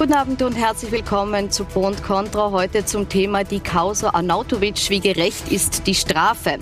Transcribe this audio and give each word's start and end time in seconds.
Guten 0.00 0.14
Abend 0.14 0.40
und 0.40 0.54
herzlich 0.54 0.92
willkommen 0.92 1.50
zu 1.50 1.66
Pro 1.66 1.80
und 1.80 2.02
Contra. 2.02 2.52
Heute 2.52 2.86
zum 2.86 3.10
Thema 3.10 3.44
die 3.44 3.60
Causa 3.60 4.08
Arnautovic. 4.08 4.88
Wie 4.88 5.00
gerecht 5.00 5.52
ist 5.52 5.86
die 5.86 5.94
Strafe? 5.94 6.56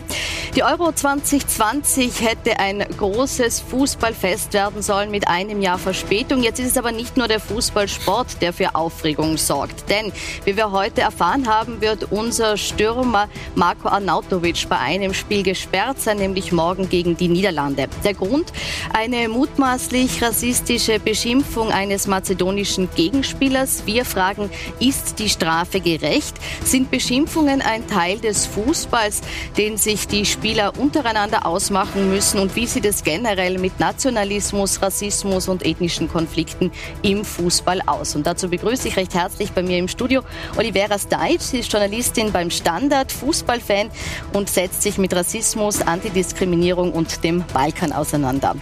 Die 0.56 0.64
Euro 0.64 0.90
2020 0.90 2.20
hätte 2.20 2.58
ein 2.58 2.80
großes 2.80 3.60
Fußballfest 3.60 4.54
werden 4.54 4.82
sollen 4.82 5.12
mit 5.12 5.28
einem 5.28 5.62
Jahr 5.62 5.78
Verspätung. 5.78 6.42
Jetzt 6.42 6.58
ist 6.58 6.72
es 6.72 6.76
aber 6.76 6.90
nicht 6.90 7.16
nur 7.16 7.28
der 7.28 7.38
Fußballsport, 7.38 8.42
der 8.42 8.52
für 8.52 8.74
Aufregung 8.74 9.36
sorgt. 9.36 9.88
Denn, 9.88 10.12
wie 10.44 10.56
wir 10.56 10.72
heute 10.72 11.02
erfahren 11.02 11.46
haben, 11.46 11.80
wird 11.80 12.10
unser 12.10 12.56
Stürmer 12.56 13.28
Marco 13.54 13.86
Arnautovic 13.86 14.68
bei 14.68 14.78
einem 14.78 15.14
Spiel 15.14 15.44
gesperrt 15.44 16.00
sein, 16.00 16.16
nämlich 16.16 16.50
morgen 16.50 16.88
gegen 16.88 17.16
die 17.16 17.28
Niederlande. 17.28 17.86
Der 18.02 18.14
Grund? 18.14 18.52
Eine 18.92 19.28
mutmaßlich 19.28 20.20
rassistische 20.22 20.98
Beschimpfung 20.98 21.70
eines 21.70 22.08
mazedonischen 22.08 22.88
Gegenspielers 22.96 23.27
Gegenspielers. 23.28 23.82
Wir 23.84 24.04
fragen, 24.04 24.50
ist 24.80 25.18
die 25.18 25.28
Strafe 25.28 25.80
gerecht? 25.80 26.34
Sind 26.64 26.90
Beschimpfungen 26.90 27.60
ein 27.60 27.86
Teil 27.86 28.18
des 28.18 28.46
Fußballs, 28.46 29.20
den 29.56 29.76
sich 29.76 30.08
die 30.08 30.24
Spieler 30.24 30.72
untereinander 30.78 31.44
ausmachen 31.44 32.08
müssen? 32.10 32.40
Und 32.40 32.56
wie 32.56 32.66
sieht 32.66 32.86
es 32.86 33.04
generell 33.04 33.58
mit 33.58 33.78
Nationalismus, 33.80 34.80
Rassismus 34.80 35.48
und 35.48 35.64
ethnischen 35.64 36.08
Konflikten 36.08 36.70
im 37.02 37.24
Fußball 37.24 37.82
aus? 37.86 38.16
Und 38.16 38.26
dazu 38.26 38.48
begrüße 38.48 38.88
ich 38.88 38.96
recht 38.96 39.14
herzlich 39.14 39.52
bei 39.52 39.62
mir 39.62 39.78
im 39.78 39.88
Studio 39.88 40.22
Olivera 40.56 40.98
Steitsch. 40.98 41.42
Sie 41.42 41.58
ist 41.58 41.70
Journalistin 41.70 42.32
beim 42.32 42.50
Standard, 42.50 43.12
Fußballfan 43.12 43.90
und 44.32 44.48
setzt 44.48 44.82
sich 44.82 44.96
mit 44.96 45.14
Rassismus, 45.14 45.82
Antidiskriminierung 45.82 46.92
und 46.92 47.22
dem 47.24 47.44
Balkan 47.52 47.92
auseinander. 47.92 48.54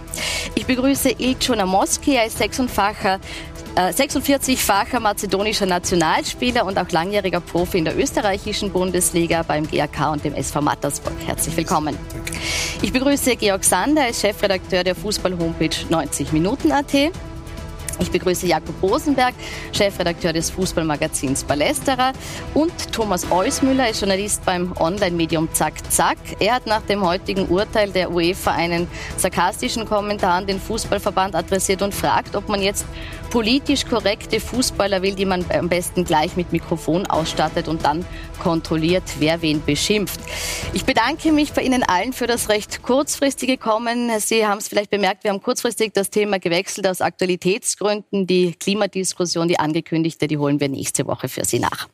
Ich 0.55 0.65
begrüße 0.65 1.11
Ilcho 1.17 1.55
Namoski, 1.55 2.15
er 2.15 2.25
ist 2.25 2.37
sechsfacher 2.37 3.19
46-facher 3.77 4.97
äh, 4.97 4.99
mazedonischer 4.99 5.67
Nationalspieler 5.67 6.65
und 6.65 6.79
auch 6.79 6.89
langjähriger 6.89 7.39
Profi 7.39 7.77
in 7.77 7.85
der 7.85 7.97
österreichischen 7.97 8.71
Bundesliga 8.71 9.43
beim 9.43 9.69
GAK 9.69 10.11
und 10.11 10.25
dem 10.25 10.33
SV 10.33 10.61
Mattersburg. 10.61 11.13
Herzlich 11.25 11.55
willkommen. 11.55 11.95
Ich 12.81 12.91
begrüße 12.91 13.35
Georg 13.35 13.63
Sander, 13.63 14.03
er 14.03 14.09
ist 14.09 14.21
Chefredakteur 14.21 14.83
der 14.83 14.95
Fußball-Homepage 14.95 15.75
90 15.89 16.31
Minuten 16.33 16.71
AT. 16.71 17.11
Ich 17.99 18.11
begrüße 18.11 18.45
Jakob 18.45 18.75
Rosenberg, 18.81 19.33
Chefredakteur 19.71 20.31
des 20.31 20.51
Fußballmagazins 20.51 21.43
Ballesterer 21.43 22.13
und 22.53 22.71
Thomas 22.91 23.31
Eusmüller, 23.31 23.89
ist 23.89 24.01
Journalist 24.01 24.45
beim 24.45 24.71
Online-Medium 24.77 25.51
Zack 25.53 25.73
Zack. 25.91 26.17
Er 26.39 26.55
hat 26.55 26.67
nach 26.67 26.83
dem 26.83 27.01
heutigen 27.01 27.47
Urteil 27.47 27.89
der 27.89 28.11
UEFA 28.11 28.51
einen 28.51 28.87
sarkastischen 29.17 29.85
Kommentar 29.85 30.33
an 30.33 30.47
den 30.47 30.59
Fußballverband 30.59 31.33
adressiert 31.33 31.81
und 31.81 31.93
fragt, 31.93 32.35
ob 32.35 32.49
man 32.49 32.61
jetzt 32.61 32.85
politisch 33.29 33.85
korrekte 33.85 34.39
Fußballer 34.39 35.01
will, 35.01 35.15
die 35.15 35.25
man 35.25 35.45
am 35.49 35.69
besten 35.69 36.05
gleich 36.05 36.35
mit 36.35 36.51
Mikrofon 36.51 37.05
ausstattet 37.07 37.67
und 37.67 37.85
dann 37.85 38.05
kontrolliert, 38.41 39.03
wer 39.19 39.41
wen 39.41 39.63
beschimpft. 39.63 40.19
Ich 40.73 40.85
bedanke 40.85 41.31
mich 41.31 41.53
bei 41.53 41.63
Ihnen 41.63 41.83
allen 41.83 42.13
für 42.13 42.27
das 42.27 42.49
recht 42.49 42.83
kurzfristige 42.83 43.57
Kommen. 43.57 44.11
Sie 44.19 44.45
haben 44.45 44.59
es 44.59 44.67
vielleicht 44.67 44.91
bemerkt, 44.91 45.23
wir 45.23 45.31
haben 45.31 45.41
kurzfristig 45.41 45.93
das 45.93 46.09
Thema 46.09 46.39
gewechselt 46.39 46.87
aus 46.87 47.01
Aktualitätsgründen. 47.01 48.27
Die 48.27 48.53
Klimadiskussion, 48.53 49.47
die 49.47 49.59
angekündigte, 49.59 50.27
die 50.27 50.37
holen 50.37 50.59
wir 50.59 50.69
nächste 50.69 51.07
Woche 51.07 51.27
für 51.27 51.45
Sie 51.45 51.59
nach. 51.59 51.87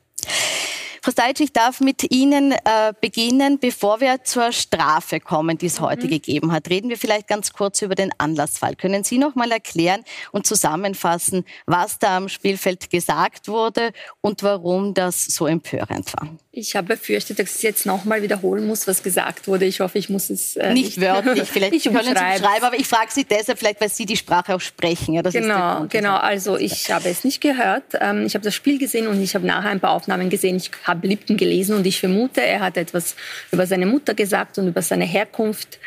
Frau 1.04 1.12
Steitsch, 1.12 1.42
ich 1.42 1.52
darf 1.52 1.82
mit 1.82 2.14
Ihnen 2.14 2.54
äh, 2.54 2.94
beginnen, 3.02 3.60
bevor 3.60 4.00
wir 4.00 4.24
zur 4.24 4.54
Strafe 4.54 5.20
kommen, 5.20 5.58
die 5.58 5.66
es 5.66 5.82
heute 5.82 6.06
mhm. 6.06 6.12
gegeben 6.12 6.52
hat. 6.54 6.70
Reden 6.70 6.88
wir 6.88 6.98
vielleicht 6.98 7.28
ganz 7.28 7.52
kurz 7.52 7.82
über 7.82 7.94
den 7.94 8.12
Anlassfall. 8.20 8.78
Können 8.78 9.04
Sie 9.04 9.18
noch 9.18 9.36
mal 9.36 9.52
erklären 9.52 10.06
und 10.32 10.48
zusammenfassen, 10.48 11.44
was 11.66 12.00
da 12.00 12.16
am 12.16 12.30
Spielfeld 12.30 12.90
gesagt 12.90 13.50
wurde 13.50 13.92
und 14.22 14.44
warum 14.44 14.94
das 14.94 15.26
so 15.26 15.46
empörend 15.46 16.14
war? 16.14 16.30
Ich 16.56 16.76
habe 16.76 16.90
befürchtet, 16.90 17.40
dass 17.40 17.56
ich 17.56 17.64
jetzt 17.64 17.88
nochmal 17.88 18.22
wiederholen 18.22 18.68
muss, 18.68 18.86
was 18.86 19.02
gesagt 19.02 19.48
wurde. 19.48 19.66
Ich 19.66 19.80
hoffe, 19.80 19.98
ich 19.98 20.12
muss 20.12 20.30
es 20.30 20.56
äh, 20.56 20.72
nicht, 20.72 20.98
nicht 20.98 21.02
wörtlich, 21.02 21.50
vielleicht 21.52 21.74
nicht 21.74 21.86
können 21.86 22.04
Sie 22.04 22.12
beschreiben, 22.12 22.64
aber 22.64 22.76
ich 22.76 22.88
frage 22.88 23.10
Sie 23.10 23.26
deshalb 23.26 23.58
vielleicht, 23.58 23.82
weil 23.82 23.90
Sie 23.90 24.06
die 24.06 24.16
Sprache 24.16 24.54
auch 24.54 24.62
sprechen. 24.62 25.16
Ja, 25.16 25.24
genau, 25.24 25.88
genau. 25.90 26.16
Also 26.16 26.56
ich 26.56 26.92
habe 26.92 27.10
es 27.10 27.24
nicht 27.24 27.42
gehört. 27.42 27.84
Ähm, 28.00 28.28
ich 28.28 28.36
habe 28.36 28.46
das 28.46 28.54
Spiel 28.54 28.78
gesehen 28.78 29.08
und 29.08 29.20
ich 29.20 29.34
habe 29.34 29.48
nachher 29.48 29.72
ein 29.72 29.80
paar 29.80 29.94
Aufnahmen 29.94 30.30
gesehen. 30.30 30.58
Ich 30.58 30.70
habe 30.84 31.08
Lipton 31.08 31.38
gelesen 31.38 31.76
und 31.76 31.88
ich 31.88 32.00
vermute, 32.00 32.44
er 32.44 32.60
hat 32.60 32.78
etwas 32.78 33.16
über 33.52 33.66
seine 33.66 33.88
Mutter 33.88 34.14
gesagt 34.14 34.60
und 34.60 34.68
über 34.68 34.84
seine 34.84 35.06
Herkunft 35.06 35.80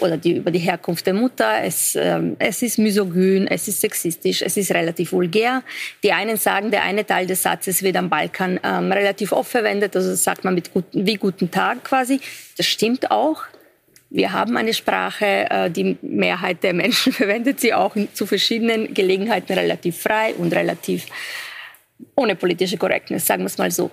oder 0.00 0.16
die, 0.16 0.36
über 0.36 0.50
die 0.50 0.60
Herkunft 0.60 1.06
der 1.06 1.14
Mutter. 1.14 1.62
Es, 1.62 1.96
ähm, 1.96 2.36
es 2.38 2.62
ist 2.62 2.78
misogyn, 2.78 3.46
es 3.48 3.68
ist 3.68 3.80
sexistisch, 3.80 4.42
es 4.42 4.56
ist 4.56 4.72
relativ 4.72 5.12
vulgär. 5.12 5.62
Die 6.02 6.12
einen 6.12 6.36
sagen, 6.36 6.70
der 6.70 6.84
eine 6.84 7.04
Teil 7.04 7.26
des 7.26 7.42
Satzes 7.42 7.82
wird 7.82 7.96
am 7.96 8.08
Balkan 8.08 8.60
ähm, 8.62 8.92
relativ 8.92 9.32
oft 9.32 9.50
verwendet, 9.50 9.96
also 9.96 10.14
sagt 10.14 10.44
man 10.44 10.54
mit 10.54 10.72
guten, 10.72 11.06
wie 11.06 11.14
guten 11.14 11.50
Tag 11.50 11.84
quasi. 11.84 12.20
Das 12.56 12.66
stimmt 12.66 13.10
auch. 13.10 13.42
Wir 14.10 14.32
haben 14.32 14.56
eine 14.56 14.72
Sprache, 14.72 15.50
äh, 15.50 15.70
die 15.70 15.98
Mehrheit 16.00 16.62
der 16.62 16.74
Menschen 16.74 17.12
verwendet 17.20 17.60
sie 17.60 17.74
auch 17.74 17.96
zu 18.14 18.24
verschiedenen 18.26 18.94
Gelegenheiten 18.94 19.52
relativ 19.52 19.98
frei 19.98 20.34
und 20.34 20.54
relativ 20.54 21.06
ohne 22.14 22.36
politische 22.36 22.76
Korrektness, 22.76 23.26
sagen 23.26 23.42
wir 23.42 23.46
es 23.46 23.58
mal 23.58 23.70
so. 23.72 23.90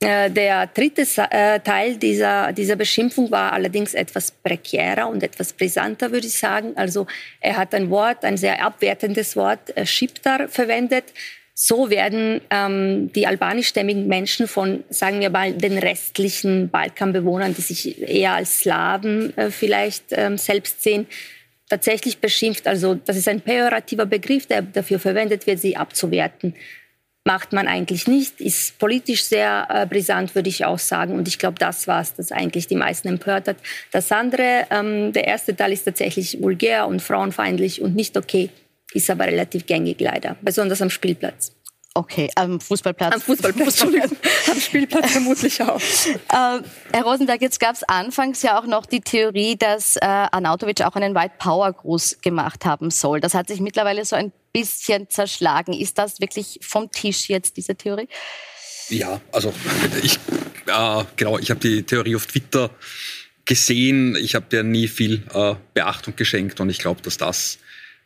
Äh, 0.00 0.30
der 0.30 0.66
dritte 0.66 1.06
äh, 1.30 1.58
Teil 1.60 1.96
dieser, 1.96 2.52
dieser 2.52 2.76
Beschimpfung 2.76 3.30
war 3.30 3.54
allerdings 3.54 3.94
etwas 3.94 4.30
prekärer 4.30 5.08
und 5.08 5.22
etwas 5.22 5.54
brisanter, 5.54 6.12
würde 6.12 6.26
ich 6.26 6.38
sagen. 6.38 6.72
Also 6.76 7.06
er 7.40 7.56
hat 7.56 7.74
ein 7.74 7.88
Wort, 7.88 8.22
ein 8.24 8.36
sehr 8.36 8.62
abwertendes 8.62 9.36
Wort, 9.36 9.74
äh, 9.74 9.86
Schiptar, 9.86 10.48
verwendet. 10.48 11.04
So 11.54 11.88
werden 11.88 12.42
ähm, 12.50 13.10
die 13.14 13.26
albanischstämmigen 13.26 14.06
Menschen 14.06 14.46
von, 14.46 14.84
sagen 14.90 15.20
wir 15.20 15.30
mal, 15.30 15.54
den 15.54 15.78
restlichen 15.78 16.68
Balkanbewohnern, 16.68 17.54
die 17.54 17.62
sich 17.62 18.02
eher 18.02 18.32
als 18.32 18.58
Slawen 18.58 19.34
äh, 19.38 19.50
vielleicht 19.50 20.04
ähm, 20.10 20.36
selbst 20.36 20.82
sehen, 20.82 21.06
tatsächlich 21.70 22.18
beschimpft. 22.18 22.66
Also 22.66 22.96
das 22.96 23.16
ist 23.16 23.28
ein 23.28 23.40
pejorativer 23.40 24.04
Begriff, 24.04 24.46
der 24.46 24.60
dafür 24.60 24.98
verwendet 24.98 25.46
wird, 25.46 25.58
sie 25.58 25.74
abzuwerten 25.74 26.54
macht 27.26 27.52
man 27.52 27.66
eigentlich 27.66 28.06
nicht, 28.06 28.40
ist 28.40 28.78
politisch 28.78 29.24
sehr 29.24 29.66
äh, 29.68 29.86
brisant, 29.86 30.34
würde 30.34 30.48
ich 30.48 30.64
auch 30.64 30.78
sagen. 30.78 31.14
Und 31.18 31.26
ich 31.26 31.38
glaube, 31.38 31.58
das 31.58 31.88
war 31.88 32.00
es, 32.00 32.14
das 32.14 32.30
eigentlich 32.30 32.68
die 32.68 32.76
meisten 32.76 33.08
empört 33.08 33.48
hat. 33.48 33.56
Das 33.90 34.12
andere, 34.12 34.66
ähm, 34.70 35.12
der 35.12 35.26
erste 35.26 35.54
Teil 35.54 35.72
ist 35.72 35.84
tatsächlich 35.84 36.40
vulgär 36.40 36.86
und 36.86 37.02
frauenfeindlich 37.02 37.82
und 37.82 37.96
nicht 37.96 38.16
okay, 38.16 38.50
ist 38.94 39.10
aber 39.10 39.26
relativ 39.26 39.66
gängig 39.66 40.00
leider, 40.00 40.36
besonders 40.40 40.80
am 40.80 40.88
Spielplatz. 40.88 41.52
Okay, 41.96 42.30
am 42.34 42.60
Fußballplatz. 42.60 43.14
Am 43.14 43.20
Fußballplatz, 43.22 43.82
am 44.50 44.60
Spielplatz 44.60 45.12
vermutlich 45.12 45.62
auch. 45.62 45.80
Äh, 45.80 46.60
Herr 46.92 47.02
Rosenberg, 47.02 47.40
jetzt 47.40 47.58
gab 47.58 47.74
es 47.74 47.84
anfangs 47.84 48.42
ja 48.42 48.60
auch 48.60 48.66
noch 48.66 48.84
die 48.84 49.00
Theorie, 49.00 49.56
dass 49.56 49.96
äh, 49.96 50.00
Arnautovic 50.04 50.82
auch 50.82 50.94
einen 50.94 51.14
White 51.14 51.36
Power 51.38 51.72
Gruß 51.72 52.18
gemacht 52.20 52.66
haben 52.66 52.90
soll. 52.90 53.20
Das 53.20 53.32
hat 53.32 53.48
sich 53.48 53.60
mittlerweile 53.60 54.04
so 54.04 54.14
ein 54.14 54.30
bisschen 54.52 55.08
zerschlagen. 55.08 55.72
Ist 55.72 55.96
das 55.96 56.20
wirklich 56.20 56.58
vom 56.60 56.90
Tisch 56.90 57.30
jetzt, 57.30 57.56
diese 57.56 57.74
Theorie? 57.74 58.08
Ja, 58.90 59.18
also 59.32 59.54
ich, 60.02 60.18
äh, 60.66 61.04
genau, 61.16 61.38
ich 61.38 61.48
habe 61.48 61.60
die 61.60 61.82
Theorie 61.82 62.16
auf 62.16 62.26
Twitter 62.26 62.68
gesehen. 63.46 64.16
Ich 64.16 64.34
habe 64.34 64.44
der 64.50 64.64
nie 64.64 64.88
viel 64.88 65.22
äh, 65.32 65.54
Beachtung 65.72 66.14
geschenkt 66.14 66.60
und 66.60 66.68
ich 66.68 66.78
glaube, 66.78 67.00
dass 67.00 67.16
das, 67.16 67.56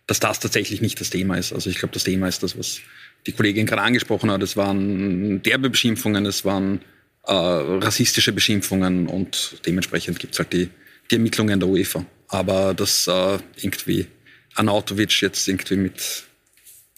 dass 0.07 0.21
das 0.21 0.39
tatsächlich 0.39 0.81
nicht 0.81 1.01
das 1.01 1.11
Thema 1.11 1.37
ist. 1.37 1.53
Also 1.53 1.71
ich 1.71 1.79
glaube, 1.81 1.93
das 1.93 2.05
Thema 2.05 2.29
ist 2.29 2.45
das, 2.45 2.57
was 2.57 2.81
die 3.27 3.33
Kollegin 3.33 3.67
gerade 3.67 3.83
angesprochen 3.83 4.31
hat. 4.31 4.43
Es 4.43 4.57
waren 4.57 5.43
derbe 5.43 5.71
Beschimpfungen, 5.71 6.27
es 6.27 6.45
waren 6.45 6.81
äh, 7.27 7.33
rassistische 7.33 8.33
Beschimpfungen 8.33 9.07
und 9.07 9.61
dementsprechend 9.67 10.19
gibt 10.19 10.35
es 10.35 10.39
halt 10.39 10.53
die, 10.53 10.69
die 11.11 11.17
Ermittlungen 11.17 11.61
der 11.61 11.69
UEFA. 11.69 12.05
Aber 12.29 12.75
dass 12.75 13.07
äh, 13.07 13.39
irgendwie 13.61 14.07
Anautovic 14.55 15.21
jetzt 15.21 15.49
irgendwie 15.49 15.77
mit 15.77 16.25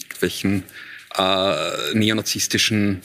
irgendwelchen 0.01 0.65
äh, 1.17 1.95
neonazistischen 1.95 3.03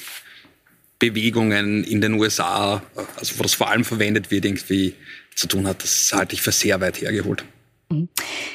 Bewegungen 1.00 1.84
in 1.84 2.02
den 2.02 2.14
USA, 2.14 2.82
also 3.18 3.38
wo 3.38 3.44
das 3.44 3.54
vor 3.54 3.70
allem 3.70 3.86
verwendet 3.86 4.32
wird, 4.32 4.46
irgendwie 4.46 4.96
zu 5.36 5.48
tun 5.48 5.68
hat, 5.68 5.84
das 5.84 6.12
halte 6.14 6.34
ich 6.34 6.42
für 6.42 6.52
sehr 6.52 6.82
weit 6.82 7.02
hergeholt. 7.02 7.46
Mhm. 7.90 8.10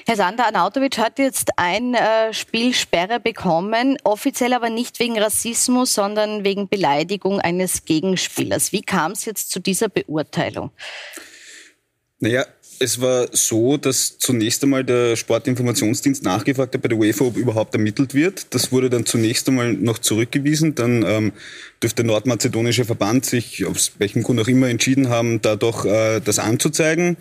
Herr 0.07 0.17
Sander, 0.17 0.47
Anautovic 0.47 0.99
hat 0.99 1.19
jetzt 1.19 1.51
ein 1.57 1.95
äh, 1.95 2.33
Spielsperre 2.35 3.21
bekommen, 3.21 3.97
offiziell 4.05 4.53
aber 4.53 4.69
nicht 4.69 4.99
wegen 5.01 5.19
Rassismus, 5.19 5.95
sondern 5.95 6.45
wegen 6.45 6.69
Beleidigung 6.69 7.41
eines 7.41 7.85
Gegenspielers. 7.85 8.73
Wie 8.73 8.83
kam 8.83 9.13
es 9.13 9.25
jetzt 9.25 9.51
zu 9.51 9.61
dieser 9.61 9.89
Beurteilung? 9.89 10.71
Naja, 12.19 12.47
es 12.79 13.01
war 13.01 13.29
so, 13.33 13.77
dass 13.77 14.19
zunächst 14.19 14.63
einmal 14.65 14.85
der 14.85 15.15
Sportinformationsdienst 15.15 16.25
nachgefragt 16.25 16.75
hat 16.75 16.83
bei 16.83 16.89
der 16.89 16.99
UEFA, 16.99 17.25
ob 17.25 17.37
überhaupt 17.37 17.75
ermittelt 17.75 18.13
wird. 18.13 18.55
Das 18.55 18.73
wurde 18.73 18.91
dann 18.91 19.07
zunächst 19.07 19.49
einmal 19.49 19.73
noch 19.73 19.99
zurückgewiesen. 19.99 20.75
Dann 20.75 21.05
ähm, 21.07 21.33
dürfte 21.83 22.03
der 22.03 22.07
nordmazedonische 22.07 22.85
Verband 22.85 23.25
sich, 23.25 23.65
aus 23.67 23.93
welchem 23.99 24.23
Grund 24.25 24.41
auch 24.41 24.49
immer, 24.49 24.69
entschieden 24.69 25.09
haben, 25.09 25.41
da 25.43 25.55
doch 25.55 25.85
äh, 25.85 26.21
das 26.21 26.39
anzuzeigen. 26.39 27.17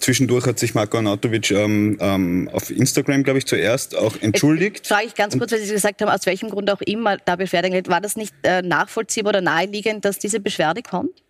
Zwischendurch 0.00 0.46
hat 0.46 0.58
sich 0.58 0.74
Marko 0.74 0.96
Arnautovic 0.98 1.50
ähm, 1.50 1.98
ähm, 2.00 2.48
auf 2.52 2.70
Instagram, 2.70 3.22
glaube 3.24 3.38
ich, 3.38 3.46
zuerst 3.46 3.96
auch 3.96 4.16
entschuldigt. 4.20 4.86
Frage 4.86 5.06
ich 5.06 5.14
ganz 5.14 5.36
kurz, 5.38 5.52
weil 5.52 5.60
Sie 5.60 5.72
gesagt 5.72 6.00
haben, 6.00 6.08
aus 6.08 6.26
welchem 6.26 6.50
Grund 6.50 6.70
auch 6.70 6.80
immer 6.82 7.16
da 7.16 7.36
Beschwerde 7.36 7.68
angeht. 7.68 7.88
War 7.88 8.00
das 8.00 8.16
nicht 8.16 8.34
äh, 8.42 8.62
nachvollziehbar 8.62 9.30
oder 9.30 9.40
naheliegend, 9.40 10.04
dass 10.04 10.18
diese 10.18 10.40
Beschwerde 10.40 10.82
kommt? 10.82 11.22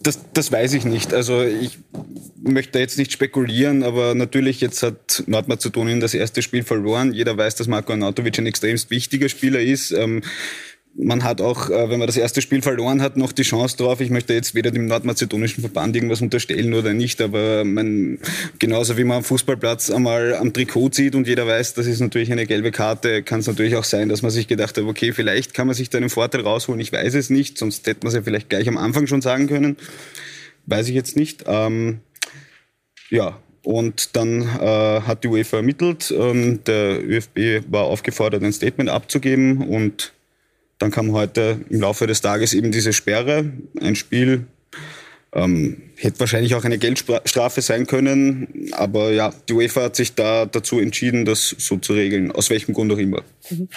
Das, 0.00 0.20
das 0.32 0.52
weiß 0.52 0.74
ich 0.74 0.84
nicht. 0.84 1.12
Also 1.12 1.42
ich 1.42 1.78
möchte 2.40 2.78
jetzt 2.78 2.96
nicht 2.96 3.12
spekulieren, 3.12 3.82
aber 3.82 4.14
natürlich 4.14 4.60
jetzt 4.60 4.82
hat 4.84 5.24
Nordmazedonien 5.26 5.98
das 5.98 6.14
erste 6.14 6.42
Spiel 6.42 6.62
verloren. 6.62 7.12
Jeder 7.12 7.36
weiß, 7.36 7.56
dass 7.56 7.66
Marko 7.66 7.92
Arnautovic 7.92 8.38
ein 8.38 8.46
extremst 8.46 8.90
wichtiger 8.90 9.28
Spieler 9.28 9.60
ist. 9.60 9.90
Ähm, 9.90 10.22
man 10.94 11.22
hat 11.22 11.40
auch, 11.40 11.70
äh, 11.70 11.90
wenn 11.90 11.98
man 11.98 12.08
das 12.08 12.16
erste 12.16 12.42
Spiel 12.42 12.60
verloren 12.60 13.00
hat, 13.00 13.16
noch 13.16 13.32
die 13.32 13.42
Chance 13.42 13.76
drauf. 13.76 14.00
Ich 14.00 14.10
möchte 14.10 14.34
jetzt 14.34 14.54
weder 14.54 14.70
dem 14.70 14.86
nordmazedonischen 14.86 15.62
Verband 15.62 15.94
irgendwas 15.94 16.20
unterstellen 16.20 16.74
oder 16.74 16.92
nicht, 16.92 17.20
aber 17.20 17.64
man, 17.64 18.18
genauso 18.58 18.96
wie 18.98 19.04
man 19.04 19.18
am 19.18 19.24
Fußballplatz 19.24 19.90
einmal 19.90 20.34
am 20.34 20.52
Trikot 20.52 20.90
zieht 20.90 21.14
und 21.14 21.28
jeder 21.28 21.46
weiß, 21.46 21.74
das 21.74 21.86
ist 21.86 22.00
natürlich 22.00 22.32
eine 22.32 22.46
gelbe 22.46 22.72
Karte, 22.72 23.22
kann 23.22 23.40
es 23.40 23.46
natürlich 23.46 23.76
auch 23.76 23.84
sein, 23.84 24.08
dass 24.08 24.22
man 24.22 24.30
sich 24.30 24.48
gedacht 24.48 24.76
hat, 24.76 24.84
okay, 24.84 25.12
vielleicht 25.12 25.54
kann 25.54 25.66
man 25.66 25.76
sich 25.76 25.88
da 25.88 25.98
einen 25.98 26.10
Vorteil 26.10 26.40
rausholen. 26.40 26.80
Ich 26.80 26.92
weiß 26.92 27.14
es 27.14 27.30
nicht, 27.30 27.58
sonst 27.58 27.86
hätte 27.86 28.00
man 28.02 28.08
es 28.08 28.14
ja 28.14 28.22
vielleicht 28.22 28.48
gleich 28.48 28.68
am 28.68 28.76
Anfang 28.76 29.06
schon 29.06 29.22
sagen 29.22 29.46
können. 29.46 29.76
Weiß 30.66 30.88
ich 30.88 30.94
jetzt 30.94 31.16
nicht. 31.16 31.44
Ähm, 31.46 32.00
ja, 33.10 33.38
und 33.62 34.16
dann 34.16 34.42
äh, 34.42 35.00
hat 35.02 35.24
die 35.24 35.28
UEFA 35.28 35.58
ermittelt. 35.58 36.12
Ähm, 36.16 36.64
der 36.64 37.02
ÖFB 37.06 37.70
war 37.70 37.84
aufgefordert, 37.84 38.42
ein 38.42 38.52
Statement 38.52 38.90
abzugeben 38.90 39.58
und 39.58 40.12
dann 40.78 40.90
kam 40.90 41.12
heute 41.12 41.60
im 41.70 41.80
Laufe 41.80 42.06
des 42.06 42.20
Tages 42.20 42.54
eben 42.54 42.70
diese 42.70 42.92
Sperre. 42.92 43.52
Ein 43.80 43.96
Spiel 43.96 44.46
ähm, 45.32 45.82
hätte 45.98 46.20
wahrscheinlich 46.20 46.54
auch 46.54 46.64
eine 46.64 46.78
Geldstrafe 46.78 47.60
sein 47.60 47.86
können, 47.86 48.70
aber 48.72 49.10
ja, 49.10 49.32
die 49.48 49.52
UEFA 49.52 49.82
hat 49.84 49.96
sich 49.96 50.14
da 50.14 50.46
dazu 50.46 50.78
entschieden, 50.78 51.24
das 51.24 51.54
so 51.58 51.76
zu 51.76 51.92
regeln, 51.92 52.30
aus 52.30 52.50
welchem 52.50 52.72
Grund 52.72 52.92
auch 52.92 52.98
immer. 52.98 53.22
Mhm. 53.50 53.68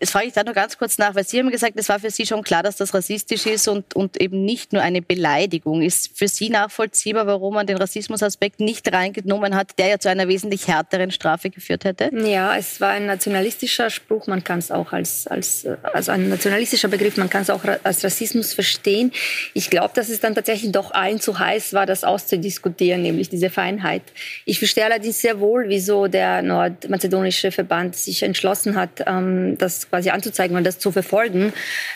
Jetzt 0.00 0.12
frage 0.12 0.28
ich 0.28 0.32
da 0.32 0.42
nur 0.42 0.54
ganz 0.54 0.78
kurz 0.78 0.96
nach, 0.96 1.14
weil 1.14 1.26
Sie 1.26 1.38
haben 1.38 1.50
gesagt, 1.50 1.74
es 1.76 1.88
war 1.90 2.00
für 2.00 2.10
Sie 2.10 2.24
schon 2.24 2.42
klar, 2.42 2.62
dass 2.62 2.76
das 2.76 2.94
rassistisch 2.94 3.44
ist 3.44 3.68
und, 3.68 3.94
und 3.94 4.20
eben 4.20 4.44
nicht 4.44 4.72
nur 4.72 4.82
eine 4.82 5.02
Beleidigung. 5.02 5.82
Ist 5.82 6.16
für 6.16 6.28
Sie 6.28 6.48
nachvollziehbar, 6.48 7.26
warum 7.26 7.54
man 7.54 7.66
den 7.66 7.76
Rassismusaspekt 7.76 8.60
nicht 8.60 8.90
reingenommen 8.90 9.54
hat, 9.54 9.78
der 9.78 9.88
ja 9.88 9.98
zu 9.98 10.08
einer 10.08 10.28
wesentlich 10.28 10.68
härteren 10.68 11.10
Strafe 11.10 11.50
geführt 11.50 11.84
hätte? 11.84 12.10
Ja, 12.24 12.56
es 12.56 12.80
war 12.80 12.90
ein 12.90 13.06
nationalistischer 13.06 13.90
Spruch, 13.90 14.26
man 14.28 14.42
kann 14.42 14.60
es 14.60 14.70
auch 14.70 14.92
als, 14.92 15.26
als 15.26 15.66
also 15.82 16.12
ein 16.12 16.30
nationalistischer 16.30 16.88
Begriff, 16.88 17.18
man 17.18 17.28
kann 17.28 17.42
es 17.42 17.50
auch 17.50 17.64
als 17.82 18.02
Rassismus 18.02 18.54
verstehen. 18.54 19.12
Ich 19.52 19.68
glaube, 19.68 19.92
dass 19.94 20.08
es 20.08 20.20
dann 20.20 20.34
tatsächlich 20.34 20.72
doch 20.72 20.92
allen 20.92 21.20
zu 21.20 21.38
heiß 21.38 21.65
war, 21.72 21.86
das 21.86 22.04
auszudiskutieren, 22.04 23.02
nämlich 23.02 23.28
diese 23.28 23.50
Feinheit. 23.50 24.02
Ich 24.44 24.58
verstehe 24.58 24.84
allerdings 24.84 25.20
sehr 25.20 25.40
wohl, 25.40 25.66
wieso 25.68 26.06
der 26.06 26.42
nordmazedonische 26.42 27.52
Verband 27.52 27.96
sich 27.96 28.22
entschlossen 28.22 28.76
hat, 28.76 29.02
ähm, 29.06 29.56
das 29.58 29.88
quasi 29.88 30.10
anzuzeigen 30.10 30.56
und 30.56 30.64
das 30.64 30.78
zu 30.78 30.92
verfolgen, 30.92 31.52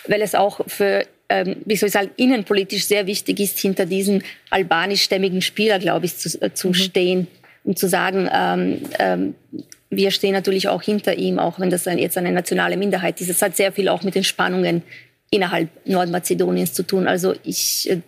weil 0.07 0.23
es 0.23 0.35
auch 0.35 0.61
für 0.67 1.05
ähm, 1.31 1.57
wie 1.65 1.77
soll 1.77 1.87
ich 1.87 1.93
sagen, 1.93 2.11
innenpolitisch 2.17 2.87
sehr 2.87 3.07
wichtig 3.07 3.39
ist, 3.39 3.59
hinter 3.59 3.87
diesen 3.87 4.25
albanischstämmigen 4.51 5.43
Spieler, 5.43 5.79
glaube 5.79 6.07
ich, 6.07 6.17
zu, 6.19 6.29
äh, 6.43 6.53
zu 6.53 6.69
mhm. 6.69 6.75
stehen 6.75 7.27
und 7.63 7.79
zu 7.79 7.89
sagen, 7.89 8.29
ähm, 8.33 8.83
ähm, 8.99 9.35
wir 9.91 10.11
stehen 10.11 10.33
natürlich 10.33 10.69
auch 10.69 10.83
hinter 10.83 11.17
ihm, 11.17 11.39
auch 11.39 11.59
wenn 11.59 11.71
das 11.71 11.85
jetzt 11.85 12.19
eine 12.19 12.33
nationale 12.33 12.77
Minderheit 12.77 13.21
ist. 13.21 13.29
Es 13.29 13.43
hat 13.43 13.57
sehr 13.57 13.73
viel 13.73 13.89
auch 13.89 14.03
mit 14.03 14.15
den 14.15 14.25
Spannungen 14.25 14.83
innerhalb 15.31 15.69
Nordmazedoniens 15.87 16.73
zu 16.73 16.83
tun. 16.83 17.07
Also 17.07 17.35
ich 17.45 17.89
äh, 17.91 18.01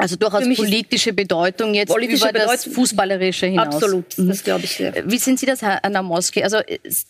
also 0.00 0.16
durchaus 0.16 0.44
politische 0.56 1.12
Bedeutung 1.12 1.74
jetzt 1.74 1.88
politische 1.88 2.24
über 2.24 2.32
Bedeutung, 2.32 2.52
das 2.52 2.74
Fußballerische 2.74 3.46
hinaus. 3.46 3.74
Absolut, 3.74 4.18
mhm. 4.18 4.28
das 4.28 4.42
glaube 4.42 4.64
ich 4.64 4.72
sehr. 4.72 5.10
Wie 5.10 5.18
sind 5.18 5.38
Sie 5.38 5.46
das, 5.46 5.62
Herr 5.62 5.88
Namoski? 5.88 6.42
Also 6.42 6.58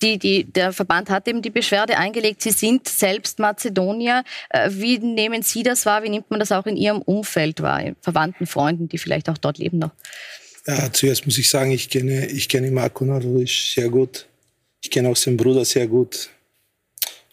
die, 0.02 0.18
die, 0.18 0.44
der 0.44 0.72
Verband 0.72 1.10
hat 1.10 1.26
eben 1.28 1.42
die 1.42 1.50
Beschwerde 1.50 1.96
eingelegt. 1.96 2.42
Sie 2.42 2.50
sind 2.50 2.88
selbst 2.88 3.38
Mazedonier. 3.38 4.24
Äh, 4.50 4.70
wie 4.72 4.98
nehmen 4.98 5.42
Sie 5.42 5.62
das 5.62 5.86
wahr? 5.86 6.02
Wie 6.02 6.08
nimmt 6.08 6.30
man 6.30 6.40
das 6.40 6.52
auch 6.52 6.66
in 6.66 6.76
Ihrem 6.76 7.02
Umfeld 7.02 7.62
wahr? 7.62 7.82
Verwandten, 8.00 8.46
Freunden, 8.46 8.88
die 8.88 8.98
vielleicht 8.98 9.28
auch 9.28 9.38
dort 9.38 9.58
leben 9.58 9.78
noch? 9.78 9.92
Ja, 10.66 10.92
zuerst 10.92 11.26
muss 11.26 11.38
ich 11.38 11.48
sagen, 11.48 11.70
ich 11.72 11.88
kenne, 11.88 12.26
ich 12.26 12.48
kenne 12.48 12.70
Marko 12.70 13.04
Narodovic 13.04 13.48
sehr 13.48 13.88
gut. 13.88 14.26
Ich 14.82 14.90
kenne 14.90 15.08
auch 15.08 15.16
seinen 15.16 15.36
Bruder 15.36 15.64
sehr 15.64 15.86
gut. 15.86 16.30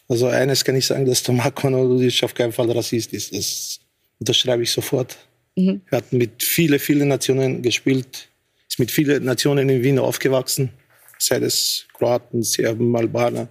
Also 0.07 0.27
eines 0.27 0.63
kann 0.63 0.75
ich 0.75 0.85
sagen, 0.85 1.05
dass 1.05 1.23
der 1.23 1.35
Marko 1.35 1.69
Narodovic 1.69 2.23
auf 2.23 2.33
keinen 2.33 2.53
Fall 2.53 2.71
Rassist 2.71 3.13
ist. 3.13 3.33
Das 3.33 3.79
unterschreibe 4.19 4.63
ich 4.63 4.71
sofort. 4.71 5.17
Mhm. 5.57 5.81
Er 5.89 5.97
hat 5.97 6.13
mit 6.13 6.43
vielen, 6.43 6.79
vielen 6.79 7.07
Nationen 7.07 7.61
gespielt, 7.63 8.29
ist 8.69 8.79
mit 8.79 8.91
vielen 8.91 9.25
Nationen 9.25 9.67
in 9.69 9.83
Wien 9.83 9.97
aufgewachsen, 9.97 10.69
sei 11.17 11.37
es 11.37 11.87
Kroaten, 11.93 12.43
Serben, 12.43 12.95
Albaner, 12.95 13.47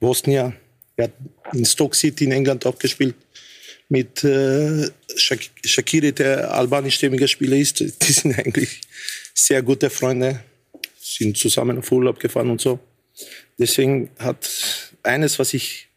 Bosnier. 0.00 0.54
Er 0.96 1.04
hat 1.04 1.12
in 1.52 1.66
Stoke 1.66 1.94
City 1.94 2.24
in 2.24 2.32
England 2.32 2.64
auch 2.64 2.78
gespielt. 2.78 3.14
Mit 3.88 4.24
äh, 4.24 4.88
Shakiri, 5.14 6.12
der 6.12 6.52
albanischstämmiger 6.52 7.28
Spieler 7.28 7.56
ist. 7.56 7.80
Die 8.02 8.12
sind 8.12 8.36
eigentlich 8.36 8.80
sehr 9.34 9.62
gute 9.62 9.90
Freunde, 9.90 10.40
sind 10.98 11.36
zusammen 11.36 11.78
auf 11.78 11.92
Urlaub 11.92 12.18
gefahren 12.18 12.50
und 12.50 12.62
so. 12.62 12.80
Deswegen 13.58 14.10
hat 14.18 14.48
eines, 15.02 15.38
was 15.38 15.52
ich 15.54 15.88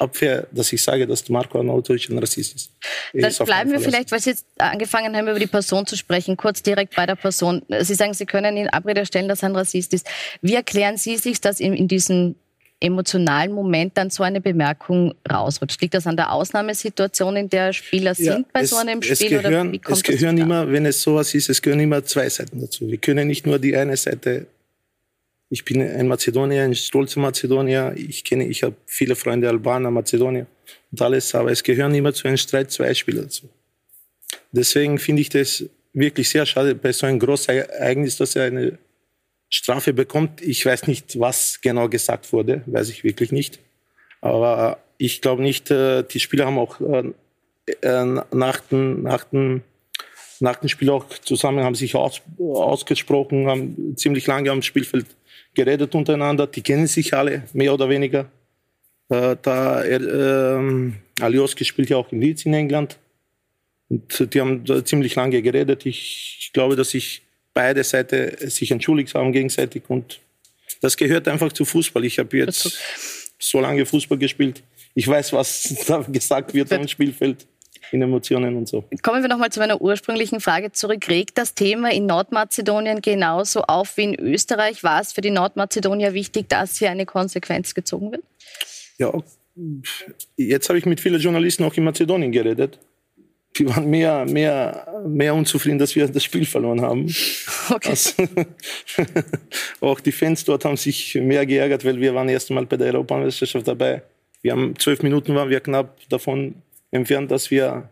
Abwehr, 0.00 0.46
dass 0.50 0.72
ich 0.72 0.82
sage, 0.82 1.06
dass 1.06 1.28
Marco 1.28 1.58
Arnautovic 1.58 2.08
ein 2.08 2.18
Rassist 2.18 2.54
ist. 2.54 2.72
Dann 3.12 3.46
bleiben 3.46 3.70
wir 3.70 3.80
vielleicht, 3.80 4.10
weil 4.10 4.20
Sie 4.20 4.30
jetzt 4.30 4.46
angefangen 4.58 5.16
haben, 5.16 5.28
über 5.28 5.38
die 5.38 5.46
Person 5.46 5.86
zu 5.86 5.96
sprechen, 5.96 6.36
kurz 6.36 6.62
direkt 6.62 6.96
bei 6.96 7.06
der 7.06 7.16
Person. 7.16 7.62
Sie 7.80 7.94
sagen, 7.94 8.14
Sie 8.14 8.26
können 8.26 8.56
in 8.56 8.68
Abrede 8.68 9.04
stellen, 9.04 9.28
dass 9.28 9.42
er 9.42 9.50
ein 9.50 9.56
Rassist 9.56 9.92
ist. 9.92 10.06
Wie 10.40 10.54
erklären 10.54 10.96
Sie 10.96 11.16
sich, 11.16 11.40
dass 11.40 11.60
in, 11.60 11.74
in 11.74 11.88
diesem 11.88 12.34
emotionalen 12.80 13.52
Moment 13.52 13.96
dann 13.96 14.10
so 14.10 14.22
eine 14.22 14.40
Bemerkung 14.40 15.14
rausrutscht? 15.30 15.80
Liegt 15.82 15.94
das 15.94 16.06
an 16.06 16.16
der 16.16 16.32
Ausnahmesituation, 16.32 17.36
in 17.36 17.50
der 17.50 17.72
Spieler 17.72 18.14
ja, 18.16 18.32
sind 18.32 18.52
bei 18.52 18.60
es, 18.60 18.70
so 18.70 18.76
einem 18.76 19.02
Spiel? 19.02 19.12
Es 19.12 19.18
gehören, 19.18 19.46
oder 19.46 19.72
wie 19.72 19.78
kommt 19.78 19.96
es 19.98 20.02
gehören 20.02 20.38
immer, 20.38 20.70
wenn 20.70 20.86
es 20.86 21.02
sowas 21.02 21.34
ist, 21.34 21.50
es 21.50 21.60
gehören 21.60 21.80
immer 21.80 22.02
zwei 22.04 22.28
Seiten 22.28 22.60
dazu. 22.60 22.88
Wir 22.88 22.98
können 22.98 23.28
nicht 23.28 23.46
nur 23.46 23.58
die 23.58 23.76
eine 23.76 23.96
Seite 23.96 24.46
ich 25.52 25.64
bin 25.64 25.82
ein 25.82 26.06
Mazedonier, 26.06 26.62
ein 26.62 26.74
stolzer 26.76 27.20
Mazedonier. 27.20 27.92
Ich 27.96 28.22
kenne, 28.22 28.46
ich 28.46 28.62
habe 28.62 28.76
viele 28.86 29.16
Freunde 29.16 29.48
Albaner, 29.48 29.90
Mazedonier 29.90 30.46
und 30.92 31.02
alles, 31.02 31.34
aber 31.34 31.50
es 31.50 31.62
gehören 31.64 31.92
immer 31.94 32.14
zu 32.14 32.28
einem 32.28 32.36
Streit 32.36 32.70
zwei 32.70 32.94
Spieler 32.94 33.22
dazu. 33.22 33.48
Deswegen 34.52 34.98
finde 34.98 35.22
ich 35.22 35.28
das 35.28 35.64
wirklich 35.92 36.28
sehr 36.30 36.46
schade 36.46 36.76
bei 36.76 36.92
so 36.92 37.06
einem 37.06 37.18
großen 37.18 37.52
Ereignis, 37.52 38.16
dass 38.16 38.36
er 38.36 38.44
eine 38.44 38.78
Strafe 39.48 39.92
bekommt. 39.92 40.40
Ich 40.40 40.64
weiß 40.64 40.86
nicht, 40.86 41.18
was 41.18 41.60
genau 41.60 41.88
gesagt 41.88 42.32
wurde, 42.32 42.62
weiß 42.66 42.88
ich 42.88 43.02
wirklich 43.02 43.32
nicht. 43.32 43.58
Aber 44.20 44.78
ich 44.98 45.20
glaube 45.20 45.42
nicht, 45.42 45.68
äh, 45.72 46.04
die 46.04 46.20
Spieler 46.20 46.46
haben 46.46 46.58
auch 46.58 46.80
äh, 46.80 47.12
äh, 47.82 48.22
nach 48.30 48.60
dem, 48.60 49.02
nach 49.02 49.24
dem, 49.24 49.62
nach 50.38 50.56
dem 50.56 50.68
Spiel 50.68 50.90
auch 50.90 51.06
zusammen 51.08 51.64
haben 51.64 51.74
sich 51.74 51.96
aus, 51.96 52.22
ausgesprochen, 52.38 53.48
haben 53.48 53.96
ziemlich 53.96 54.28
lange 54.28 54.50
am 54.52 54.62
Spielfeld 54.62 55.06
geredet 55.54 55.94
untereinander. 55.94 56.46
Die 56.46 56.62
kennen 56.62 56.86
sich 56.86 57.14
alle, 57.14 57.44
mehr 57.52 57.74
oder 57.74 57.88
weniger. 57.88 58.30
Äh, 59.08 59.36
da 59.42 59.82
er, 59.82 60.00
äh, 60.00 60.92
Alioski 61.20 61.64
spielt 61.64 61.90
ja 61.90 61.96
auch 61.96 62.10
in 62.12 62.20
Leeds 62.20 62.46
in 62.46 62.54
England. 62.54 62.98
Und 63.88 64.32
die 64.32 64.40
haben 64.40 64.64
ziemlich 64.84 65.14
lange 65.16 65.42
geredet. 65.42 65.84
Ich, 65.84 66.38
ich 66.40 66.52
glaube, 66.52 66.76
dass 66.76 66.90
sich 66.90 67.22
beide 67.52 67.82
Seiten 67.82 68.48
sich 68.48 68.70
entschuldigt 68.70 69.14
haben 69.14 69.32
gegenseitig. 69.32 69.82
Und 69.88 70.20
das 70.80 70.96
gehört 70.96 71.26
einfach 71.28 71.52
zu 71.52 71.64
Fußball. 71.64 72.04
Ich 72.04 72.18
habe 72.18 72.36
jetzt 72.36 72.78
so 73.38 73.60
lange 73.60 73.84
Fußball 73.84 74.18
gespielt. 74.18 74.62
Ich 74.94 75.08
weiß, 75.08 75.32
was 75.32 75.74
da 75.86 75.98
gesagt 76.02 76.54
wird 76.54 76.72
am 76.72 76.86
Spielfeld 76.86 77.46
in 77.92 78.02
Emotionen 78.02 78.56
und 78.56 78.68
so. 78.68 78.84
Kommen 79.02 79.22
wir 79.22 79.28
nochmal 79.28 79.50
zu 79.50 79.60
meiner 79.60 79.80
ursprünglichen 79.80 80.40
Frage 80.40 80.72
zurück. 80.72 81.08
Regt 81.08 81.38
das 81.38 81.54
Thema 81.54 81.92
in 81.92 82.06
Nordmazedonien 82.06 83.02
genauso 83.02 83.62
auf 83.62 83.96
wie 83.96 84.04
in 84.04 84.14
Österreich? 84.14 84.82
War 84.84 85.00
es 85.00 85.12
für 85.12 85.20
die 85.20 85.30
Nordmazedonier 85.30 86.14
wichtig, 86.14 86.48
dass 86.48 86.78
hier 86.78 86.90
eine 86.90 87.06
Konsequenz 87.06 87.74
gezogen 87.74 88.12
wird? 88.12 88.22
Ja, 88.98 89.12
jetzt 90.36 90.68
habe 90.68 90.78
ich 90.78 90.86
mit 90.86 91.00
vielen 91.00 91.20
Journalisten 91.20 91.64
auch 91.64 91.74
in 91.74 91.84
Mazedonien 91.84 92.32
geredet. 92.32 92.78
Die 93.58 93.68
waren 93.68 93.90
mehr, 93.90 94.24
mehr, 94.26 95.02
mehr 95.06 95.34
unzufrieden, 95.34 95.78
dass 95.78 95.96
wir 95.96 96.06
das 96.06 96.22
Spiel 96.22 96.46
verloren 96.46 96.82
haben. 96.82 97.12
Okay. 97.68 97.90
Also, 97.90 98.12
auch 99.80 99.98
die 100.00 100.12
Fans 100.12 100.44
dort 100.44 100.64
haben 100.64 100.76
sich 100.76 101.16
mehr 101.16 101.44
geärgert, 101.46 101.84
weil 101.84 102.00
wir 102.00 102.14
waren 102.14 102.28
erst 102.28 102.50
einmal 102.50 102.66
bei 102.66 102.76
der 102.76 102.94
Europameisterschaft 102.94 103.66
dabei. 103.66 104.02
Wir 104.42 104.52
haben 104.52 104.78
zwölf 104.78 105.02
Minuten 105.02 105.34
waren 105.34 105.50
wir 105.50 105.60
knapp 105.60 105.98
davon 106.08 106.54
entfernt, 106.90 107.30
dass 107.30 107.50
wir, 107.50 107.88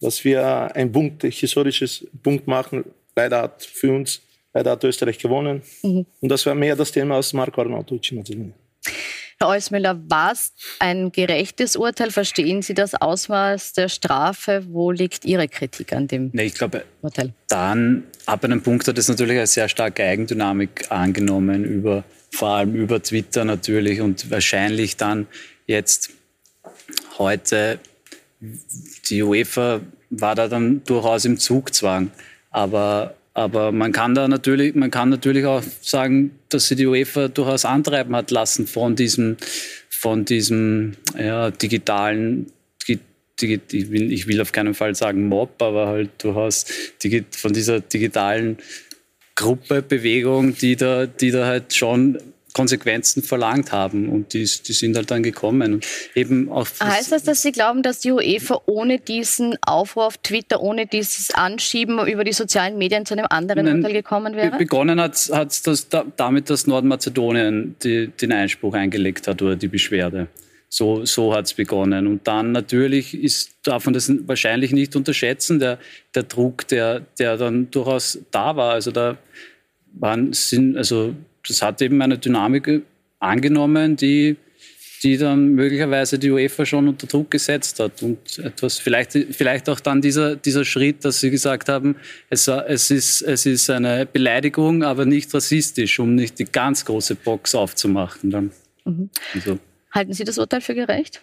dass 0.00 0.24
wir 0.24 0.74
ein 0.74 0.90
Punkt, 0.90 1.22
historisches 1.22 2.06
Punkt 2.22 2.46
machen. 2.46 2.84
Leider 3.16 3.42
hat 3.42 3.64
für 3.64 3.92
uns, 3.92 4.20
leider 4.52 4.72
hat 4.72 4.84
Österreich 4.84 5.18
gewonnen. 5.18 5.62
Mhm. 5.82 6.06
Und 6.20 6.28
das 6.28 6.44
war 6.46 6.54
mehr 6.54 6.76
das 6.76 6.92
Thema 6.92 7.16
als 7.16 7.32
Marco 7.32 7.60
Arnautovic 7.60 8.12
Mazedonien. 8.12 8.54
Herr 9.40 9.48
Eusmüller, 9.48 10.00
war 10.08 10.32
es 10.32 10.52
ein 10.78 11.10
gerechtes 11.10 11.76
Urteil? 11.76 12.10
Verstehen 12.10 12.62
Sie 12.62 12.74
das 12.74 12.94
Ausmaß 12.94 13.72
der 13.72 13.88
Strafe? 13.88 14.64
Wo 14.68 14.90
liegt 14.90 15.24
Ihre 15.24 15.48
Kritik 15.48 15.92
an 15.92 16.06
dem 16.06 16.30
nee, 16.32 16.44
ich 16.44 16.54
glaube, 16.54 16.84
Urteil? 17.02 17.32
Dann, 17.48 18.04
ab 18.26 18.44
einem 18.44 18.62
Punkt 18.62 18.86
hat 18.86 18.96
es 18.96 19.08
natürlich 19.08 19.36
eine 19.36 19.46
sehr 19.46 19.68
starke 19.68 20.04
Eigendynamik 20.04 20.90
angenommen, 20.90 21.64
über, 21.64 22.04
vor 22.30 22.50
allem 22.50 22.74
über 22.74 23.02
Twitter 23.02 23.44
natürlich 23.44 24.00
und 24.00 24.30
wahrscheinlich 24.30 24.96
dann 24.96 25.26
jetzt 25.66 26.10
heute, 27.18 27.80
die 28.40 29.22
UEFA 29.22 29.80
war 30.10 30.34
da 30.34 30.48
dann 30.48 30.82
durchaus 30.84 31.24
im 31.24 31.38
Zugzwang. 31.38 32.10
Aber 32.50 33.14
aber 33.34 33.72
man 33.72 33.90
kann 33.90 34.14
da 34.14 34.28
natürlich, 34.28 34.76
man 34.76 34.92
kann 34.92 35.08
natürlich 35.08 35.44
auch 35.44 35.62
sagen, 35.82 36.38
dass 36.50 36.68
sie 36.68 36.76
die 36.76 36.86
UEFA 36.86 37.26
durchaus 37.26 37.64
antreiben 37.64 38.14
hat 38.14 38.30
lassen 38.30 38.68
von 38.68 38.94
diesem, 38.94 39.36
von 39.90 40.24
diesem 40.24 40.92
ja, 41.18 41.50
digitalen, 41.50 42.46
digi, 43.40 43.60
ich, 43.72 43.90
will, 43.90 44.12
ich 44.12 44.28
will 44.28 44.40
auf 44.40 44.52
keinen 44.52 44.74
Fall 44.74 44.94
sagen 44.94 45.26
Mob, 45.26 45.60
aber 45.60 45.88
halt 45.88 46.10
durchaus 46.22 46.64
von 47.32 47.52
dieser 47.52 47.80
digitalen 47.80 48.58
Gruppe, 49.34 49.82
Bewegung, 49.82 50.56
die 50.56 50.76
da, 50.76 51.06
die 51.06 51.32
da 51.32 51.44
halt 51.44 51.74
schon 51.74 52.18
Konsequenzen 52.54 53.22
verlangt 53.22 53.72
haben 53.72 54.08
und 54.08 54.32
die, 54.32 54.44
die 54.44 54.72
sind 54.72 54.96
halt 54.96 55.10
dann 55.10 55.22
gekommen. 55.22 55.74
Und 55.74 55.86
eben 56.14 56.50
auch 56.50 56.66
heißt 56.80 57.12
das, 57.12 57.24
dass 57.24 57.42
Sie 57.42 57.52
glauben, 57.52 57.82
dass 57.82 57.98
die 57.98 58.12
UEFA 58.12 58.62
ohne 58.66 58.98
diesen 58.98 59.58
Aufruf 59.66 60.04
auf 60.04 60.18
Twitter, 60.18 60.62
ohne 60.62 60.86
dieses 60.86 61.32
Anschieben 61.32 62.06
über 62.06 62.24
die 62.24 62.32
sozialen 62.32 62.78
Medien 62.78 63.04
zu 63.04 63.14
einem 63.14 63.26
anderen 63.28 63.66
Urteil 63.66 63.92
gekommen 63.92 64.36
wäre? 64.36 64.56
Begonnen 64.56 65.00
hat 65.00 65.14
es 65.14 65.62
das 65.62 65.88
damit, 66.16 66.48
dass 66.48 66.66
Nordmazedonien 66.66 67.74
die, 67.82 68.06
den 68.08 68.32
Einspruch 68.32 68.74
eingelegt 68.74 69.26
hat 69.26 69.42
oder 69.42 69.56
die 69.56 69.68
Beschwerde. 69.68 70.28
So, 70.68 71.04
so 71.04 71.34
hat 71.34 71.46
es 71.46 71.54
begonnen. 71.54 72.06
Und 72.06 72.26
dann 72.26 72.52
natürlich 72.52 73.14
ist, 73.14 73.50
darf 73.64 73.84
man 73.84 73.94
das 73.94 74.12
wahrscheinlich 74.26 74.72
nicht 74.72 74.94
unterschätzen, 74.96 75.58
der, 75.58 75.78
der 76.14 76.24
Druck, 76.24 76.68
der, 76.68 77.00
der 77.18 77.36
dann 77.36 77.70
durchaus 77.70 78.18
da 78.30 78.56
war. 78.56 78.74
Also 78.74 78.92
da 78.92 79.16
waren, 79.92 80.32
sind, 80.32 80.76
also 80.76 81.14
das 81.46 81.62
hat 81.62 81.82
eben 81.82 82.00
eine 82.02 82.18
Dynamik 82.18 82.82
angenommen, 83.18 83.96
die, 83.96 84.36
die 85.02 85.16
dann 85.16 85.48
möglicherweise 85.48 86.18
die 86.18 86.30
UEFA 86.30 86.64
schon 86.66 86.88
unter 86.88 87.06
Druck 87.06 87.30
gesetzt 87.30 87.80
hat. 87.80 88.02
Und 88.02 88.38
etwas, 88.38 88.78
vielleicht, 88.78 89.12
vielleicht 89.12 89.68
auch 89.68 89.80
dann 89.80 90.00
dieser, 90.00 90.36
dieser 90.36 90.64
Schritt, 90.64 91.04
dass 91.04 91.20
sie 91.20 91.30
gesagt 91.30 91.68
haben, 91.68 91.96
es, 92.30 92.48
es, 92.48 92.90
ist, 92.90 93.22
es 93.22 93.46
ist 93.46 93.70
eine 93.70 94.06
Beleidigung, 94.06 94.82
aber 94.82 95.06
nicht 95.06 95.32
rassistisch, 95.34 95.98
um 95.98 96.14
nicht 96.14 96.38
die 96.38 96.44
ganz 96.44 96.84
große 96.84 97.14
Box 97.16 97.54
aufzumachen. 97.54 98.30
Dann. 98.30 98.50
Mhm. 98.84 99.10
Also. 99.34 99.58
Halten 99.92 100.12
Sie 100.12 100.24
das 100.24 100.38
Urteil 100.38 100.60
für 100.60 100.74
gerecht? 100.74 101.22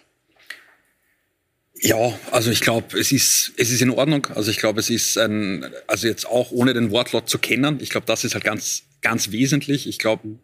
Ja, 1.84 2.16
also 2.30 2.52
ich 2.52 2.60
glaube, 2.60 2.96
es 2.98 3.10
ist, 3.10 3.52
es 3.56 3.72
ist 3.72 3.82
in 3.82 3.90
Ordnung. 3.90 4.26
Also 4.34 4.52
ich 4.52 4.58
glaube, 4.58 4.78
es 4.78 4.88
ist 4.88 5.18
ein, 5.18 5.66
also 5.88 6.06
jetzt 6.06 6.26
auch 6.26 6.52
ohne 6.52 6.74
den 6.74 6.92
Wortlaut 6.92 7.28
zu 7.28 7.38
kennen, 7.38 7.78
ich 7.80 7.90
glaube, 7.90 8.06
das 8.06 8.22
ist 8.22 8.34
halt 8.34 8.44
ganz 8.44 8.84
ganz 9.02 9.30
wesentlich. 9.30 9.86
Ich 9.86 9.98
glaube, 9.98 10.38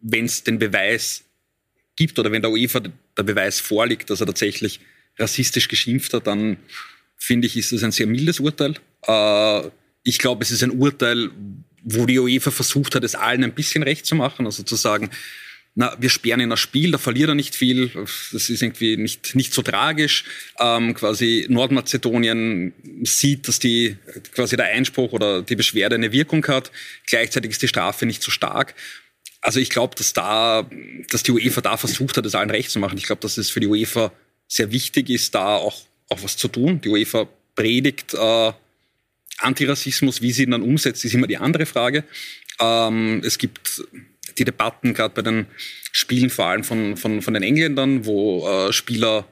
wenn 0.00 0.26
es 0.26 0.44
den 0.44 0.58
Beweis 0.58 1.24
gibt 1.96 2.18
oder 2.18 2.32
wenn 2.32 2.42
der 2.42 2.50
UEFA 2.50 2.80
der 2.80 3.22
Beweis 3.22 3.60
vorliegt, 3.60 4.10
dass 4.10 4.20
er 4.20 4.26
tatsächlich 4.26 4.80
rassistisch 5.18 5.68
geschimpft 5.68 6.12
hat, 6.14 6.26
dann 6.26 6.56
finde 7.16 7.46
ich, 7.46 7.56
ist 7.56 7.72
es 7.72 7.84
ein 7.84 7.92
sehr 7.92 8.06
mildes 8.06 8.40
Urteil. 8.40 8.74
Äh, 9.06 9.70
ich 10.02 10.18
glaube, 10.18 10.42
es 10.42 10.50
ist 10.50 10.62
ein 10.62 10.72
Urteil, 10.72 11.30
wo 11.84 12.06
die 12.06 12.18
UEFA 12.18 12.50
versucht 12.50 12.94
hat, 12.94 13.04
es 13.04 13.14
allen 13.14 13.44
ein 13.44 13.54
bisschen 13.54 13.82
recht 13.82 14.06
zu 14.06 14.14
machen, 14.14 14.46
also 14.46 14.62
zu 14.62 14.76
sagen, 14.76 15.10
na, 15.74 15.96
wir 15.98 16.10
sperren 16.10 16.40
ihn 16.40 16.50
das 16.50 16.60
Spiel, 16.60 16.90
da 16.90 16.98
verliert 16.98 17.30
er 17.30 17.34
nicht 17.34 17.54
viel, 17.54 17.90
das 17.94 18.50
ist 18.50 18.62
irgendwie 18.62 18.98
nicht, 18.98 19.34
nicht 19.34 19.54
so 19.54 19.62
tragisch. 19.62 20.24
Ähm, 20.60 20.92
quasi 20.92 21.46
Nordmazedonien 21.48 22.74
sieht, 23.04 23.48
dass 23.48 23.58
die, 23.58 23.96
quasi 24.34 24.56
der 24.56 24.66
Einspruch 24.66 25.12
oder 25.12 25.40
die 25.40 25.56
Beschwerde 25.56 25.94
eine 25.94 26.12
Wirkung 26.12 26.46
hat. 26.46 26.70
Gleichzeitig 27.06 27.52
ist 27.52 27.62
die 27.62 27.68
Strafe 27.68 28.04
nicht 28.04 28.22
so 28.22 28.30
stark. 28.30 28.74
Also 29.40 29.60
ich 29.60 29.70
glaube, 29.70 29.96
dass 29.96 30.12
da, 30.12 30.68
dass 31.10 31.22
die 31.22 31.32
UEFA 31.32 31.62
da 31.62 31.76
versucht 31.78 32.18
hat, 32.18 32.26
es 32.26 32.34
allen 32.34 32.50
recht 32.50 32.70
zu 32.70 32.78
machen. 32.78 32.98
Ich 32.98 33.04
glaube, 33.04 33.22
dass 33.22 33.38
es 33.38 33.50
für 33.50 33.60
die 33.60 33.66
UEFA 33.66 34.12
sehr 34.46 34.72
wichtig 34.72 35.08
ist, 35.08 35.34
da 35.34 35.56
auch, 35.56 35.82
auch 36.10 36.22
was 36.22 36.36
zu 36.36 36.48
tun. 36.48 36.82
Die 36.82 36.90
UEFA 36.90 37.28
predigt 37.54 38.12
äh, 38.12 38.52
Antirassismus, 39.38 40.20
wie 40.20 40.32
sie 40.32 40.44
ihn 40.44 40.50
dann 40.50 40.62
umsetzt, 40.62 41.04
ist 41.04 41.14
immer 41.14 41.26
die 41.26 41.38
andere 41.38 41.64
Frage. 41.64 42.04
Ähm, 42.60 43.22
es 43.24 43.38
gibt 43.38 43.82
die 44.38 44.44
Debatten 44.44 44.94
gerade 44.94 45.14
bei 45.14 45.22
den 45.22 45.46
Spielen 45.92 46.30
vor 46.30 46.46
allem 46.46 46.64
von, 46.64 46.96
von, 46.96 47.22
von 47.22 47.34
den 47.34 47.42
Engländern, 47.42 48.06
wo 48.06 48.48
äh, 48.48 48.72
Spieler 48.72 49.26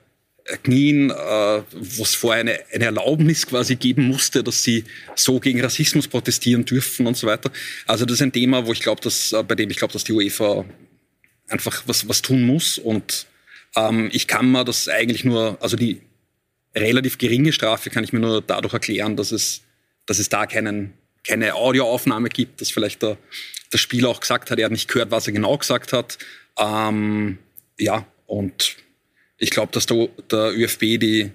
knien, 0.63 1.11
äh, 1.11 1.15
wo 1.15 2.03
es 2.03 2.15
vorher 2.15 2.41
eine, 2.41 2.59
eine 2.73 2.87
Erlaubnis 2.87 3.47
quasi 3.47 3.77
geben 3.77 4.09
musste, 4.09 4.43
dass 4.43 4.63
sie 4.63 4.85
so 5.15 5.41
gegen 5.41 5.61
Rassismus 5.61 6.09
protestieren 6.09 6.65
dürfen 6.65 7.07
und 7.07 7.17
so 7.17 7.27
weiter. 7.27 7.51
Also 7.87 8.05
das 8.05 8.15
ist 8.15 8.23
ein 8.23 8.33
Thema, 8.33 8.67
wo 8.67 8.73
ich 8.73 8.81
glaube, 8.81 9.01
dass 9.01 9.33
äh, 9.33 9.43
bei 9.43 9.55
dem 9.55 9.71
ich 9.71 9.77
glaube, 9.77 9.93
dass 9.93 10.05
die 10.05 10.13
UEFA 10.13 10.65
einfach 11.49 11.83
was, 11.87 12.09
was 12.09 12.23
tun 12.23 12.43
muss. 12.43 12.79
Und 12.79 13.27
ähm, 13.77 14.09
ich 14.13 14.27
kann 14.27 14.51
mir 14.51 14.65
das 14.65 14.89
eigentlich 14.89 15.25
nur, 15.25 15.59
also 15.61 15.77
die 15.77 16.01
relativ 16.75 17.19
geringe 17.19 17.53
Strafe 17.53 17.91
kann 17.91 18.05
ich 18.05 18.13
mir 18.13 18.21
nur 18.21 18.43
dadurch 18.43 18.73
erklären, 18.73 19.17
dass 19.17 19.33
es, 19.33 19.63
dass 20.07 20.19
es 20.19 20.29
da 20.29 20.47
keinen, 20.47 20.93
keine 21.25 21.55
Audioaufnahme 21.55 22.29
gibt, 22.29 22.61
dass 22.61 22.71
vielleicht 22.71 23.03
der 23.03 23.19
der 23.73 23.79
Spieler 23.79 24.09
auch 24.09 24.21
gesagt 24.21 24.51
hat, 24.51 24.59
er 24.59 24.67
hat 24.67 24.73
nicht 24.73 24.89
gehört, 24.89 25.11
was 25.11 25.27
er 25.27 25.33
genau 25.33 25.57
gesagt 25.57 25.93
hat. 25.93 26.19
Ähm, 26.59 27.39
ja, 27.79 28.07
und 28.27 28.77
ich 29.39 29.51
glaube, 29.51 29.73
dass 29.73 29.87
der, 29.87 30.09
der 30.31 30.53
ÖFB 30.53 30.81
die, 30.99 31.31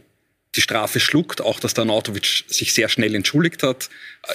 die 0.56 0.62
Strafe 0.62 1.00
schluckt, 1.00 1.42
auch 1.42 1.60
dass 1.60 1.74
der 1.74 1.86
Nautovic 1.86 2.44
sich 2.48 2.74
sehr 2.74 2.90
schnell 2.90 3.16
entschuldigt 3.16 3.64
hat. 3.64 3.90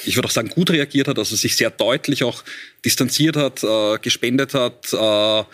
Ich 0.05 0.17
würde 0.17 0.29
auch 0.29 0.33
sagen, 0.33 0.49
gut 0.49 0.71
reagiert 0.71 1.09
hat, 1.09 1.19
also 1.19 1.37
sich 1.37 1.57
sehr 1.57 1.71
deutlich 1.71 2.25
auch 2.25 2.43
distanziert 2.85 3.37
hat, 3.37 3.63
äh, 3.63 3.99
gespendet 3.99 4.55
hat. 4.55 4.93
Äh, 4.93 5.45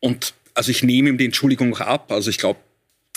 und 0.00 0.34
also 0.54 0.70
ich 0.70 0.82
nehme 0.82 1.10
ihm 1.10 1.18
die 1.18 1.26
Entschuldigung 1.26 1.74
auch 1.74 1.80
ab. 1.80 2.12
Also 2.12 2.30
ich 2.30 2.38
glaube, 2.38 2.60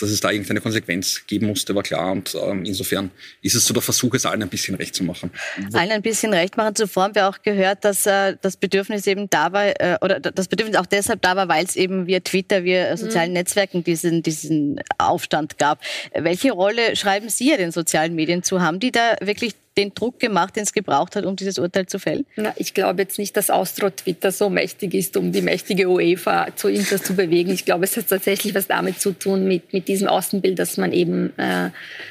dass 0.00 0.10
es 0.10 0.20
da 0.20 0.30
irgendeine 0.30 0.60
Konsequenz 0.60 1.26
geben 1.26 1.46
musste, 1.46 1.74
war 1.74 1.82
klar. 1.82 2.12
Und 2.12 2.34
ähm, 2.34 2.64
insofern 2.64 3.10
ist 3.42 3.54
es 3.54 3.64
so 3.64 3.74
der 3.74 3.82
Versuch, 3.82 4.14
es 4.14 4.26
allen 4.26 4.42
ein 4.42 4.48
bisschen 4.48 4.74
recht 4.74 4.94
zu 4.94 5.04
machen. 5.04 5.30
Allen 5.72 5.92
ein 5.92 6.02
bisschen 6.02 6.32
recht 6.32 6.56
machen. 6.56 6.74
Zuvor 6.74 7.04
haben 7.04 7.14
wir 7.14 7.28
auch 7.28 7.42
gehört, 7.42 7.84
dass 7.84 8.06
äh, 8.06 8.36
das 8.40 8.56
Bedürfnis 8.56 9.06
eben 9.06 9.28
da 9.30 9.52
war, 9.52 9.80
äh, 9.80 9.98
oder 10.00 10.20
das 10.20 10.48
Bedürfnis 10.48 10.76
auch 10.76 10.86
deshalb 10.86 11.22
da 11.22 11.36
war, 11.36 11.48
weil 11.48 11.64
es 11.64 11.76
eben 11.76 12.06
via 12.06 12.20
Twitter, 12.20 12.64
via 12.64 12.96
sozialen 12.96 13.30
mhm. 13.30 13.34
Netzwerken 13.34 13.84
diesen, 13.84 14.22
diesen 14.22 14.80
Aufstand 14.98 15.58
gab. 15.58 15.80
Welche 16.14 16.52
Rolle 16.52 16.96
schreiben 16.96 17.28
Sie 17.28 17.50
ja 17.50 17.56
den 17.56 17.72
sozialen 17.72 18.14
Medien 18.14 18.42
zu? 18.42 18.60
Haben 18.60 18.80
die 18.80 18.92
da 18.92 19.16
wirklich 19.20 19.54
den 19.76 19.94
Druck 19.94 20.18
gemacht, 20.18 20.56
den 20.56 20.64
es 20.64 20.72
gebraucht 20.72 21.16
hat, 21.16 21.24
um 21.24 21.36
dieses 21.36 21.58
Urteil 21.58 21.86
zu 21.86 21.98
fällen? 21.98 22.26
Na, 22.36 22.52
ich 22.56 22.74
glaube 22.74 23.02
jetzt 23.02 23.18
nicht, 23.18 23.36
dass 23.36 23.50
Austro-Twitter 23.50 24.32
so 24.32 24.50
mächtig 24.50 24.94
ist, 24.94 25.16
um 25.16 25.32
die 25.32 25.42
mächtige 25.42 25.88
UEFA 25.88 26.48
zu 26.56 26.68
irgendwas 26.68 27.02
zu 27.02 27.14
bewegen. 27.14 27.50
Ich 27.50 27.64
glaube, 27.64 27.84
es 27.84 27.96
hat 27.96 28.08
tatsächlich 28.08 28.54
was 28.54 28.66
damit 28.66 29.00
zu 29.00 29.12
tun, 29.12 29.46
mit, 29.46 29.72
mit 29.72 29.86
diesem 29.88 30.08
Außenbild, 30.08 30.58
dass 30.58 30.76
man 30.76 30.92
eben 30.92 31.32
äh, 31.38 31.70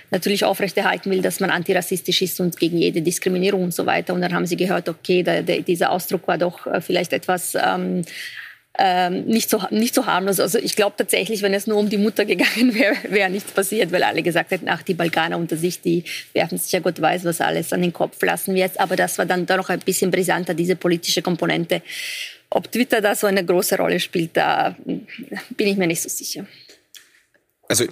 natürlich 0.09 0.45
aufrechterhalten 0.45 1.11
will, 1.11 1.21
dass 1.21 1.39
man 1.39 1.49
antirassistisch 1.49 2.21
ist 2.21 2.39
und 2.39 2.57
gegen 2.57 2.77
jede 2.77 3.01
Diskriminierung 3.01 3.63
und 3.63 3.73
so 3.73 3.85
weiter. 3.85 4.13
Und 4.13 4.21
dann 4.21 4.33
haben 4.33 4.45
sie 4.45 4.57
gehört, 4.57 4.87
okay, 4.87 5.23
der, 5.23 5.43
der, 5.43 5.61
dieser 5.61 5.91
Ausdruck 5.91 6.27
war 6.27 6.37
doch 6.37 6.65
äh, 6.65 6.81
vielleicht 6.81 7.13
etwas... 7.13 7.55
Ähm, 7.55 8.03
ähm, 8.81 9.25
nicht, 9.25 9.49
so, 9.49 9.61
nicht 9.71 9.93
so 9.93 10.05
harmlos. 10.05 10.39
Also 10.39 10.57
ich 10.57 10.77
glaube 10.77 10.95
tatsächlich, 10.97 11.41
wenn 11.41 11.53
es 11.53 11.67
nur 11.67 11.77
um 11.77 11.89
die 11.89 11.97
Mutter 11.97 12.23
gegangen 12.33 12.73
wäre, 12.73 12.95
wäre 13.09 13.29
nichts 13.29 13.51
passiert, 13.51 13.91
weil 13.91 14.03
alle 14.03 14.23
gesagt 14.23 14.51
hätten, 14.51 14.69
ach, 14.69 14.81
die 14.83 14.93
Balkaner 14.93 15.37
unter 15.37 15.57
sich, 15.57 15.81
die 15.81 16.05
werfen 16.33 16.57
sich 16.57 16.71
ja 16.71 16.79
Gott 16.79 17.01
weiß, 17.01 17.25
was 17.25 17.41
alles 17.41 17.73
an 17.73 17.81
den 17.81 17.91
Kopf 17.91 18.21
lassen 18.23 18.55
wir 18.55 18.61
jetzt. 18.61 18.79
Aber 18.79 18.95
das 18.95 19.17
war 19.17 19.25
dann 19.25 19.45
doch 19.45 19.67
ein 19.67 19.79
bisschen 19.79 20.11
brisanter, 20.11 20.53
diese 20.53 20.77
politische 20.77 21.21
Komponente. 21.21 21.81
Ob 22.49 22.71
Twitter 22.71 23.01
da 23.01 23.15
so 23.15 23.27
eine 23.27 23.45
große 23.45 23.75
Rolle 23.75 23.99
spielt, 23.99 24.37
da 24.37 24.75
bin 24.85 25.67
ich 25.67 25.75
mir 25.75 25.87
nicht 25.87 26.01
so 26.01 26.09
sicher. 26.09 26.45
Also 27.67 27.85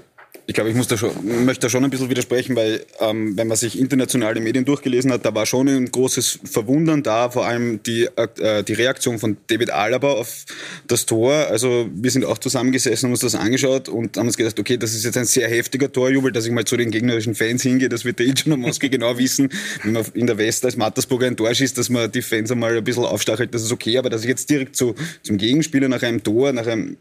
ich 0.50 0.54
glaube, 0.54 0.70
ich 0.70 0.76
muss 0.78 0.88
da 0.88 0.98
schon, 0.98 1.12
möchte 1.46 1.66
da 1.66 1.70
schon 1.70 1.84
ein 1.84 1.90
bisschen 1.90 2.10
widersprechen, 2.10 2.56
weil 2.56 2.86
ähm, 3.02 3.38
wenn 3.38 3.50
man 3.50 3.58
sich 3.58 3.78
internationale 3.78 4.40
Medien 4.40 4.64
durchgelesen 4.64 5.12
hat, 5.12 5.26
da 5.26 5.36
war 5.36 5.46
schon 5.46 5.68
ein 5.68 5.92
großes 5.92 6.40
Verwundern 6.46 7.04
da, 7.04 7.30
vor 7.30 7.46
allem 7.46 7.84
die, 7.84 8.08
äh, 8.16 8.64
die 8.64 8.74
Reaktion 8.74 9.20
von 9.20 9.36
David 9.48 9.72
Alaba 9.72 10.14
auf 10.14 10.46
das 10.88 11.06
Tor. 11.06 11.34
Also 11.34 11.90
wir 11.94 12.12
sind 12.12 12.24
auch 12.24 12.38
zusammengesessen 12.38 13.08
und 13.08 13.12
uns 13.12 13.20
das 13.20 13.36
angeschaut 13.36 13.90
und 13.90 14.16
haben 14.16 14.28
uns 14.28 14.38
gedacht, 14.38 14.58
okay, 14.58 14.78
das 14.78 14.94
ist 14.94 15.04
jetzt 15.04 15.18
ein 15.18 15.26
sehr 15.26 15.50
heftiger 15.50 15.92
Torjubel, 15.92 16.32
dass 16.32 16.46
ich 16.46 16.52
mal 16.54 16.64
zu 16.64 16.78
den 16.78 16.92
gegnerischen 16.92 17.36
Fans 17.36 17.62
hingehe, 17.64 17.90
das 17.90 18.06
wird 18.06 18.20
der 18.20 18.28
Iljan 18.28 18.58
Moski 18.58 18.90
genau 18.90 19.18
wissen, 19.18 19.50
wenn 19.84 19.92
man 19.92 20.06
in 20.14 20.28
der 20.28 20.38
West 20.38 20.64
als 20.64 20.78
Mattersburger 20.78 21.28
ein 21.28 21.36
Tor 21.36 21.54
schießt, 21.54 21.78
dass 21.78 21.90
man 21.90 22.10
die 22.10 22.22
Fans 22.22 22.50
einmal 22.52 22.78
ein 22.78 22.84
bisschen 22.86 23.04
aufstachelt, 23.04 23.54
das 23.54 23.64
ist 23.64 23.74
okay, 23.74 23.98
aber 23.98 24.10
dass 24.10 24.22
ich 24.22 24.30
jetzt 24.30 24.50
direkt 24.50 24.78
zu, 24.78 24.96
zum 25.24 25.38
Gegenspieler 25.38 25.90
nach 25.90 26.04
einem 26.04 26.24
Tor, 26.24 26.54
nach 26.54 26.68
einem 26.68 26.96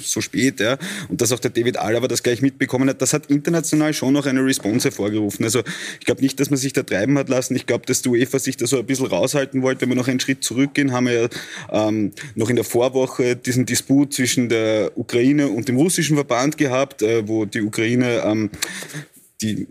so 0.00 0.20
spät, 0.20 0.60
ja, 0.60 0.78
und 1.08 1.20
dass 1.20 1.32
auch 1.32 1.38
der 1.38 1.50
David 1.50 1.78
Alaba 1.78 2.08
das 2.08 2.22
gleich 2.22 2.42
mitbekommen 2.42 2.88
hat, 2.88 3.00
das 3.02 3.12
hat 3.12 3.26
international 3.26 3.94
schon 3.94 4.12
noch 4.12 4.26
eine 4.26 4.44
Response 4.44 4.88
hervorgerufen. 4.88 5.44
Also 5.44 5.62
ich 5.98 6.06
glaube 6.06 6.22
nicht, 6.22 6.38
dass 6.40 6.50
man 6.50 6.56
sich 6.56 6.72
da 6.72 6.82
treiben 6.82 7.16
hat 7.18 7.28
lassen. 7.28 7.54
Ich 7.56 7.66
glaube, 7.66 7.86
dass 7.86 8.02
die 8.02 8.08
UEFA 8.08 8.38
sich 8.38 8.56
da 8.56 8.66
so 8.66 8.78
ein 8.78 8.86
bisschen 8.86 9.06
raushalten 9.06 9.62
wollte. 9.62 9.82
Wenn 9.82 9.90
wir 9.90 9.96
noch 9.96 10.08
einen 10.08 10.20
Schritt 10.20 10.44
zurückgehen, 10.44 10.92
haben 10.92 11.06
wir 11.06 11.12
ja 11.12 11.28
ähm, 11.88 12.12
noch 12.34 12.50
in 12.50 12.56
der 12.56 12.64
Vorwoche 12.64 13.36
diesen 13.36 13.66
Disput 13.66 14.14
zwischen 14.14 14.48
der 14.48 14.92
Ukraine 14.96 15.48
und 15.48 15.68
dem 15.68 15.76
russischen 15.76 16.16
Verband 16.16 16.58
gehabt, 16.58 17.02
äh, 17.02 17.26
wo 17.26 17.44
die 17.44 17.62
Ukraine 17.62 18.22
ähm, 18.24 18.50
die 19.42 19.66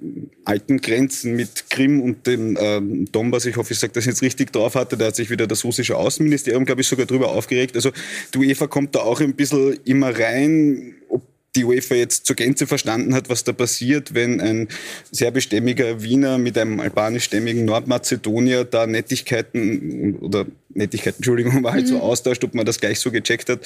alten 0.46 0.82
Grenzen 0.82 1.36
mit 1.36 1.70
Krim 1.70 2.02
und 2.02 2.26
dem 2.26 2.58
ähm, 2.60 3.06
Donbass, 3.12 3.46
ich 3.46 3.58
hoffe, 3.58 3.74
ich 3.74 3.80
sage 3.80 3.94
das 3.94 4.06
jetzt 4.06 4.22
richtig 4.22 4.52
drauf 4.52 4.76
hatte, 4.76 4.98
da 4.98 5.06
hat 5.06 5.16
sich 5.16 5.30
wieder 5.30 5.48
das 5.48 5.64
russische 5.64 5.96
Außenministerium, 5.96 6.66
glaube 6.66 6.82
ich, 6.82 6.88
sogar 6.88 7.06
drüber 7.06 7.30
aufgeregt. 7.30 7.76
Also 7.76 7.92
die 8.34 8.40
UEFA 8.40 8.68
kommt 8.68 8.96
da 8.96 9.00
auch 9.00 9.22
ein 9.22 9.36
bisschen 9.36 9.80
immer 9.86 10.18
rein, 10.18 10.96
ob 11.10 11.22
die 11.56 11.64
UEFA 11.64 11.96
jetzt 11.96 12.26
zur 12.26 12.36
Gänze 12.36 12.68
verstanden 12.68 13.14
hat, 13.14 13.30
was 13.30 13.44
da 13.44 13.54
passiert, 13.54 14.14
wenn 14.14 14.42
ein 14.42 14.68
serbischstämmiger 15.12 16.02
Wiener 16.04 16.38
mit 16.38 16.58
einem 16.58 16.80
albanischstämmigen 16.80 17.66
Nordmazedonier 17.66 18.66
da 18.66 18.88
Nettigkeiten 18.88 20.16
oder 20.20 20.46
Nettigkeit, 20.74 21.16
Entschuldigung, 21.16 21.64
war 21.64 21.74
halt 21.74 21.86
mhm. 21.86 21.90
so 21.90 22.00
austauscht, 22.00 22.44
ob 22.44 22.54
man 22.54 22.66
das 22.66 22.80
gleich 22.80 23.00
so 23.00 23.12
gecheckt 23.12 23.50
hat. 23.50 23.62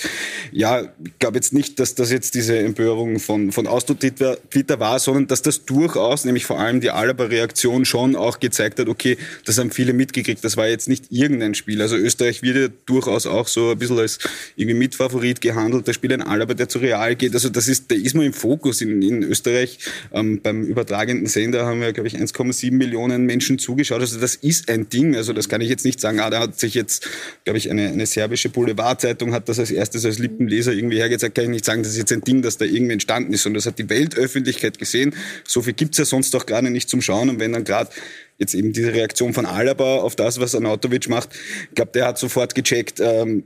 Ja, 0.51 0.81
ich 0.81 1.19
glaube 1.19 1.38
jetzt 1.38 1.53
nicht, 1.53 1.79
dass 1.79 1.95
das 1.95 2.12
jetzt 2.12 2.33
diese 2.33 2.57
Empörung 2.57 3.19
von, 3.19 3.51
von 3.51 3.67
Austro-Twitter 3.67 4.79
war, 4.79 5.00
sondern 5.00 5.27
dass 5.27 5.41
das 5.41 5.65
durchaus, 5.65 6.25
nämlich 6.25 6.45
vor 6.45 6.60
allem 6.60 6.79
die 6.79 6.91
Alaba-Reaktion 6.91 7.86
schon 7.86 8.15
auch 8.15 8.39
gezeigt 8.39 8.79
hat, 8.79 8.88
okay, 8.88 9.17
das 9.45 9.57
haben 9.57 9.72
viele 9.72 9.93
mitgekriegt, 9.93 10.43
das 10.43 10.55
war 10.55 10.67
jetzt 10.67 10.88
nicht 10.88 11.05
irgendein 11.12 11.55
Spiel. 11.55 11.81
Also 11.81 11.95
Österreich 11.95 12.41
wird 12.41 12.55
ja 12.55 12.67
durchaus 12.86 13.27
auch 13.27 13.48
so 13.48 13.72
ein 13.72 13.77
bisschen 13.77 14.00
als 14.00 14.19
irgendwie 14.55 14.77
Mitfavorit 14.77 15.41
gehandelt. 15.41 15.88
Der 15.88 15.93
Spieler 15.93 16.15
ein 16.15 16.22
Alaba, 16.22 16.53
der 16.53 16.69
zu 16.69 16.79
Real 16.79 17.15
geht. 17.15 17.33
Also 17.33 17.50
das 17.50 17.67
ist, 17.67 17.91
der 17.91 17.98
ist 17.98 18.15
mal 18.15 18.25
im 18.25 18.33
Fokus 18.33 18.81
in, 18.81 19.01
in 19.01 19.24
Österreich. 19.24 19.79
Ähm, 20.13 20.39
beim 20.41 20.63
übertragenden 20.63 21.27
Sender 21.27 21.65
haben 21.65 21.81
wir, 21.81 21.91
glaube 21.91 22.07
ich, 22.07 22.15
1,7 22.15 22.72
Millionen 22.72 23.25
Menschen 23.25 23.60
zugeschaut. 23.60 24.00
Also 24.00 24.19
das 24.19 24.36
ist 24.36 24.69
ein 24.69 24.89
Ding. 24.89 25.15
Also 25.15 25.33
das 25.33 25.50
kann 25.50 25.62
ich 25.62 25.69
jetzt 25.69 25.86
nicht 25.86 26.00
sagen, 26.00 26.19
ah, 26.19 26.29
da 26.29 26.39
hat 26.39 26.60
sich 26.60 26.74
jetzt 26.74 26.92
jetzt, 26.93 27.09
glaube 27.43 27.57
ich, 27.57 27.69
eine, 27.69 27.89
eine 27.89 28.05
serbische 28.05 28.50
Boulevardzeitung 28.50 29.33
hat 29.33 29.50
das 29.50 29.59
als 29.59 29.71
erstes 29.71 30.05
als 30.05 30.19
Lippenleser 30.19 30.73
irgendwie 30.73 30.97
hergezeigt, 30.97 31.35
kann 31.35 31.45
ich 31.45 31.50
nicht 31.50 31.65
sagen, 31.65 31.83
das 31.83 31.93
ist 31.93 31.97
jetzt 31.97 32.12
ein 32.12 32.21
Ding, 32.21 32.41
das 32.41 32.57
da 32.57 32.65
irgendwie 32.65 32.93
entstanden 32.93 33.33
ist, 33.33 33.43
sondern 33.43 33.57
das 33.57 33.65
hat 33.65 33.79
die 33.79 33.89
Weltöffentlichkeit 33.89 34.77
gesehen. 34.79 35.15
So 35.45 35.62
viel 35.62 35.73
gibt's 35.73 35.97
ja 35.97 36.05
sonst 36.05 36.35
auch 36.35 36.45
gerade 36.45 36.69
nicht 36.69 36.89
zum 36.89 37.01
Schauen 37.01 37.29
und 37.29 37.39
wenn 37.39 37.53
dann 37.53 37.63
gerade 37.63 37.89
jetzt 38.38 38.53
eben 38.53 38.73
diese 38.73 38.93
Reaktion 38.93 39.33
von 39.33 39.45
Alaba 39.45 39.97
auf 39.97 40.15
das, 40.15 40.39
was 40.39 40.55
Anatovic 40.55 41.09
macht, 41.09 41.29
ich 41.69 41.75
glaube, 41.75 41.91
der 41.93 42.07
hat 42.07 42.17
sofort 42.17 42.55
gecheckt, 42.55 43.00
ähm, 43.00 43.43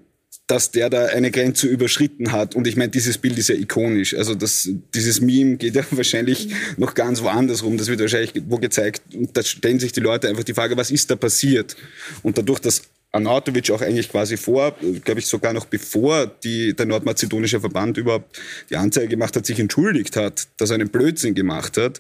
dass 0.48 0.72
der 0.72 0.90
da 0.90 1.08
eine 1.08 1.30
Grenze 1.30 1.68
überschritten 1.68 2.32
hat. 2.32 2.56
Und 2.56 2.68
ich 2.68 2.78
meine, 2.78 2.90
dieses 2.90 3.18
Bild 3.18 3.38
ist 3.38 3.50
ja 3.50 3.56
ikonisch. 3.56 4.16
Also 4.16 4.34
das, 4.34 4.70
dieses 4.96 5.20
Meme 5.20 5.58
geht 5.58 5.76
ja 5.76 5.84
wahrscheinlich 5.92 6.50
noch 6.78 6.94
ganz 6.94 7.22
woanders 7.22 7.64
rum. 7.64 7.78
Das 7.78 7.88
wird 7.88 8.00
wahrscheinlich 8.00 8.32
wo 8.48 8.58
gezeigt. 8.58 9.02
Und 9.14 9.36
da 9.36 9.44
stellen 9.44 9.80
sich 9.80 9.92
die 9.92 10.00
Leute 10.00 10.30
einfach 10.30 10.46
die 10.46 10.54
Frage, 10.54 10.78
was 10.78 10.90
ist 10.90 11.12
da 11.12 11.18
passiert? 11.18 11.76
Und 12.24 12.38
dadurch, 12.38 12.60
dass 12.60 12.84
Arnautovic 13.12 13.72
auch 13.72 13.82
eigentlich 13.82 14.10
quasi 14.10 14.38
vor, 14.38 14.76
glaube 15.04 15.20
ich 15.20 15.28
sogar 15.28 15.54
noch 15.54 15.66
bevor 15.66 16.28
die, 16.28 16.76
der 16.76 16.86
nordmazedonische 16.86 17.60
Verband 17.60 17.98
überhaupt 17.98 18.40
die 18.70 18.76
Anzeige 18.76 19.08
gemacht 19.08 19.36
hat, 19.36 19.46
sich 19.46 19.60
entschuldigt 19.60 20.16
hat, 20.16 20.48
dass 20.58 20.70
er 20.70 20.76
einen 20.76 20.90
Blödsinn 20.90 21.34
gemacht 21.34 21.78
hat 21.78 22.00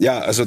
ja, 0.00 0.18
also 0.18 0.46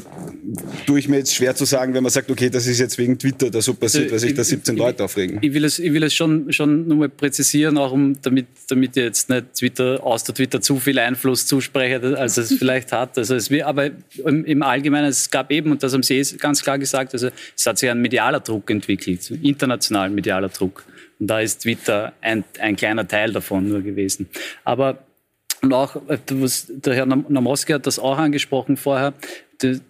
tue 0.88 0.98
ich 0.98 1.08
mir 1.08 1.18
jetzt 1.18 1.36
schwer 1.36 1.56
zu 1.56 1.66
sagen, 1.66 1.94
wenn 1.94 2.02
man 2.02 2.12
sagt, 2.12 2.32
okay, 2.32 2.50
das 2.50 2.66
ist 2.66 2.80
jetzt 2.80 2.98
wegen 2.98 3.20
Twitter 3.20 3.52
da 3.52 3.62
so 3.62 3.76
passiert, 3.76 4.12
weil 4.12 4.18
sich 4.18 4.34
da 4.34 4.44
17 4.44 4.74
ich, 4.74 4.82
Leute 4.82 5.04
aufregen. 5.04 5.38
Ich 5.42 5.54
will 5.54 5.64
es, 5.64 5.78
ich 5.78 5.94
will 5.94 6.02
es 6.02 6.14
schon, 6.16 6.52
schon 6.52 6.88
nochmal 6.88 7.10
präzisieren, 7.10 7.78
auch 7.78 7.92
um, 7.92 8.20
damit, 8.24 8.48
damit 8.68 8.98
ihr 8.98 9.04
jetzt 9.04 9.30
nicht 9.30 9.54
Twitter, 9.54 10.04
aus 10.04 10.24
der 10.24 10.34
Twitter 10.34 10.60
zu 10.60 10.80
viel 10.80 10.98
Einfluss 10.98 11.46
zusprecht, 11.46 12.04
als 12.04 12.38
es 12.38 12.54
vielleicht 12.54 12.92
hat. 12.92 13.16
Also 13.16 13.36
es, 13.36 13.52
aber 13.62 13.92
im, 14.26 14.44
im 14.44 14.64
Allgemeinen, 14.64 15.06
es 15.06 15.30
gab 15.30 15.52
eben, 15.52 15.72
und 15.72 15.84
das 15.84 15.94
haben 15.94 16.02
Sie 16.02 16.16
eh 16.16 16.24
ganz 16.38 16.64
klar 16.64 16.80
gesagt, 16.80 17.14
also 17.14 17.30
es 17.56 17.66
hat 17.66 17.78
sich 17.78 17.92
ein 17.92 18.02
medialer 18.02 18.40
Druck 18.40 18.72
entwickelt, 18.72 19.30
international 19.30 20.10
medialer 20.10 20.50
Druck. 20.50 20.84
Und 21.20 21.28
da 21.28 21.40
ist 21.40 21.62
Twitter 21.62 22.14
ein, 22.22 22.44
ein 22.60 22.76
kleiner 22.76 23.08
Teil 23.08 23.32
davon 23.32 23.70
nur 23.70 23.82
gewesen. 23.82 24.28
Aber 24.64 24.98
und 25.64 25.74
auch, 25.74 25.96
äh, 26.10 26.18
was, 26.34 26.68
der 26.70 26.94
Herr 26.94 27.06
Namoski 27.06 27.72
hat 27.74 27.88
das 27.88 27.98
auch 27.98 28.18
angesprochen 28.18 28.78
vorher, 28.78 29.14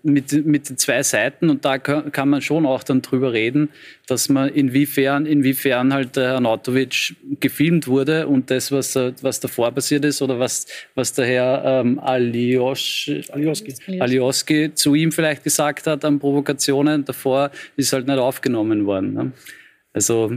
mit, 0.04 0.46
mit 0.46 0.70
den 0.70 0.78
zwei 0.78 1.02
Seiten. 1.02 1.50
Und 1.50 1.66
da 1.66 1.80
kann, 1.80 2.30
man 2.30 2.42
schon 2.42 2.68
auch 2.68 2.84
dann 2.84 3.02
drüber 3.02 3.34
reden, 3.34 3.70
dass 4.08 4.30
man 4.30 4.50
inwiefern, 4.50 5.26
inwiefern 5.26 5.92
halt 5.92 6.16
der 6.16 6.34
Herr 6.34 6.40
Nautovic 6.42 7.16
gefilmt 7.40 7.88
wurde 7.88 8.28
und 8.28 8.52
das, 8.52 8.72
was, 8.72 8.96
was 8.96 9.40
davor 9.40 9.72
passiert 9.72 10.06
ist 10.06 10.22
oder 10.22 10.40
was, 10.40 10.68
was 10.94 11.14
der 11.14 11.26
Herr 11.26 11.64
ähm, 11.66 11.98
Alioski. 11.98 13.24
Alioski. 13.32 14.00
Alioski 14.00 14.74
zu 14.76 14.94
ihm 14.94 15.12
vielleicht 15.12 15.44
gesagt 15.44 15.88
hat 15.88 16.06
an 16.06 16.20
Provokationen 16.20 17.04
davor, 17.04 17.50
ist 17.76 17.94
halt 17.94 18.06
nicht 18.06 18.20
aufgenommen 18.20 18.86
worden. 18.86 19.14
Ne? 19.14 19.32
Also 19.92 20.34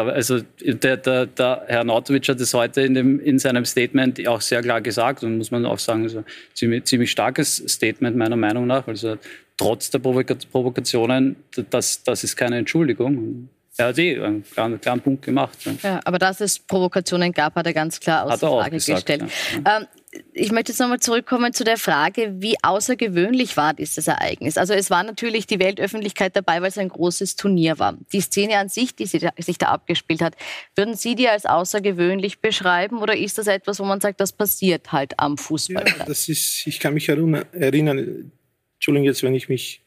also 0.00 0.40
der, 0.60 0.96
der, 0.96 1.26
der 1.26 1.64
Herr 1.66 1.84
Nautovic 1.84 2.28
hat 2.28 2.40
es 2.40 2.54
heute 2.54 2.82
in, 2.82 2.94
dem, 2.94 3.20
in 3.20 3.38
seinem 3.38 3.64
Statement 3.64 4.26
auch 4.26 4.40
sehr 4.40 4.62
klar 4.62 4.80
gesagt 4.80 5.22
und 5.22 5.38
muss 5.38 5.50
man 5.50 5.66
auch 5.66 5.78
sagen, 5.78 6.02
also 6.04 6.24
ziemlich, 6.54 6.84
ziemlich 6.84 7.10
starkes 7.10 7.56
Statement 7.68 8.16
meiner 8.16 8.36
Meinung 8.36 8.66
nach. 8.66 8.86
Also 8.86 9.16
trotz 9.56 9.90
der 9.90 9.98
Provokationen, 9.98 11.36
das, 11.70 12.02
das 12.02 12.24
ist 12.24 12.36
keine 12.36 12.58
Entschuldigung. 12.58 13.48
Er 13.78 13.86
hat 13.86 13.98
eh 13.98 14.20
einen 14.20 14.44
klaren, 14.44 14.80
klaren 14.80 15.00
Punkt 15.00 15.24
gemacht. 15.24 15.58
Ja, 15.82 16.00
aber 16.04 16.18
dass 16.18 16.40
es 16.40 16.58
Provokationen 16.58 17.32
gab, 17.32 17.54
hat 17.54 17.66
er 17.66 17.72
ganz 17.72 18.00
klar 18.00 18.24
außer 18.26 18.48
Frage 18.48 18.70
gesagt, 18.72 19.06
gestellt. 19.06 19.32
Ja. 19.64 19.78
Ähm, 19.78 19.86
ich 20.34 20.52
möchte 20.52 20.72
jetzt 20.72 20.78
nochmal 20.78 21.00
zurückkommen 21.00 21.52
zu 21.52 21.64
der 21.64 21.78
Frage, 21.78 22.34
wie 22.38 22.56
außergewöhnlich 22.62 23.56
war 23.56 23.72
dieses 23.72 24.08
Ereignis? 24.08 24.58
Also 24.58 24.74
es 24.74 24.90
war 24.90 25.02
natürlich 25.02 25.46
die 25.46 25.58
Weltöffentlichkeit 25.58 26.36
dabei, 26.36 26.60
weil 26.60 26.68
es 26.68 26.76
ein 26.76 26.90
großes 26.90 27.36
Turnier 27.36 27.78
war. 27.78 27.96
Die 28.12 28.20
Szene 28.20 28.58
an 28.58 28.68
sich, 28.68 28.94
die 28.94 29.06
sich 29.06 29.58
da 29.58 29.66
abgespielt 29.68 30.20
hat, 30.20 30.36
würden 30.76 30.96
Sie 30.96 31.14
die 31.14 31.28
als 31.28 31.46
außergewöhnlich 31.46 32.40
beschreiben 32.40 32.98
oder 32.98 33.16
ist 33.16 33.38
das 33.38 33.46
etwas, 33.46 33.80
wo 33.80 33.84
man 33.84 34.00
sagt, 34.00 34.20
das 34.20 34.32
passiert 34.32 34.92
halt 34.92 35.18
am 35.18 35.38
Fußballplatz? 35.38 35.98
Ja, 35.98 36.04
das 36.04 36.28
ist, 36.28 36.66
ich 36.66 36.78
kann 36.78 36.92
mich 36.92 37.08
erinnern, 37.08 38.32
Entschuldigung 38.74 39.06
jetzt, 39.06 39.22
wenn 39.22 39.34
ich 39.34 39.48
mich 39.48 39.82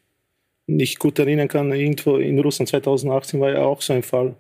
nicht 0.66 0.98
gut 0.98 1.20
erinnern 1.20 1.48
kann, 1.48 1.72
irgendwo 1.72 2.18
in 2.18 2.40
Russland 2.40 2.70
2018 2.70 3.40
war 3.40 3.52
ja 3.52 3.62
auch 3.62 3.82
so 3.82 3.94
ein 3.94 4.02
Fall. 4.02 4.36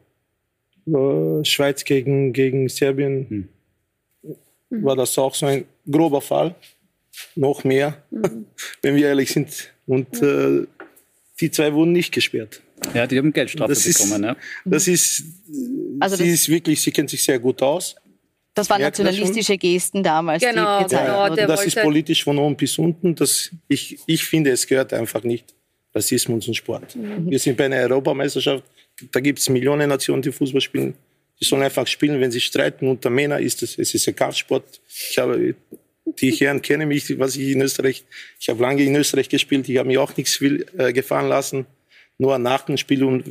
Schweiz 1.43 1.83
gegen, 1.83 2.33
gegen 2.33 2.69
Serbien. 2.69 3.27
Hm 3.29 3.49
war 4.69 4.95
das 4.95 5.17
auch 5.17 5.33
so 5.35 5.45
ein 5.45 5.65
grober 5.89 6.21
Fall. 6.21 6.55
Noch 7.35 7.63
mehr, 7.63 8.03
mhm. 8.11 8.45
wenn 8.81 8.95
wir 8.95 9.07
ehrlich 9.07 9.31
sind. 9.31 9.71
Und 9.85 10.21
äh, 10.21 10.65
die 11.39 11.51
zwei 11.51 11.73
wurden 11.73 11.91
nicht 11.91 12.11
gesperrt. 12.11 12.61
Ja, 12.93 13.07
die 13.07 13.17
haben 13.17 13.31
Geldstrafe 13.31 13.73
das 13.73 13.83
bekommen. 13.83 14.23
Ist, 14.23 14.29
ja. 14.29 14.35
Das 14.65 14.87
ist, 14.87 15.23
also 15.99 16.15
sie 16.17 16.23
das 16.23 16.33
ist 16.33 16.49
wirklich, 16.49 16.81
sie 16.81 16.91
kennt 16.91 17.09
sich 17.09 17.23
sehr 17.23 17.39
gut 17.39 17.61
aus. 17.61 17.95
Das 18.53 18.69
waren 18.69 18.81
nationalistische 18.81 19.57
Gesten 19.57 20.01
damals. 20.01 20.41
Genau, 20.41 20.83
die 20.83 20.95
genau. 20.95 21.35
Der 21.35 21.47
das 21.47 21.65
ist 21.65 21.75
politisch 21.81 22.23
von 22.23 22.37
oben 22.37 22.55
bis 22.55 22.77
unten. 22.77 23.13
Das, 23.13 23.51
ich, 23.67 23.99
ich 24.07 24.23
finde, 24.23 24.51
es 24.51 24.65
gehört 24.65 24.93
einfach 24.93 25.23
nicht. 25.23 25.53
Rassismus 25.93 26.47
und 26.47 26.53
Sport. 26.53 26.95
Mhm. 26.95 27.29
Wir 27.29 27.39
sind 27.39 27.57
bei 27.57 27.65
einer 27.65 27.77
Europameisterschaft. 27.77 28.63
Da 29.11 29.19
gibt 29.19 29.39
es 29.39 29.49
Millionen 29.49 29.89
Nationen, 29.89 30.21
die 30.21 30.31
Fußball 30.31 30.61
spielen. 30.61 30.95
Die 31.39 31.45
sollen 31.45 31.63
einfach 31.63 31.87
spielen, 31.87 32.19
wenn 32.21 32.31
sie 32.31 32.41
streiten. 32.41 32.87
Unter 32.87 33.09
Männern 33.09 33.43
ist 33.43 33.61
es, 33.63 33.77
es 33.77 33.93
ist 33.93 34.07
ein 34.07 34.15
Kampfsport. 34.15 34.81
Ich 35.09 35.17
habe, 35.17 35.55
die 36.05 36.31
Herren 36.31 36.61
kennen 36.61 36.87
mich, 36.87 37.17
was 37.19 37.35
ich 37.35 37.49
in 37.49 37.61
Österreich, 37.61 38.03
ich 38.39 38.49
habe 38.49 38.61
lange 38.61 38.83
in 38.83 38.95
Österreich 38.95 39.29
gespielt, 39.29 39.67
ich 39.67 39.77
habe 39.77 39.87
mir 39.87 40.01
auch 40.01 40.15
nichts 40.15 40.35
viel 40.35 40.65
äh, 40.77 40.93
gefahren 40.93 41.27
lassen. 41.27 41.65
Nur 42.17 42.37
nach 42.37 42.61
dem 42.61 42.77
Spiel 42.77 43.03
und 43.03 43.25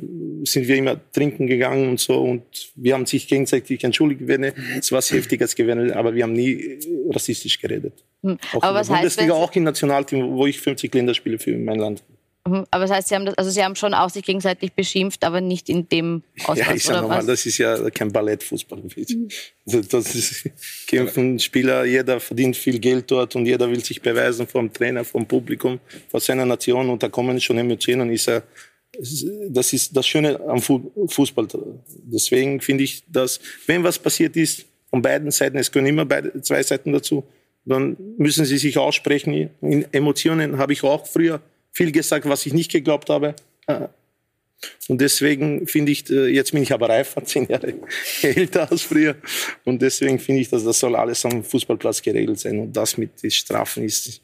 sind 0.46 0.68
wir 0.68 0.76
immer 0.76 1.00
trinken 1.12 1.46
gegangen 1.46 1.88
und 1.88 2.00
so 2.00 2.20
und 2.20 2.42
wir 2.74 2.92
haben 2.92 3.06
sich 3.06 3.26
gegenseitig 3.26 3.82
entschuldigt, 3.82 4.26
wenn 4.26 4.44
es 4.44 4.92
was 4.92 5.10
Heftiges 5.10 5.54
gewesen 5.54 5.90
aber 5.92 6.14
wir 6.14 6.24
haben 6.24 6.34
nie 6.34 6.52
äh, 6.52 6.78
rassistisch 7.10 7.58
geredet. 7.58 7.94
Hm. 8.22 8.36
Auch 8.52 8.62
aber 8.62 8.68
in 8.68 8.74
was 8.74 8.88
der 8.88 8.94
Bundesliga, 8.96 9.32
heißt, 9.32 9.42
auch 9.42 9.56
im 9.56 9.64
Nationalteam, 9.64 10.32
wo 10.32 10.46
ich 10.46 10.60
50 10.60 10.94
Länderspiele 10.94 11.38
für 11.38 11.56
mein 11.56 11.78
Land. 11.78 12.02
Mhm. 12.46 12.66
Aber 12.70 12.84
das 12.86 12.90
heißt, 12.90 13.08
Sie 13.08 13.14
haben, 13.14 13.24
das, 13.24 13.38
also 13.38 13.50
Sie 13.50 13.64
haben 13.64 13.74
schon 13.74 13.94
auch 13.94 14.10
sich 14.10 14.24
gegenseitig 14.24 14.74
beschimpft, 14.74 15.24
aber 15.24 15.40
nicht 15.40 15.68
in 15.68 15.88
dem 15.88 16.22
Ausmaß, 16.40 16.58
Ja, 16.58 16.74
ich 16.74 16.84
sage 16.84 17.00
nochmal, 17.00 17.24
das 17.24 17.46
ist 17.46 17.58
ja 17.58 17.90
kein 17.90 18.12
Ballettfußball. 18.12 18.80
Mhm. 18.80 19.28
Also 19.66 19.80
das 19.80 20.14
ist, 20.14 20.50
kämpfen 20.86 21.38
Spieler, 21.38 21.84
jeder 21.84 22.20
verdient 22.20 22.56
viel 22.56 22.78
Geld 22.78 23.10
dort 23.10 23.34
und 23.34 23.46
jeder 23.46 23.70
will 23.70 23.82
sich 23.82 24.02
beweisen 24.02 24.46
vom 24.46 24.70
Trainer, 24.70 25.04
vom 25.04 25.26
Publikum, 25.26 25.80
vor 26.08 26.20
seiner 26.20 26.44
Nation 26.44 26.90
und 26.90 27.02
da 27.02 27.08
kommen 27.08 27.40
schon 27.40 27.56
Emotionen. 27.56 28.10
Ist 28.10 28.26
ja, 28.26 28.42
das 29.48 29.72
ist 29.72 29.96
das 29.96 30.06
Schöne 30.06 30.38
am 30.46 30.60
Fußball. 30.60 31.48
Deswegen 31.88 32.60
finde 32.60 32.84
ich, 32.84 33.02
dass, 33.08 33.40
wenn 33.66 33.82
was 33.82 33.98
passiert 33.98 34.36
ist, 34.36 34.66
von 34.90 35.00
beiden 35.00 35.30
Seiten, 35.30 35.56
es 35.56 35.72
können 35.72 35.86
immer 35.86 36.04
beide, 36.04 36.40
zwei 36.42 36.62
Seiten 36.62 36.92
dazu, 36.92 37.24
dann 37.64 37.96
müssen 38.18 38.44
sie 38.44 38.58
sich 38.58 38.76
aussprechen. 38.76 39.50
In 39.62 39.86
Emotionen 39.92 40.58
habe 40.58 40.74
ich 40.74 40.84
auch 40.84 41.06
früher 41.06 41.40
viel 41.74 41.92
gesagt, 41.92 42.26
was 42.26 42.46
ich 42.46 42.54
nicht 42.54 42.70
geglaubt 42.70 43.10
habe. 43.10 43.34
Äh, 43.66 43.88
Und 44.88 45.00
deswegen 45.00 45.66
finde 45.66 45.92
ich, 45.92 46.08
äh, 46.08 46.28
jetzt 46.28 46.52
bin 46.52 46.62
ich 46.62 46.72
aber 46.72 46.88
reifer, 46.88 47.22
zehn 47.26 47.46
Jahre 47.48 47.74
älter 48.22 48.70
als 48.70 48.82
früher. 48.82 49.16
Und 49.64 49.82
deswegen 49.82 50.18
finde 50.18 50.40
ich, 50.40 50.48
dass 50.48 50.64
das 50.64 50.78
soll 50.78 50.96
alles 50.96 51.24
am 51.26 51.44
Fußballplatz 51.44 52.00
geregelt 52.00 52.38
sein. 52.40 52.58
Und 52.60 52.72
das 52.72 52.96
mit 52.96 53.22
den 53.22 53.30
Strafen 53.30 53.84
ist, 53.84 54.22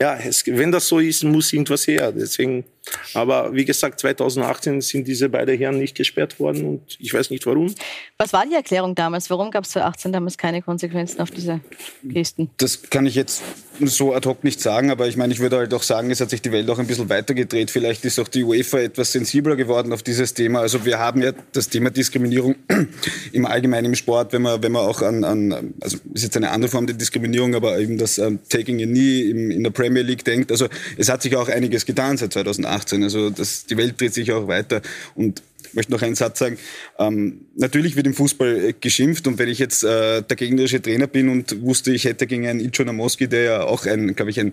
ja, 0.00 0.16
es, 0.16 0.46
wenn 0.46 0.70
das 0.70 0.86
so 0.86 0.98
ist, 0.98 1.24
muss 1.24 1.52
irgendwas 1.52 1.86
her. 1.86 2.12
Deswegen, 2.12 2.64
aber 3.14 3.54
wie 3.54 3.64
gesagt, 3.64 4.00
2018 4.00 4.80
sind 4.80 5.06
diese 5.06 5.28
beiden 5.28 5.56
Herren 5.56 5.78
nicht 5.78 5.96
gesperrt 5.96 6.40
worden 6.40 6.64
und 6.64 6.96
ich 6.98 7.12
weiß 7.12 7.30
nicht 7.30 7.46
warum. 7.46 7.74
Was 8.18 8.32
war 8.32 8.44
die 8.46 8.54
Erklärung 8.54 8.94
damals? 8.94 9.30
Warum 9.30 9.50
gab 9.50 9.64
es 9.64 9.70
2018 9.70 10.12
damals 10.12 10.38
keine 10.38 10.62
Konsequenzen 10.62 11.20
auf 11.20 11.30
diese 11.30 11.60
Gesten? 12.02 12.50
Das 12.58 12.82
kann 12.90 13.06
ich 13.06 13.14
jetzt 13.14 13.42
so 13.80 14.14
ad 14.14 14.28
hoc 14.28 14.44
nicht 14.44 14.60
sagen, 14.60 14.90
aber 14.90 15.08
ich 15.08 15.16
meine, 15.16 15.32
ich 15.32 15.40
würde 15.40 15.56
halt 15.56 15.72
auch 15.72 15.82
sagen, 15.82 16.10
es 16.10 16.20
hat 16.20 16.30
sich 16.30 16.42
die 16.42 16.52
Welt 16.52 16.68
auch 16.68 16.78
ein 16.78 16.86
bisschen 16.86 17.08
weitergedreht. 17.08 17.70
Vielleicht 17.70 18.04
ist 18.04 18.18
auch 18.18 18.28
die 18.28 18.44
UEFA 18.44 18.80
etwas 18.80 19.12
sensibler 19.12 19.56
geworden 19.56 19.92
auf 19.92 20.02
dieses 20.02 20.34
Thema. 20.34 20.60
Also 20.60 20.84
wir 20.84 20.98
haben 20.98 21.22
ja 21.22 21.32
das 21.52 21.68
Thema 21.68 21.90
Diskriminierung 21.90 22.56
im 23.32 23.46
Allgemeinen 23.46 23.86
im 23.86 23.94
Sport, 23.94 24.32
wenn 24.32 24.42
man, 24.42 24.62
wenn 24.62 24.72
man 24.72 24.86
auch 24.86 25.02
an, 25.02 25.24
an 25.24 25.74
also 25.80 25.98
ist 26.12 26.24
jetzt 26.24 26.36
eine 26.36 26.50
andere 26.50 26.70
Form 26.70 26.86
der 26.86 26.96
Diskriminierung, 26.96 27.54
aber 27.54 27.78
eben 27.78 27.98
das 27.98 28.18
um, 28.18 28.38
Taking 28.48 28.82
a 28.82 28.86
Knee 28.86 29.30
im, 29.30 29.50
in 29.50 29.64
der 29.64 29.70
Premier 29.70 30.02
League 30.02 30.24
denkt. 30.24 30.50
Also 30.50 30.68
es 30.96 31.08
hat 31.08 31.22
sich 31.22 31.36
auch 31.36 31.48
einiges 31.48 31.86
getan 31.86 32.16
seit 32.16 32.32
2018. 32.32 32.69
Also 33.04 33.30
das, 33.30 33.66
die 33.66 33.76
Welt 33.76 34.00
dreht 34.00 34.14
sich 34.14 34.32
auch 34.32 34.48
weiter 34.48 34.82
und 35.14 35.42
ich 35.70 35.74
möchte 35.74 35.92
noch 35.92 36.02
einen 36.02 36.16
Satz 36.16 36.40
sagen. 36.40 36.58
Ähm, 36.98 37.46
natürlich 37.54 37.94
wird 37.94 38.06
im 38.06 38.14
Fußball 38.14 38.56
äh, 38.56 38.72
geschimpft 38.72 39.28
und 39.28 39.38
wenn 39.38 39.48
ich 39.48 39.60
jetzt 39.60 39.84
äh, 39.84 40.22
der 40.22 40.36
gegnerische 40.36 40.82
Trainer 40.82 41.06
bin 41.06 41.28
und 41.28 41.62
wusste, 41.62 41.92
ich 41.92 42.04
hätte 42.04 42.26
gegen 42.26 42.46
einen 42.48 42.60
Icho 42.60 42.82
Namoski, 42.82 43.28
der 43.28 43.42
ja 43.42 43.62
auch 43.62 43.86
ein, 43.86 44.16
glaube 44.16 44.30
ich, 44.30 44.40
ein 44.40 44.52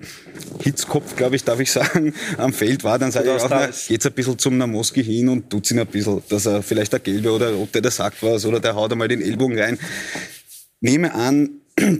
Hitzkopf, 0.61 1.15
glaube 1.15 1.35
ich, 1.35 1.43
darf 1.43 1.59
ich 1.59 1.71
sagen, 1.71 2.13
am 2.37 2.53
Feld 2.53 2.83
war, 2.83 2.99
dann 2.99 3.11
sage 3.11 3.33
ich 3.35 3.41
auch, 3.41 3.49
na, 3.49 3.69
geht's 3.87 4.05
ein 4.05 4.13
bisschen 4.13 4.37
zum 4.37 4.57
Namoski 4.57 5.03
hin 5.03 5.29
und 5.29 5.49
tut's 5.49 5.71
ihn 5.71 5.79
ein 5.79 5.87
bisschen, 5.87 6.21
dass 6.29 6.45
er 6.45 6.61
vielleicht 6.61 6.93
der 6.93 6.99
Gelbe 6.99 7.31
oder 7.31 7.57
ob 7.57 7.71
der, 7.71 7.81
der 7.81 7.91
sagt 7.91 8.21
was 8.21 8.45
oder 8.45 8.59
der 8.59 8.75
haut 8.75 8.91
einmal 8.91 9.07
den 9.07 9.21
Ellbogen 9.21 9.57
rein. 9.57 9.79
Nehme 10.81 11.15
an, 11.15 11.49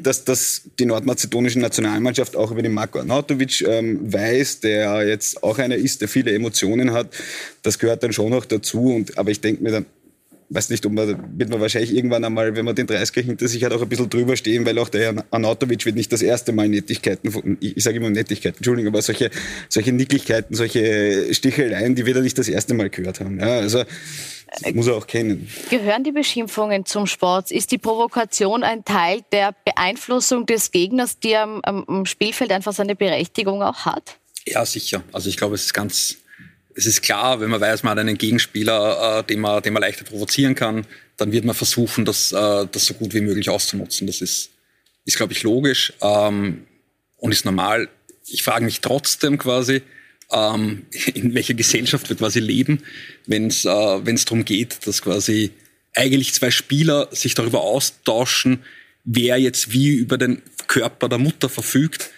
dass 0.01 0.23
das 0.23 0.63
die 0.79 0.85
nordmazedonische 0.85 1.59
Nationalmannschaft 1.59 2.35
auch 2.35 2.51
über 2.51 2.61
den 2.61 2.73
Marko 2.73 2.99
Arnautovic 2.99 3.61
ähm, 3.61 4.11
weiß, 4.11 4.61
der 4.61 5.07
jetzt 5.07 5.43
auch 5.43 5.59
einer 5.59 5.75
ist, 5.75 6.01
der 6.01 6.07
viele 6.07 6.33
Emotionen 6.33 6.93
hat. 6.93 7.09
Das 7.61 7.77
gehört 7.77 8.03
dann 8.03 8.13
schon 8.13 8.31
noch 8.31 8.45
dazu. 8.45 8.93
Und, 8.93 9.17
aber 9.17 9.29
ich 9.29 9.39
denke 9.39 9.63
mir 9.63 9.71
dann, 9.71 9.85
weiß 10.49 10.69
nicht, 10.69 10.86
ob 10.86 10.93
man, 10.93 11.38
wird 11.38 11.49
man 11.49 11.60
wahrscheinlich 11.60 11.93
irgendwann 11.93 12.23
einmal, 12.23 12.55
wenn 12.55 12.65
man 12.65 12.75
den 12.75 12.88
30er 12.88 13.21
hinter 13.21 13.47
sich 13.47 13.63
hat, 13.63 13.73
auch 13.73 13.81
ein 13.81 13.89
bisschen 13.89 14.10
drüber 14.10 14.36
stehen, 14.38 14.65
weil 14.65 14.77
auch 14.79 14.89
der 14.89 15.01
Herr 15.01 15.25
Arnautovic 15.31 15.86
wird 15.86 15.95
nicht 15.95 16.12
das 16.12 16.21
erste 16.21 16.53
Mal 16.53 16.69
Nettigkeiten, 16.69 17.57
ich 17.60 17.83
sage 17.83 17.97
immer 17.97 18.10
Nettigkeiten, 18.10 18.57
Entschuldigung, 18.57 18.93
aber 18.93 19.01
solche, 19.01 19.29
solche 19.69 19.91
Nicklichkeiten, 19.91 20.55
solche 20.55 21.33
Sticheleien, 21.33 21.95
die 21.95 22.05
wird 22.05 22.15
er 22.15 22.21
nicht 22.21 22.38
das 22.38 22.47
erste 22.47 22.73
Mal 22.73 22.89
gehört 22.89 23.19
haben. 23.19 23.39
Ja, 23.39 23.60
also, 23.60 23.83
das 24.62 24.73
muss 24.73 24.88
er 24.88 24.95
auch 24.95 25.07
kennen. 25.07 25.49
Gehören 25.69 26.05
die 26.05 26.13
Beschimpfungen 26.13 26.86
zum 26.86 27.05
Sport? 27.05 27.51
Ist 27.51 27.71
die 27.71 27.77
Provokation 27.77 28.63
ein 28.63 28.86
Teil 28.86 29.21
der 29.33 29.53
Beeinflussung 29.65 30.45
des 30.45 30.71
Gegners, 30.71 31.19
die 31.19 31.36
am, 31.36 31.62
am 31.63 32.05
Spielfeld 32.05 32.51
einfach 32.51 32.73
seine 32.73 32.95
Berechtigung 32.95 33.62
auch 33.62 33.86
hat? 33.86 34.17
Ja, 34.47 34.65
sicher. 34.65 35.03
Also 35.12 35.27
ich 35.27 35.36
glaube, 35.36 35.55
es 35.55 35.65
ist 35.65 35.73
ganz, 35.73 36.17
es 36.77 36.85
ist 36.85 37.01
klar, 37.01 37.39
wenn 37.41 37.49
man 37.49 37.59
weiß, 37.59 37.81
man 37.81 37.91
hat 37.91 37.99
einen 37.99 38.19
Gegenspieler, 38.19 39.19
äh, 39.19 39.23
den, 39.23 39.39
man, 39.39 39.63
den 39.63 39.73
man 39.73 39.81
leichter 39.81 40.05
provozieren 40.05 40.53
kann, 40.53 40.85
dann 41.17 41.31
wird 41.31 41.43
man 41.43 41.55
versuchen, 41.55 42.05
das, 42.05 42.31
äh, 42.31 42.67
das 42.71 42.85
so 42.85 42.93
gut 42.93 43.15
wie 43.15 43.21
möglich 43.21 43.49
auszunutzen. 43.49 44.05
Das 44.05 44.21
ist, 44.21 44.51
ist 45.03 45.17
glaube 45.17 45.33
ich, 45.33 45.41
logisch 45.41 45.93
ähm, 46.01 46.67
und 47.17 47.31
ist 47.31 47.45
normal. 47.45 47.89
Ich 48.27 48.43
frage 48.43 48.63
mich 48.63 48.79
trotzdem 48.79 49.39
quasi, 49.39 49.81
ähm, 50.31 50.85
in 51.15 51.33
welcher 51.33 51.55
Gesellschaft 51.55 52.09
wir 52.09 52.15
quasi 52.15 52.39
leben, 52.39 52.83
wenn 53.25 53.47
es 53.47 53.65
äh, 53.65 53.69
wenn's 53.69 54.25
darum 54.25 54.45
geht, 54.45 54.85
dass 54.85 55.01
quasi 55.01 55.49
eigentlich 55.95 56.35
zwei 56.35 56.51
Spieler 56.51 57.09
sich 57.11 57.33
darüber 57.33 57.61
austauschen, 57.61 58.63
wer 59.03 59.39
jetzt 59.39 59.71
wie 59.71 59.95
über 59.95 60.19
den 60.19 60.43
Körper 60.67 61.09
der 61.09 61.17
Mutter 61.17 61.49
verfügt. 61.49 62.11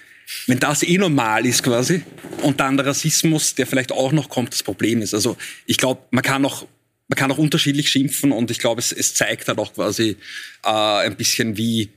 Wenn 0.47 0.59
das 0.59 0.83
eh 0.83 0.97
normal 0.97 1.45
ist 1.45 1.63
quasi 1.63 2.03
und 2.43 2.59
dann 2.59 2.77
der 2.77 2.85
Rassismus, 2.85 3.55
der 3.55 3.67
vielleicht 3.67 3.91
auch 3.91 4.11
noch 4.11 4.29
kommt, 4.29 4.53
das 4.53 4.63
Problem 4.63 5.01
ist. 5.01 5.13
Also 5.13 5.37
ich 5.65 5.77
glaube, 5.77 6.01
man 6.11 6.23
kann 6.23 6.45
auch 6.45 6.65
man 7.07 7.17
kann 7.17 7.31
auch 7.31 7.39
unterschiedlich 7.39 7.89
schimpfen 7.89 8.31
und 8.31 8.51
ich 8.51 8.59
glaube, 8.59 8.79
es, 8.79 8.91
es 8.91 9.15
zeigt 9.15 9.47
halt 9.47 9.57
auch 9.57 9.73
quasi 9.73 10.15
äh, 10.63 10.69
ein 10.69 11.15
bisschen, 11.15 11.57
wie 11.57 11.89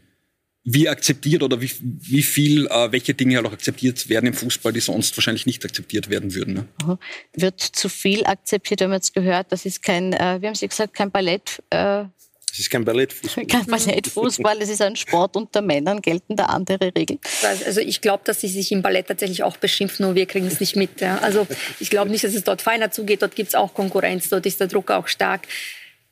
wie 0.65 0.89
akzeptiert 0.89 1.43
oder 1.43 1.61
wie, 1.61 1.71
wie 1.83 2.23
viel, 2.23 2.67
äh, 2.69 2.93
welche 2.93 3.15
Dinge 3.15 3.37
halt 3.37 3.47
auch 3.47 3.53
akzeptiert 3.53 4.09
werden 4.09 4.27
im 4.27 4.35
Fußball, 4.35 4.73
die 4.73 4.81
sonst 4.81 5.17
wahrscheinlich 5.17 5.45
nicht 5.45 5.65
akzeptiert 5.65 6.09
werden 6.09 6.35
würden. 6.35 6.55
Ne? 6.55 6.99
Wird 7.35 7.61
zu 7.61 7.89
viel 7.89 8.25
akzeptiert, 8.25 8.81
wenn 8.81 8.91
man 8.91 8.99
jetzt 8.99 9.13
gehört, 9.13 9.51
das 9.51 9.67
ist 9.67 9.83
kein, 9.83 10.13
äh, 10.13 10.39
wie 10.41 10.47
haben 10.47 10.55
Sie 10.55 10.69
gesagt, 10.69 10.95
kein 10.95 11.11
Ballett. 11.11 11.63
Äh, 11.71 12.05
das 12.53 12.59
ist 12.59 12.71
kein 12.71 12.85
Ballettfußball. 12.85 13.47
Kein 13.47 13.65
Ballettfußball, 13.65 14.61
es 14.61 14.69
ist 14.69 14.83
ein 14.83 14.95
Sport 14.95 15.37
unter 15.37 15.63
Männern, 15.63 16.03
gelten 16.03 16.37
da 16.37 16.45
andere 16.45 16.93
Regeln. 16.95 17.19
Also 17.65 17.81
ich 17.81 18.03
glaube, 18.03 18.25
dass 18.27 18.43
sie 18.43 18.49
sich 18.49 18.71
im 18.73 18.83
Ballett 18.83 19.07
tatsächlich 19.07 19.43
auch 19.43 19.57
beschimpfen 19.57 20.05
und 20.05 20.17
wir 20.17 20.27
kriegen 20.27 20.47
es 20.49 20.61
nicht 20.61 20.77
mit. 20.77 21.01
Ja. 21.01 21.17
Also 21.23 21.47
ich 21.81 21.89
glaube 21.89 22.11
nicht, 22.11 22.25
dass 22.25 22.35
es 22.35 22.45
dort 22.45 22.61
feiner 22.61 22.91
zugeht, 22.91 23.23
dort 23.23 23.37
gibt 23.37 23.49
es 23.49 23.55
auch 23.55 23.73
Konkurrenz, 23.73 24.29
dort 24.29 24.45
ist 24.45 24.61
der 24.61 24.67
Druck 24.67 24.91
auch 24.91 25.09
stark. 25.09 25.49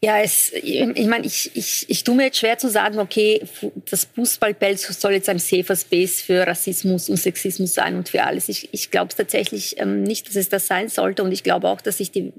Ja, 0.02 0.18
es, 0.22 0.50
ich 0.54 1.06
meine, 1.06 1.26
ich, 1.26 1.50
ich, 1.52 1.84
ich 1.90 2.04
tue 2.04 2.14
mir 2.14 2.24
jetzt 2.24 2.38
schwer 2.38 2.56
zu 2.56 2.70
sagen, 2.70 3.00
okay, 3.00 3.42
das 3.90 4.08
Fußballfeld 4.14 4.78
soll 4.78 5.12
jetzt 5.12 5.28
ein 5.28 5.38
safer 5.38 5.76
Space 5.76 6.22
für 6.22 6.46
Rassismus 6.46 7.10
und 7.10 7.18
Sexismus 7.18 7.74
sein 7.74 7.96
und 7.96 8.08
für 8.08 8.22
alles. 8.22 8.48
Ich, 8.48 8.70
ich 8.72 8.90
glaube 8.90 9.14
tatsächlich 9.14 9.78
ähm, 9.78 10.04
nicht, 10.04 10.26
dass 10.26 10.36
es 10.36 10.48
das 10.48 10.66
sein 10.66 10.88
sollte 10.88 11.22
und 11.22 11.32
ich 11.32 11.42
glaube 11.42 11.68
auch, 11.68 11.82
dass 11.82 11.98
sich 11.98 12.10
die 12.10 12.32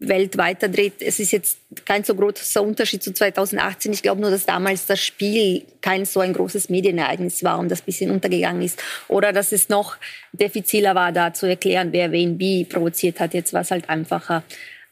ähm, 0.00 0.08
Welt 0.08 0.36
weiterdreht. 0.36 0.94
Es 1.00 1.18
ist 1.20 1.32
jetzt 1.32 1.58
kein 1.84 2.04
so 2.04 2.14
großer 2.14 2.62
Unterschied 2.62 3.02
zu 3.02 3.12
2018. 3.12 3.92
Ich 3.92 4.02
glaube 4.02 4.20
nur, 4.20 4.30
dass 4.30 4.46
damals 4.46 4.86
das 4.86 5.00
Spiel 5.00 5.64
kein 5.80 6.04
so 6.04 6.20
ein 6.20 6.32
großes 6.32 6.68
Medienereignis 6.68 7.42
war 7.44 7.58
und 7.58 7.70
das 7.70 7.82
bisschen 7.82 8.10
untergegangen 8.10 8.62
ist. 8.62 8.82
Oder 9.08 9.32
dass 9.32 9.52
es 9.52 9.68
noch 9.68 9.96
diffiziler 10.32 10.94
war, 10.94 11.12
da 11.12 11.32
zu 11.32 11.46
erklären, 11.46 11.92
wer 11.92 12.12
wen 12.12 12.38
wie 12.38 12.64
provoziert 12.64 13.20
hat. 13.20 13.34
Jetzt 13.34 13.52
war 13.52 13.62
es 13.62 13.70
halt 13.70 13.88
einfacher. 13.88 14.42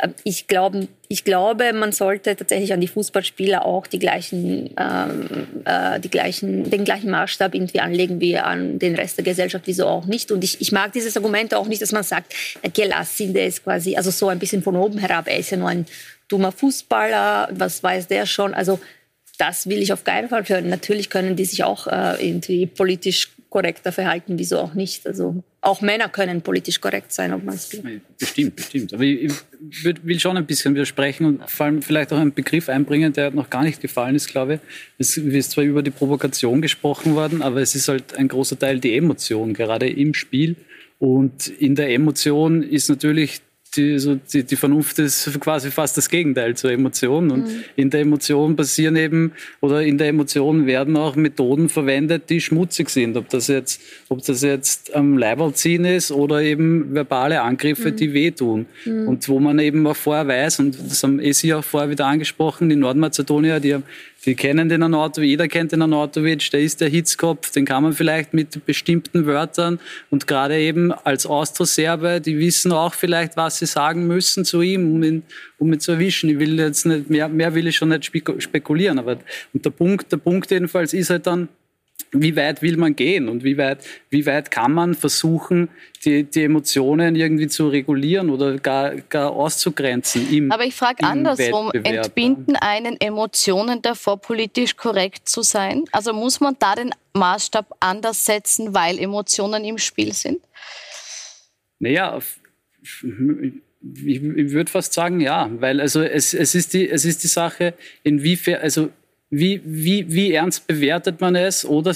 Ähm, 0.03 0.15
ich 0.25 0.47
glaube, 0.47 0.89
ich 1.15 1.23
glaube, 1.23 1.73
man 1.73 1.93
sollte 1.93 2.35
tatsächlich 2.35 2.73
an 2.73 2.81
die 2.81 2.89
Fußballspieler 2.89 3.65
auch 3.65 3.87
die 3.87 4.01
gleichen, 4.01 4.71
ähm, 4.77 5.47
äh, 5.65 6.01
die 6.01 6.11
gleichen, 6.11 6.69
den 6.69 6.85
gleichen 6.85 7.09
Maßstab 7.09 7.55
irgendwie 7.55 7.79
anlegen 7.79 8.21
wie 8.21 8.37
an 8.37 8.81
den 8.81 8.97
Rest 8.97 9.19
der 9.19 9.25
Gesellschaft, 9.25 9.69
wieso 9.69 9.87
auch 9.87 10.07
nicht. 10.07 10.33
Und 10.33 10.43
ich, 10.43 10.61
ich 10.61 10.73
mag 10.73 10.93
dieses 10.93 11.17
Argument 11.17 11.55
auch 11.55 11.69
nicht, 11.69 11.81
dass 11.83 11.93
man 11.93 12.03
sagt, 12.03 12.35
Gelassin, 12.73 13.33
der 13.33 13.47
ist 13.47 13.63
quasi, 13.63 13.95
also 13.95 14.11
so 14.11 14.27
ein 14.27 14.41
bisschen 14.41 14.65
von 14.65 14.75
oben 14.75 14.99
herab, 14.99 15.29
er 15.29 15.39
ist 15.39 15.51
ja 15.51 15.57
nur 15.57 15.69
ein 15.69 15.87
dummer 16.27 16.51
Fußballer, 16.51 17.51
was 17.53 17.81
weiß 17.81 18.09
der 18.09 18.27
schon. 18.27 18.53
Also 18.53 18.81
das 19.39 19.69
will 19.69 19.81
ich 19.81 19.93
auf 19.93 20.03
keinen 20.03 20.29
Fall 20.29 20.49
hören. 20.49 20.69
Natürlich 20.69 21.11
können 21.11 21.37
die 21.37 21.45
sich 21.45 21.63
auch 21.63 21.87
äh, 21.87 22.27
irgendwie 22.29 22.67
politisch 22.67 23.29
korrekter 23.55 23.93
verhalten, 23.93 24.37
wieso 24.37 24.59
auch 24.59 24.75
nicht. 24.75 25.07
Also 25.07 25.45
auch 25.61 25.81
Männer 25.81 26.09
können 26.09 26.43
politisch 26.43 26.81
korrekt 26.81 27.13
sein, 27.13 27.33
ob 27.33 27.45
man 27.45 27.55
es 27.55 27.73
will. 27.73 28.01
Bestimmt, 28.19 28.57
bestimmt. 28.57 28.93
Aber 28.93 29.05
ich, 29.05 29.33
ich 29.71 29.85
will 29.85 30.19
schon 30.19 30.37
ein 30.37 30.45
bisschen 30.45 30.75
widersprechen 30.75 31.25
und 31.25 31.49
vor 31.49 31.67
allem 31.67 31.81
vielleicht 31.81 32.13
auch 32.13 32.19
einen 32.19 32.35
Begriff 32.35 32.69
einbringen, 32.69 33.13
der 33.13 33.31
noch 33.31 33.51
gar 33.51 33.63
nicht 33.63 33.81
gefallen 33.81 34.17
ist, 34.17 34.27
glaube 34.27 34.55
ich. 34.55 34.61
Es 34.99 35.17
ist 35.17 35.53
zwar 35.53 35.63
über 35.63 35.85
die 35.85 35.93
Provokation 35.93 36.63
gesprochen 36.63 37.15
worden, 37.15 37.43
aber 37.43 37.61
es 37.61 37.77
ist 37.77 37.87
halt 37.87 38.17
ein 38.17 38.27
großer 38.27 38.59
Teil 38.59 38.81
die 38.81 38.97
Emotion, 38.97 39.55
gerade 39.55 39.89
im 39.89 40.15
Spiel. 40.15 40.57
Und 40.99 41.47
in 41.47 41.77
der 41.77 41.91
Emotion 41.91 42.65
ist 42.65 42.89
natürlich 42.89 43.41
die, 43.77 43.99
so 43.99 44.15
die, 44.15 44.43
die 44.45 44.57
Vernunft 44.57 44.99
ist 44.99 45.39
quasi 45.41 45.71
fast 45.71 45.97
das 45.97 46.09
Gegenteil 46.09 46.57
zur 46.57 46.71
Emotion. 46.71 47.31
Und 47.31 47.47
mhm. 47.47 47.65
in 47.77 47.91
der 47.91 48.01
Emotion 48.01 48.57
passieren 48.57 48.97
eben, 48.97 49.33
oder 49.61 49.83
in 49.83 49.99
der 49.99 50.09
Emotion 50.09 50.67
werden 50.67 50.97
auch 50.97 51.17
Methoden 51.17 51.69
verwendet, 51.69 52.31
die 52.31 52.41
schmutzig 52.41 52.91
sind. 52.91 53.17
Ob 53.17 53.29
das 53.29 53.49
jetzt, 53.49 53.81
ob 54.09 54.25
das 54.25 54.43
jetzt 54.43 54.95
am 54.95 55.19
Leiberl 55.19 55.55
ziehen 55.55 55.85
ist 55.85 56.11
oder 56.11 56.43
eben 56.43 56.95
verbale 56.95 57.43
Angriffe, 57.43 57.91
mhm. 57.91 57.97
die 57.97 58.13
wehtun. 58.13 58.67
Mhm. 58.85 59.09
Und 59.09 59.29
wo 59.29 59.41
man 59.41 59.59
eben 59.59 59.87
auch 59.87 59.97
vorher 59.97 60.27
weiß, 60.27 60.61
und 60.61 60.79
das 60.79 61.03
haben 61.03 61.21
eh 61.21 61.33
Sie 61.33 61.53
auch 61.55 61.65
vorher 61.65 61.91
wieder 61.91 62.07
angesprochen, 62.07 62.69
die 62.69 62.77
Nordmazedonier, 62.77 63.61
die 63.61 63.75
haben 63.75 63.85
Sie 64.25 64.35
kennen 64.35 64.71
den 64.71 64.83
Anatovic, 64.83 65.29
jeder 65.29 65.49
kennt 65.49 65.73
den 65.73 65.83
Anatovic, 65.83 66.51
der 66.51 66.61
ist 66.61 66.81
der 66.81 66.89
Hitzkopf, 66.89 67.51
den 67.51 67.67
kann 67.67 67.83
man 67.83 67.93
vielleicht 67.93 68.33
mit 68.33 68.65
bestimmten 68.65 69.27
Wörtern 69.27 69.79
und 70.09 70.27
gerade 70.27 70.59
eben 70.59 70.93
als 70.93 71.27
Austro-Serbe, 71.27 72.23
die 72.23 72.39
wissen 72.39 72.73
auch 72.73 72.95
vielleicht, 72.95 73.37
was 73.37 73.59
sie 73.59 73.67
sagen 73.67 74.07
müssen 74.07 74.47
zu 74.47 74.63
ihm, 74.63 74.95
um 74.95 75.03
ihn, 75.03 75.25
um 75.59 75.71
ihn 75.71 75.79
zu 75.79 75.93
erwischen. 75.93 76.31
Ich 76.31 76.39
will 76.39 76.59
jetzt 76.59 76.87
nicht, 76.87 77.11
mehr, 77.11 77.29
mehr 77.29 77.55
will 77.55 77.67
ich 77.67 77.77
schon 77.77 77.91
nicht 77.91 78.07
spekulieren, 78.07 78.99
aber 78.99 79.19
und 79.53 79.63
der 79.63 79.69
Punkt, 79.69 80.11
der 80.11 80.17
Punkt 80.17 80.51
jedenfalls 80.51 80.95
ist 80.95 81.11
halt 81.11 81.27
dann, 81.27 81.51
wie 82.15 82.37
weit 82.37 82.63
will 82.63 82.77
man 82.77 82.95
gehen 82.95 83.29
und 83.29 83.45
wie 83.45 83.59
weit, 83.59 83.85
wie 84.11 84.25
weit 84.27 84.51
kann 84.51 84.73
man 84.73 84.95
versuchen, 84.95 85.69
die, 86.05 86.25
die 86.25 86.45
Emotionen 86.45 87.17
irgendwie 87.17 87.49
zu 87.49 87.69
regulieren 87.69 88.31
oder 88.31 88.59
gar, 88.59 88.95
gar 88.97 89.31
auszugrenzen 89.33 90.33
im 90.33 90.53
Aber 90.53 90.65
ich 90.65 90.75
frage 90.75 91.05
andersrum, 91.05 91.71
entbinden 91.73 92.57
einen 92.57 93.01
Emotionen 93.01 93.83
davor, 93.83 94.21
politisch 94.21 94.77
korrekt 94.77 95.29
zu 95.29 95.43
sein? 95.43 95.85
Also 95.93 96.13
muss 96.13 96.41
man 96.41 96.57
da 96.59 96.75
den 96.75 96.91
Maßstab 97.15 97.75
anders 97.81 98.25
setzen, 98.25 98.75
weil 98.75 98.99
Emotionen 98.99 99.65
im 99.65 99.79
Spiel 99.79 100.13
sind? 100.13 100.41
Naja, 101.81 102.19
ich, 102.83 104.23
ich 104.23 104.51
würde 104.53 104.71
fast 104.71 104.93
sagen, 104.93 105.21
ja, 105.21 105.51
weil 105.59 105.81
also 105.81 106.03
es, 106.03 106.33
es, 106.33 106.55
ist 106.55 106.75
die, 106.75 106.89
es 106.89 107.05
ist 107.05 107.23
die 107.23 107.29
Sache, 107.29 107.75
inwiefern, 108.03 108.61
also 108.63 108.91
wie, 109.31 109.61
wie, 109.65 110.13
wie 110.13 110.33
ernst 110.33 110.67
bewertet 110.67 111.21
man 111.21 111.35
es 111.35 111.65
oder 111.65 111.95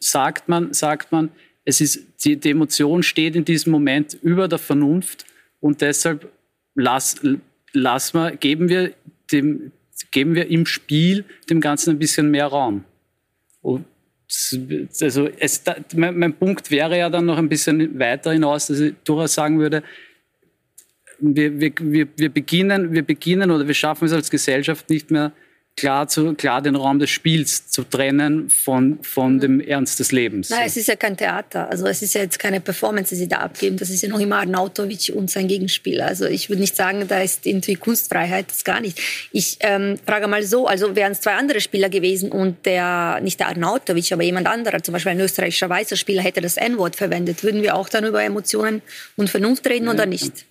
sagt 0.00 0.48
man, 0.48 0.72
sagt 0.72 1.12
man, 1.12 1.30
es 1.64 1.80
ist, 1.80 2.00
die, 2.24 2.36
die 2.36 2.50
Emotion 2.50 3.02
steht 3.02 3.36
in 3.36 3.44
diesem 3.44 3.72
Moment 3.72 4.16
über 4.22 4.48
der 4.48 4.58
Vernunft 4.58 5.26
und 5.60 5.82
deshalb 5.82 6.30
lass, 6.74 7.20
lass 7.72 8.14
mal, 8.14 8.36
geben, 8.36 8.68
wir 8.68 8.92
dem, 9.32 9.72
geben 10.10 10.34
wir 10.34 10.48
im 10.50 10.64
Spiel 10.64 11.24
dem 11.50 11.60
Ganzen 11.60 11.90
ein 11.90 11.98
bisschen 11.98 12.30
mehr 12.30 12.46
Raum. 12.46 12.84
Und 13.60 13.84
also 15.00 15.28
es, 15.38 15.62
mein, 15.94 16.18
mein, 16.18 16.34
Punkt 16.34 16.70
wäre 16.70 16.98
ja 16.98 17.10
dann 17.10 17.26
noch 17.26 17.38
ein 17.38 17.48
bisschen 17.48 17.98
weiter 17.98 18.32
hinaus, 18.32 18.68
dass 18.68 18.80
ich 18.80 18.94
durchaus 19.04 19.34
sagen 19.34 19.58
würde, 19.58 19.82
wir, 21.18 21.60
wir, 21.60 21.72
wir, 22.16 22.28
beginnen, 22.28 22.92
wir 22.92 23.02
beginnen 23.02 23.50
oder 23.50 23.66
wir 23.66 23.74
schaffen 23.74 24.04
es 24.04 24.12
als 24.12 24.30
Gesellschaft 24.30 24.88
nicht 24.88 25.10
mehr, 25.10 25.32
klar, 25.78 26.08
zu, 26.08 26.34
klar 26.34 26.60
den 26.60 26.74
Raum 26.74 26.98
des 26.98 27.10
Spiels 27.10 27.68
zu 27.68 27.84
trennen 27.84 28.50
von, 28.50 28.98
von 29.02 29.38
dem 29.38 29.60
Ernst 29.60 30.00
des 30.00 30.10
Lebens. 30.10 30.50
Nein, 30.50 30.64
es 30.66 30.76
ist 30.76 30.88
ja 30.88 30.96
kein 30.96 31.16
Theater. 31.16 31.70
Also 31.70 31.86
es 31.86 32.02
ist 32.02 32.14
ja 32.14 32.22
jetzt 32.22 32.38
keine 32.38 32.60
Performance, 32.60 33.10
die 33.10 33.20
sie 33.20 33.28
da 33.28 33.38
abgeben. 33.38 33.76
Das 33.76 33.88
ist 33.88 34.02
ja 34.02 34.08
noch 34.08 34.18
immer 34.18 34.38
Arnautovic 34.38 35.12
und 35.14 35.30
sein 35.30 35.46
Gegenspieler. 35.46 36.06
Also 36.06 36.26
ich 36.26 36.48
würde 36.48 36.60
nicht 36.60 36.74
sagen, 36.74 37.06
da 37.06 37.22
ist 37.22 37.46
irgendwie 37.46 37.76
Kunstfreiheit, 37.76 38.50
das 38.50 38.64
gar 38.64 38.80
nicht. 38.80 39.00
Ich 39.30 39.58
ähm, 39.60 39.98
frage 40.04 40.26
mal 40.26 40.42
so, 40.42 40.66
also 40.66 40.96
wären 40.96 41.12
es 41.12 41.20
zwei 41.20 41.34
andere 41.34 41.60
Spieler 41.60 41.88
gewesen 41.88 42.32
und 42.32 42.66
der, 42.66 43.20
nicht 43.22 43.38
der 43.38 43.48
Arnautovic, 43.48 44.12
aber 44.12 44.24
jemand 44.24 44.48
anderer, 44.48 44.82
zum 44.82 44.94
Beispiel 44.94 45.12
ein 45.12 45.20
österreichischer 45.20 45.68
weißer 45.68 45.96
Spieler, 45.96 46.22
hätte 46.22 46.40
das 46.40 46.56
N-Wort 46.56 46.96
verwendet, 46.96 47.44
würden 47.44 47.62
wir 47.62 47.76
auch 47.76 47.88
dann 47.88 48.04
über 48.04 48.22
Emotionen 48.22 48.82
und 49.16 49.30
Vernunft 49.30 49.66
reden 49.68 49.86
ja, 49.86 49.92
oder 49.92 50.06
nicht? 50.06 50.44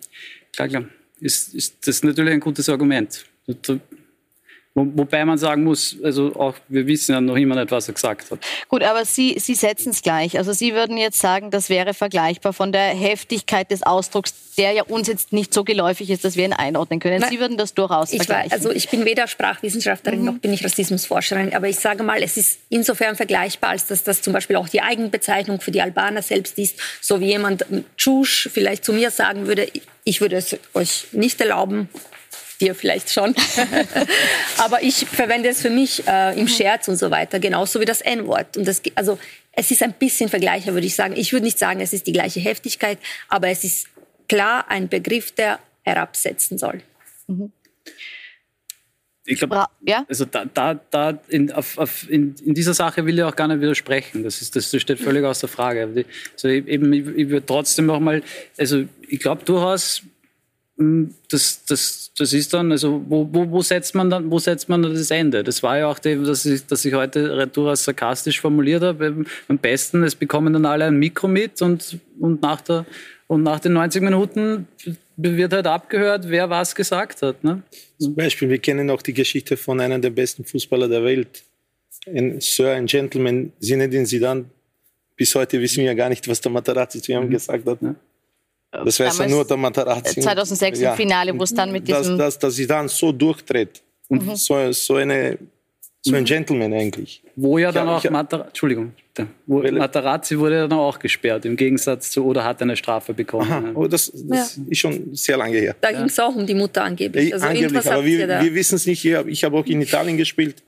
Klar, 0.56 0.70
klar. 0.70 0.86
Ist, 1.20 1.54
ist 1.54 1.76
das 1.86 2.04
natürlich 2.04 2.32
ein 2.32 2.40
gutes 2.40 2.70
Argument. 2.70 3.26
Wobei 4.80 5.26
man 5.26 5.40
sagen 5.40 5.64
muss, 5.64 5.98
also 6.04 6.36
auch 6.36 6.54
wir 6.68 6.86
wissen 6.86 7.12
ja 7.12 7.20
noch 7.20 7.36
immer 7.36 7.56
nicht, 7.56 7.72
was 7.72 7.88
er 7.88 7.96
gesagt 7.96 8.30
hat. 8.30 8.38
Gut, 8.68 8.84
aber 8.84 9.06
Sie, 9.06 9.36
Sie 9.40 9.56
setzen 9.56 9.90
es 9.90 10.04
gleich. 10.04 10.38
Also 10.38 10.54
Sie 10.54 10.76
würden 10.76 10.98
jetzt 10.98 11.20
sagen, 11.20 11.50
das 11.50 11.70
wäre 11.70 11.96
vergleichbar 11.96 12.54
von 12.54 12.72
der 12.72 12.90
Heftigkeit 12.90 13.72
des 13.72 13.82
Ausdrucks, 13.82 14.36
der 14.56 14.74
ja 14.74 14.84
uns 14.84 15.08
jetzt 15.08 15.34
nicht 15.34 15.52
so 15.52 15.64
geläufig 15.64 16.12
ist, 16.12 16.24
dass 16.24 16.36
wir 16.36 16.46
ihn 16.46 16.54
einordnen 16.54 17.00
können. 17.00 17.24
Sie 17.28 17.40
würden 17.40 17.58
das 17.58 17.74
durchaus 17.74 18.12
ich 18.12 18.18
vergleichen. 18.18 18.52
War, 18.52 18.58
also 18.58 18.72
ich 18.72 18.88
bin 18.90 19.04
weder 19.06 19.26
Sprachwissenschaftlerin 19.26 20.20
mhm. 20.20 20.26
noch 20.26 20.38
bin 20.38 20.54
ich 20.54 20.64
Rassismusforscherin, 20.64 21.56
aber 21.56 21.68
ich 21.68 21.80
sage 21.80 22.04
mal, 22.04 22.22
es 22.22 22.38
ist 22.38 22.60
insofern 22.70 23.16
vergleichbar, 23.16 23.72
als 23.72 23.88
dass 23.88 24.04
das 24.04 24.22
zum 24.22 24.34
Beispiel 24.34 24.58
auch 24.58 24.70
die 24.70 24.84
Eigenbezeichnung 24.84 25.60
für 25.60 25.72
die 25.72 25.82
Albaner 25.82 26.22
selbst 26.22 26.60
ist, 26.60 26.80
so 27.02 27.20
wie 27.20 27.28
jemand 27.28 27.66
Tschusch 27.98 28.48
vielleicht 28.54 28.86
zu 28.86 28.94
mir 28.94 29.10
sagen 29.10 29.48
würde, 29.48 29.68
ich 30.04 30.22
würde 30.22 30.36
es 30.36 30.56
euch 30.76 31.08
nicht 31.14 31.42
erlauben, 31.42 31.90
dir 32.58 32.76
vielleicht 32.76 33.12
schon. 33.12 33.36
Aber 34.58 34.84
ich 34.84 35.06
verwende 35.06 35.50
es 35.50 35.62
für 35.62 35.70
mich 35.70 36.08
äh, 36.08 36.40
im 36.40 36.48
Scherz 36.48 36.88
und 36.88 36.98
so 36.98 37.12
weiter, 37.12 37.40
genauso 37.40 37.80
wie 37.80 37.86
das 37.86 38.02
N-Wort. 38.02 38.58
Und 38.58 38.68
das, 38.68 38.82
also 38.96 39.18
es 39.52 39.72
ist 39.72 39.84
ein 39.84 39.94
bisschen 39.94 40.30
vergleichbar, 40.30 40.74
würde 40.74 40.88
ich 40.88 40.96
sagen. 40.96 41.16
Ich 41.16 41.34
würde 41.34 41.46
nicht 41.46 41.60
sagen, 41.60 41.82
es 41.82 41.94
ist 41.94 42.08
die 42.08 42.14
gleiche 42.14 42.40
Heftigkeit, 42.40 43.00
aber 43.28 43.50
es 43.50 43.64
ist 43.64 43.88
klar 44.28 44.70
ein 44.70 44.88
Begriff, 44.90 45.32
der 45.32 45.60
herabsetzen 45.84 46.58
soll. 46.58 46.82
Mhm. 47.28 47.52
Ich 49.30 49.40
glaube, 49.40 49.66
ja? 49.86 50.06
also 50.08 50.24
da, 50.24 50.46
da, 50.46 50.80
da 50.90 51.20
in, 51.28 51.52
auf, 51.52 51.78
auf, 51.78 52.10
in, 52.10 52.34
in, 52.46 52.54
dieser 52.54 52.74
Sache 52.74 53.06
will 53.06 53.18
ich 53.18 53.24
auch 53.24 53.36
gar 53.36 53.50
nicht 53.50 53.60
widersprechen. 53.60 54.24
Das, 54.24 54.42
ist, 54.42 54.56
das 54.56 54.74
steht 54.82 55.00
völlig 55.00 55.26
außer 55.26 55.50
Frage. 55.50 56.06
Also 56.34 56.48
eben, 56.48 56.94
ich, 56.94 57.06
ich 57.08 57.30
würde 57.30 57.46
trotzdem 57.46 57.88
noch 57.88 58.00
mal, 58.00 58.24
also 58.58 58.86
ich 59.06 59.20
glaube 59.20 59.44
durchaus, 59.44 60.02
das, 60.78 61.66
das, 61.66 62.12
das 62.16 62.34
ist 62.34 62.54
dann, 62.54 62.72
also 62.72 63.04
wo, 63.08 63.28
wo, 63.32 63.50
wo, 63.50 63.62
setzt 63.62 63.96
man 63.96 64.12
dann, 64.12 64.30
wo 64.30 64.38
setzt 64.38 64.70
man 64.70 64.84
das 64.84 65.10
Ende? 65.10 65.44
Das 65.44 65.64
war 65.64 65.80
ja 65.80 65.88
auch, 65.88 65.98
die, 65.98 66.22
dass, 66.24 66.46
ich, 66.46 66.66
dass 66.68 66.86
ich 66.86 66.94
heute 66.94 67.48
durchaus 67.48 67.84
sarkastisch 67.84 68.40
formuliert 68.40 68.84
habe. 68.84 69.26
Am 69.48 69.58
besten, 69.58 70.04
es 70.04 70.16
bekommen 70.16 70.54
dann 70.54 70.66
alle 70.66 70.86
ein 70.86 70.98
Mikro 70.98 71.28
mit 71.28 71.62
und, 71.64 71.98
und, 72.20 72.44
nach, 72.44 72.62
der, 72.62 72.86
und 73.26 73.42
nach 73.42 73.60
den 73.60 73.74
90 73.74 74.04
Minuten 74.04 74.68
wird 75.16 75.52
halt 75.52 75.66
abgehört, 75.66 76.30
wer 76.30 76.48
was 76.50 76.76
gesagt 76.76 77.24
hat. 77.24 77.44
Ne? 77.44 77.64
Zum 77.98 78.14
Beispiel, 78.14 78.48
wir 78.48 78.60
kennen 78.60 78.92
auch 78.92 79.02
die 79.02 79.14
Geschichte 79.14 79.58
von 79.58 79.80
einem 79.80 80.00
der 80.00 80.12
besten 80.12 80.46
Fußballer 80.46 80.88
der 80.88 81.04
Welt, 81.04 81.44
ein 82.06 82.40
Sir, 82.40 82.74
ein 82.74 82.86
Gentleman, 82.86 83.52
Zinedine 83.60 84.06
Zidane. 84.06 84.46
Bis 85.16 85.34
heute 85.34 85.60
wissen 85.60 85.78
wir 85.78 85.86
ja 85.86 85.94
gar 85.96 86.10
nicht, 86.10 86.28
was 86.28 86.40
der 86.40 86.52
Materazzi 86.52 87.02
zu 87.02 87.14
ihm 87.14 87.24
mhm. 87.24 87.32
gesagt 87.32 87.66
hat. 87.66 87.82
Ne? 87.82 87.96
Das 88.72 89.00
weiß 89.00 89.20
ja 89.20 89.28
nur 89.28 89.46
der 89.46 89.58
Matarazzi. 89.58 90.20
2006 90.22 90.80
ja. 90.80 90.92
im 90.92 90.98
Finale, 90.98 91.38
wo 91.38 91.44
es 91.44 91.54
dann 91.54 91.72
mit 91.72 91.88
diesem... 91.88 92.18
Dass, 92.18 92.34
dass, 92.34 92.40
dass 92.40 92.56
sie 92.56 92.68
dann 92.68 92.88
so 92.88 93.12
durchdreht. 93.12 93.82
Und 94.10 94.26
mhm. 94.26 94.36
so, 94.36 94.72
so, 94.72 94.96
eine, 94.96 95.38
so 96.02 96.16
ein 96.16 96.26
Gentleman 96.26 96.74
eigentlich. 96.74 97.22
Wo 97.36 97.58
ja 97.58 97.72
dann 97.72 97.88
auch 97.88 98.04
Matarazzi, 98.10 98.48
Entschuldigung, 98.50 98.94
wo 99.46 99.62
Matarazzi 99.62 100.38
wurde 100.38 100.68
dann 100.68 100.74
auch 100.74 101.00
gesperrt, 101.00 101.46
im 101.46 101.56
Gegensatz 101.56 102.12
zu, 102.12 102.26
oder 102.26 102.44
hat 102.44 102.62
eine 102.62 102.76
Strafe 102.76 103.14
bekommen. 103.14 103.52
Aha, 103.52 103.72
oh, 103.74 103.88
das, 103.88 104.12
das 104.14 104.58
ja. 104.58 104.64
ist 104.70 104.80
schon 104.80 105.16
sehr 105.16 105.38
lange 105.38 105.58
her. 105.58 105.76
Da 105.82 105.92
ging 105.92 106.06
es 106.06 106.20
auch 106.20 106.36
um 106.36 106.46
die 106.46 106.56
Mutter 106.56 106.84
angeblich. 106.84 107.34
Also 107.34 107.48
angeblich, 107.48 107.90
aber 107.90 108.06
wir, 108.06 108.28
wir 108.28 108.54
wissen 108.54 108.76
es 108.76 108.86
nicht. 108.86 109.04
Ich 109.04 109.44
habe 109.44 109.58
auch 109.58 109.66
in 109.66 109.82
Italien 109.82 110.18
gespielt, 110.18 110.64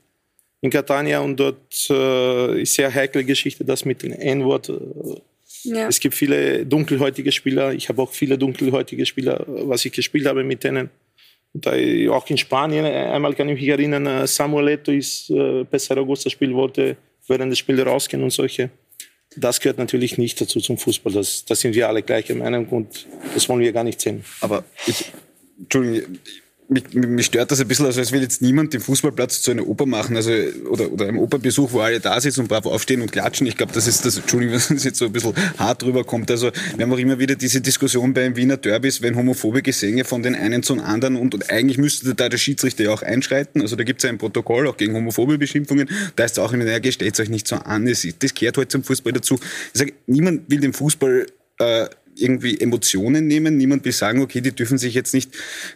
in 0.60 0.70
Catania, 0.70 1.20
und 1.20 1.38
dort 1.38 1.88
äh, 1.90 2.62
ist 2.62 2.74
sehr 2.74 2.92
heikle 2.92 3.24
Geschichte, 3.24 3.64
das 3.64 3.84
mit 3.84 4.02
dem 4.02 4.12
N-Wort. 4.12 4.68
Äh, 4.68 4.74
ja. 5.64 5.88
Es 5.88 6.00
gibt 6.00 6.14
viele 6.14 6.64
dunkelhäutige 6.66 7.32
Spieler. 7.32 7.72
Ich 7.72 7.88
habe 7.88 8.02
auch 8.02 8.12
viele 8.12 8.38
dunkelhäutige 8.38 9.06
Spieler, 9.06 9.44
was 9.46 9.84
ich 9.84 9.92
gespielt 9.92 10.26
habe 10.26 10.44
mit 10.44 10.64
denen. 10.64 10.90
Da, 11.52 11.72
auch 12.10 12.28
in 12.30 12.38
Spanien, 12.38 12.84
einmal 12.84 13.34
kann 13.34 13.48
ich 13.48 13.58
mich 13.60 13.68
erinnern, 13.68 14.06
äh, 14.06 14.26
Samuel 14.26 14.68
Eto 14.68 14.92
ist 14.92 15.30
äh, 15.30 15.64
per 15.64 15.80
Saragossa 15.80 16.30
spielen 16.30 16.54
wollte, 16.54 16.96
während 17.26 17.50
des 17.50 17.58
Spiels 17.58 17.84
rausgehen 17.84 18.22
und 18.22 18.30
solche. 18.30 18.70
Das 19.36 19.60
gehört 19.60 19.78
natürlich 19.78 20.16
nicht 20.16 20.40
dazu 20.40 20.60
zum 20.60 20.78
Fußball. 20.78 21.12
Das, 21.12 21.44
das 21.44 21.60
sind 21.60 21.74
wir 21.74 21.88
alle 21.88 22.02
gleicher 22.02 22.34
Meinung 22.34 22.66
und 22.68 23.06
das 23.34 23.48
wollen 23.48 23.60
wir 23.60 23.72
gar 23.72 23.84
nicht 23.84 24.00
sehen. 24.00 24.24
Aber 24.40 24.64
ich, 24.86 25.12
Entschuldigung, 25.58 26.18
mich, 26.70 26.94
mich 26.94 27.26
stört 27.26 27.50
das 27.50 27.60
ein 27.60 27.68
bisschen, 27.68 27.86
also 27.86 28.00
es 28.00 28.12
will 28.12 28.22
jetzt 28.22 28.42
niemand 28.42 28.72
den 28.72 28.80
Fußballplatz 28.80 29.42
zu 29.42 29.50
einer 29.50 29.66
Oper 29.66 29.86
machen, 29.86 30.16
also 30.16 30.30
oder, 30.70 30.90
oder 30.92 31.08
einem 31.08 31.18
Opernbesuch, 31.18 31.72
wo 31.72 31.80
alle 31.80 32.00
da 32.00 32.20
sitzen 32.20 32.40
und 32.40 32.48
brav 32.48 32.64
aufstehen 32.66 33.02
und 33.02 33.10
klatschen. 33.10 33.46
Ich 33.46 33.56
glaube, 33.56 33.72
das 33.72 33.86
ist 33.86 34.06
das, 34.06 34.18
Entschuldigung, 34.18 34.60
wenn 34.68 34.76
es 34.76 34.84
jetzt 34.84 34.98
so 34.98 35.06
ein 35.06 35.12
bisschen 35.12 35.34
hart 35.58 35.82
drüber 35.82 36.04
kommt. 36.04 36.30
Also 36.30 36.50
wir 36.76 36.84
haben 36.84 36.92
auch 36.92 36.98
immer 36.98 37.18
wieder 37.18 37.34
diese 37.34 37.60
Diskussion 37.60 38.14
beim 38.14 38.36
Wiener 38.36 38.56
Derbys, 38.56 39.02
wenn 39.02 39.16
homophobe 39.16 39.62
Gesänge 39.62 40.04
von 40.04 40.22
den 40.22 40.34
einen 40.34 40.62
zum 40.62 40.80
anderen 40.80 41.16
und, 41.16 41.34
und 41.34 41.50
eigentlich 41.50 41.78
müsste 41.78 42.14
da 42.14 42.28
der 42.28 42.38
Schiedsrichter 42.38 42.84
ja 42.84 42.90
auch 42.90 43.02
einschreiten. 43.02 43.60
Also 43.60 43.76
da 43.76 43.84
gibt 43.84 44.00
es 44.00 44.04
ja 44.04 44.10
ein 44.10 44.18
Protokoll 44.18 44.66
auch 44.68 44.76
gegen 44.76 44.94
homophobe 44.94 45.38
Beschimpfungen. 45.38 45.88
Da 46.16 46.24
ist 46.24 46.38
auch 46.38 46.52
immer, 46.52 46.64
naja, 46.64 46.80
stellt 46.92 47.18
euch 47.18 47.30
nicht 47.30 47.48
so 47.48 47.56
an. 47.56 47.86
Das, 47.86 48.06
das 48.18 48.34
gehört 48.34 48.56
halt 48.56 48.70
zum 48.70 48.84
Fußball 48.84 49.12
dazu. 49.12 49.38
Ich 49.72 49.78
sage, 49.78 49.92
niemand 50.06 50.50
will 50.50 50.60
den 50.60 50.72
Fußball 50.72 51.26
äh, 51.58 51.86
irgendwie 52.20 52.60
Emotionen 52.60 53.26
nehmen. 53.26 53.56
Niemand 53.56 53.84
will 53.84 53.92
sagen, 53.92 54.20
okay, 54.20 54.40
die 54.40 54.52
dürfen 54.52 54.78
sich 54.78 54.94
jetzt 54.94 55.14
nicht 55.14 55.32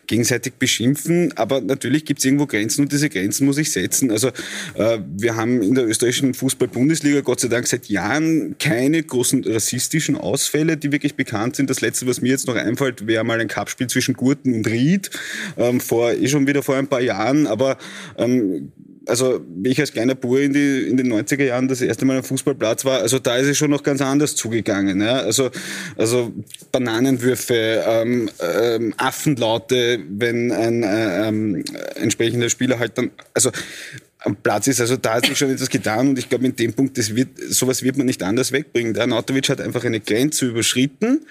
gegenseitig 0.06 0.54
beschimpfen. 0.54 1.32
Aber 1.36 1.60
natürlich 1.60 2.04
gibt 2.04 2.18
es 2.18 2.24
irgendwo 2.24 2.46
Grenzen 2.46 2.82
und 2.82 2.92
diese 2.92 3.08
Grenzen 3.08 3.46
muss 3.46 3.58
ich 3.58 3.72
setzen. 3.72 4.10
Also 4.10 4.28
äh, 4.74 4.98
wir 5.16 5.36
haben 5.36 5.62
in 5.62 5.74
der 5.74 5.86
österreichischen 5.86 6.34
Fußball-Bundesliga 6.34 7.20
Gott 7.20 7.40
sei 7.40 7.48
Dank 7.48 7.66
seit 7.66 7.86
Jahren 7.86 8.56
keine 8.58 9.02
großen 9.02 9.44
rassistischen 9.44 10.16
Ausfälle, 10.16 10.76
die 10.76 10.92
wirklich 10.92 11.14
bekannt 11.14 11.56
sind. 11.56 11.70
Das 11.70 11.80
letzte, 11.80 12.06
was 12.06 12.20
mir 12.20 12.30
jetzt 12.30 12.46
noch 12.46 12.56
einfällt, 12.56 13.06
wäre 13.06 13.24
mal 13.24 13.40
ein 13.40 13.48
Cup-Spiel 13.48 13.86
zwischen 13.86 14.14
Gurten 14.14 14.54
und 14.54 14.66
Ried 14.66 15.10
ähm, 15.56 15.80
vor 15.80 16.12
eh 16.12 16.28
schon 16.28 16.46
wieder 16.46 16.62
vor 16.62 16.76
ein 16.76 16.86
paar 16.86 17.00
Jahren. 17.00 17.46
Aber 17.46 17.78
ähm, 18.16 18.72
also 19.06 19.40
wie 19.48 19.70
ich 19.70 19.80
als 19.80 19.92
kleiner 19.92 20.14
Bub 20.14 20.38
in, 20.38 20.54
in 20.54 20.96
den 20.96 21.12
90er 21.12 21.44
Jahren 21.44 21.68
das 21.68 21.80
erste 21.80 22.04
Mal 22.04 22.18
am 22.18 22.24
Fußballplatz 22.24 22.84
war, 22.84 23.00
also 23.00 23.18
da 23.18 23.36
ist 23.36 23.48
es 23.48 23.56
schon 23.56 23.70
noch 23.70 23.82
ganz 23.82 24.00
anders 24.00 24.36
zugegangen. 24.36 25.00
Ja? 25.00 25.20
Also, 25.20 25.50
also 25.96 26.32
Bananenwürfe, 26.72 27.84
ähm, 27.86 28.30
ähm, 28.40 28.94
Affenlaute, 28.96 30.00
wenn 30.08 30.52
ein 30.52 30.82
äh, 30.82 31.28
ähm, 31.28 31.64
entsprechender 31.96 32.48
Spieler 32.48 32.78
halt 32.78 32.98
dann, 32.98 33.10
also 33.34 33.50
am 34.24 34.36
Platz 34.36 34.66
ist. 34.66 34.80
Also 34.80 34.96
da 34.96 35.14
hat 35.14 35.26
sich 35.26 35.36
schon 35.36 35.50
etwas 35.50 35.68
getan 35.68 36.08
und 36.08 36.18
ich 36.18 36.28
glaube, 36.28 36.46
in 36.46 36.56
dem 36.56 36.72
Punkt, 36.72 36.96
das 36.96 37.14
wird, 37.14 37.28
sowas 37.48 37.82
wird 37.82 37.96
man 37.96 38.06
nicht 38.06 38.22
anders 38.22 38.52
wegbringen. 38.52 38.94
Der 38.94 39.04
Anatovic 39.04 39.48
hat 39.48 39.60
einfach 39.60 39.84
eine 39.84 40.00
Grenze 40.00 40.46
überschritten. 40.46 41.26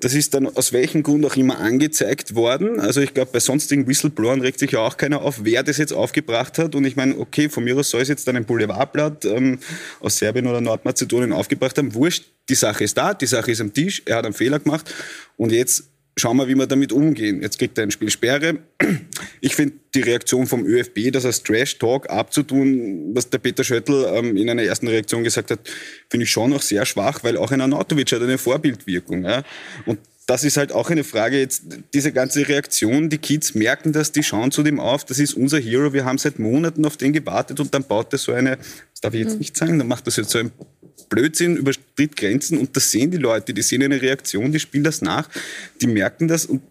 Das 0.00 0.14
ist 0.14 0.34
dann 0.34 0.46
aus 0.46 0.72
welchem 0.72 1.02
Grund 1.02 1.24
auch 1.24 1.36
immer 1.36 1.58
angezeigt 1.58 2.34
worden. 2.34 2.80
Also 2.80 3.00
ich 3.00 3.14
glaube, 3.14 3.30
bei 3.32 3.40
sonstigen 3.40 3.86
Whistleblowern 3.86 4.40
regt 4.40 4.58
sich 4.58 4.72
ja 4.72 4.80
auch 4.80 4.96
keiner 4.96 5.22
auf, 5.22 5.44
wer 5.44 5.62
das 5.62 5.78
jetzt 5.78 5.92
aufgebracht 5.92 6.58
hat. 6.58 6.74
Und 6.74 6.84
ich 6.84 6.96
meine, 6.96 7.18
okay, 7.18 7.48
von 7.48 7.64
mir 7.64 7.76
aus 7.76 7.90
soll 7.90 8.02
es 8.02 8.08
jetzt 8.08 8.28
dann 8.28 8.36
ein 8.36 8.44
Boulevardblatt 8.44 9.24
ähm, 9.24 9.58
aus 10.00 10.18
Serbien 10.18 10.46
oder 10.46 10.60
Nordmazedonien 10.60 11.32
aufgebracht 11.32 11.78
haben. 11.78 11.94
Wurscht, 11.94 12.24
die 12.48 12.54
Sache 12.54 12.84
ist 12.84 12.98
da, 12.98 13.14
die 13.14 13.26
Sache 13.26 13.50
ist 13.50 13.60
am 13.60 13.72
Tisch, 13.72 14.02
er 14.04 14.16
hat 14.16 14.26
einen 14.26 14.34
Fehler 14.34 14.58
gemacht 14.58 14.92
und 15.36 15.50
jetzt 15.50 15.84
schauen 16.16 16.36
wir, 16.36 16.48
wie 16.48 16.54
wir 16.54 16.66
damit 16.66 16.92
umgehen. 16.92 17.42
Jetzt 17.42 17.58
kriegt 17.58 17.76
er 17.78 17.84
ein 17.84 17.90
Spiel 17.90 18.10
Sperre. 18.10 18.58
Ich 19.40 19.56
finde 19.56 19.74
die 19.94 20.00
Reaktion 20.00 20.46
vom 20.46 20.64
ÖFB, 20.64 21.12
das 21.12 21.24
als 21.24 21.42
Trash-Talk 21.42 22.08
abzutun, 22.08 23.14
was 23.14 23.30
der 23.30 23.38
Peter 23.38 23.64
Schöttl 23.64 24.06
ähm, 24.08 24.36
in 24.36 24.48
einer 24.48 24.62
ersten 24.62 24.88
Reaktion 24.88 25.24
gesagt 25.24 25.50
hat, 25.50 25.60
finde 26.08 26.24
ich 26.24 26.30
schon 26.30 26.50
noch 26.50 26.62
sehr 26.62 26.86
schwach, 26.86 27.22
weil 27.22 27.36
auch 27.36 27.50
ein 27.50 27.60
Anatovic 27.60 28.12
hat 28.12 28.22
eine 28.22 28.38
Vorbildwirkung. 28.38 29.24
Ja? 29.24 29.42
Und 29.86 29.98
das 30.26 30.44
ist 30.44 30.56
halt 30.56 30.72
auch 30.72 30.90
eine 30.90 31.04
Frage 31.04 31.38
jetzt, 31.38 31.64
diese 31.92 32.12
ganze 32.12 32.48
Reaktion, 32.48 33.10
die 33.10 33.18
Kids 33.18 33.54
merken 33.54 33.92
das, 33.92 34.12
die 34.12 34.22
schauen 34.22 34.50
zu 34.50 34.62
dem 34.62 34.80
auf, 34.80 35.04
das 35.04 35.18
ist 35.18 35.34
unser 35.34 35.58
Hero, 35.58 35.92
wir 35.92 36.04
haben 36.04 36.18
seit 36.18 36.38
Monaten 36.38 36.84
auf 36.86 36.96
den 36.96 37.12
gewartet 37.12 37.60
und 37.60 37.74
dann 37.74 37.84
baut 37.84 38.12
er 38.12 38.18
so 38.18 38.32
eine, 38.32 38.56
das 38.56 39.00
darf 39.02 39.14
ich 39.14 39.20
jetzt 39.20 39.34
mhm. 39.34 39.38
nicht 39.40 39.56
sagen, 39.56 39.78
dann 39.78 39.88
macht 39.88 40.06
das 40.06 40.16
jetzt 40.16 40.30
so 40.30 40.38
ein 40.38 40.50
Blödsinn, 41.08 41.56
übertritt 41.56 42.16
Grenzen 42.16 42.58
und 42.58 42.76
das 42.76 42.90
sehen 42.90 43.10
die 43.10 43.18
Leute, 43.18 43.54
die 43.54 43.62
sehen 43.62 43.82
eine 43.82 44.00
Reaktion, 44.00 44.52
die 44.52 44.60
spielen 44.60 44.84
das 44.84 45.02
nach, 45.02 45.28
die 45.80 45.86
merken 45.86 46.28
das 46.28 46.46
und 46.46 46.62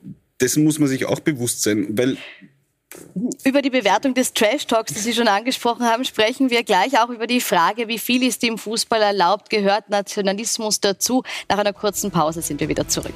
dessen 0.42 0.64
muss 0.64 0.80
man 0.80 0.90
sich 0.90 1.06
auch 1.06 1.20
bewusst 1.20 1.64
sein, 1.64 1.88
weil 1.98 2.18
über 3.44 3.62
die 3.62 3.70
Bewertung 3.70 4.14
des 4.14 4.34
Trash 4.34 4.68
Talks, 4.68 4.94
die 4.94 5.00
Sie 5.00 5.14
schon 5.14 5.28
angesprochen 5.28 5.86
haben, 5.86 6.06
sprechen 6.06 6.50
wir 6.50 6.64
gleich 6.64 7.00
auch 7.00 7.10
über 7.10 7.26
die 7.26 7.42
Frage, 7.42 7.88
wie 7.88 7.98
viel 7.98 8.24
ist 8.24 8.44
im 8.44 8.58
Fußball 8.58 9.02
erlaubt, 9.02 9.50
gehört 9.50 9.90
Nationalismus 9.90 10.80
dazu. 10.80 11.24
Nach 11.50 11.58
einer 11.58 11.74
kurzen 11.74 12.12
Pause 12.12 12.42
sind 12.42 12.60
wir 12.60 12.70
wieder 12.70 12.88
zurück. 12.88 13.16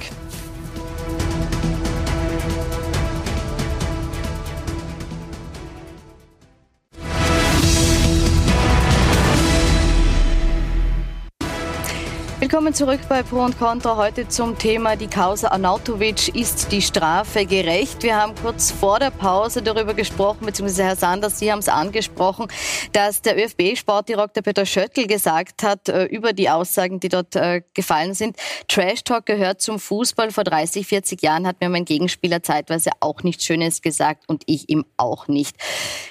Willkommen 12.50 12.74
zurück 12.74 13.02
bei 13.10 13.24
Pro 13.24 13.44
und 13.44 13.60
Contra. 13.60 13.98
Heute 13.98 14.30
zum 14.30 14.58
Thema 14.58 14.96
die 14.96 15.08
Causa 15.08 15.50
Arnautovic. 15.50 16.34
Ist 16.34 16.72
die 16.72 16.82
Strafe 16.82 17.46
gerecht? 17.46 18.04
Wir 18.04 18.16
haben 18.16 18.36
kurz 18.42 18.72
vor 18.72 19.00
der 19.00 19.12
Pause 19.12 19.62
darüber 19.62 19.94
gesprochen, 19.94 20.46
beziehungsweise 20.46 20.86
Herr 20.86 20.96
Sanders, 20.96 21.40
Sie 21.40 21.52
haben 21.52 21.60
es 21.60 21.68
angesprochen, 21.68 22.48
dass 22.94 23.22
der 23.22 23.38
ÖFB-Sportdirektor 23.38 24.44
Peter 24.44 24.66
Schöttl 24.66 25.08
gesagt 25.08 25.62
hat 25.62 25.90
äh, 25.90 26.06
über 26.06 26.32
die 26.32 26.50
Aussagen, 26.50 27.02
die 27.02 27.10
dort 27.10 27.36
äh, 27.36 27.64
gefallen 27.74 28.14
sind. 28.14 28.38
Trash 28.70 29.04
Talk 29.04 29.26
gehört 29.26 29.60
zum 29.60 29.78
Fußball. 29.78 30.32
Vor 30.32 30.46
30, 30.46 30.88
40 30.88 31.22
Jahren 31.22 31.46
hat 31.46 31.60
mir 31.60 31.68
mein 31.68 31.84
Gegenspieler 31.84 32.44
zeitweise 32.44 32.92
auch 33.02 33.24
nichts 33.24 33.44
Schönes 33.44 33.82
gesagt 33.82 34.24
und 34.30 34.44
ich 34.46 34.70
ihm 34.70 34.86
auch 34.96 35.28
nicht. 35.28 35.58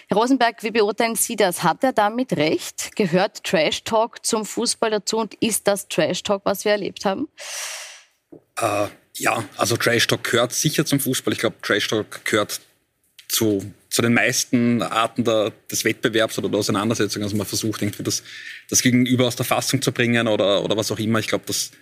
Herr 0.08 0.18
Rosenberg, 0.18 0.62
wie 0.62 0.70
beurteilen 0.70 1.16
Sie 1.16 1.34
das? 1.34 1.62
Hat 1.62 1.82
er 1.82 1.94
damit 1.94 2.36
recht? 2.36 2.94
Gehört 2.94 3.42
Trash 3.42 3.84
Talk 3.84 4.24
zum 4.24 4.44
Fußball 4.44 4.90
dazu 4.90 5.16
und 5.16 5.34
ist 5.40 5.66
das 5.66 5.88
Trash 5.88 6.22
Talk, 6.26 6.35
was 6.44 6.64
wir 6.64 6.72
erlebt 6.72 7.04
haben? 7.04 7.28
Äh, 8.58 8.88
ja, 9.14 9.44
also 9.56 9.76
Trash 9.76 10.06
Talk 10.06 10.24
gehört 10.24 10.52
sicher 10.52 10.84
zum 10.84 11.00
Fußball. 11.00 11.32
Ich 11.32 11.40
glaube, 11.40 11.56
Trash 11.62 11.88
Talk 11.88 12.24
gehört 12.24 12.60
zu, 13.28 13.72
zu 13.90 14.02
den 14.02 14.14
meisten 14.14 14.82
Arten 14.82 15.24
der, 15.24 15.52
des 15.70 15.84
Wettbewerbs 15.84 16.38
oder 16.38 16.48
der 16.48 16.58
Auseinandersetzung. 16.58 17.22
Also 17.22 17.36
man 17.36 17.46
versucht 17.46 17.82
irgendwie 17.82 18.02
das, 18.02 18.22
das 18.68 18.82
Gegenüber 18.82 19.26
aus 19.26 19.36
der 19.36 19.46
Fassung 19.46 19.82
zu 19.82 19.92
bringen 19.92 20.28
oder, 20.28 20.62
oder 20.62 20.76
was 20.76 20.90
auch 20.90 20.98
immer. 20.98 21.18
Ich 21.18 21.28
glaube, 21.28 21.44
das, 21.46 21.72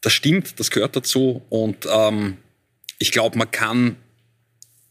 das 0.00 0.12
stimmt, 0.12 0.58
das 0.58 0.70
gehört 0.70 0.96
dazu. 0.96 1.42
Und 1.48 1.86
ähm, 1.90 2.36
ich 2.98 3.12
glaube, 3.12 3.38
man 3.38 3.50
kann 3.50 3.96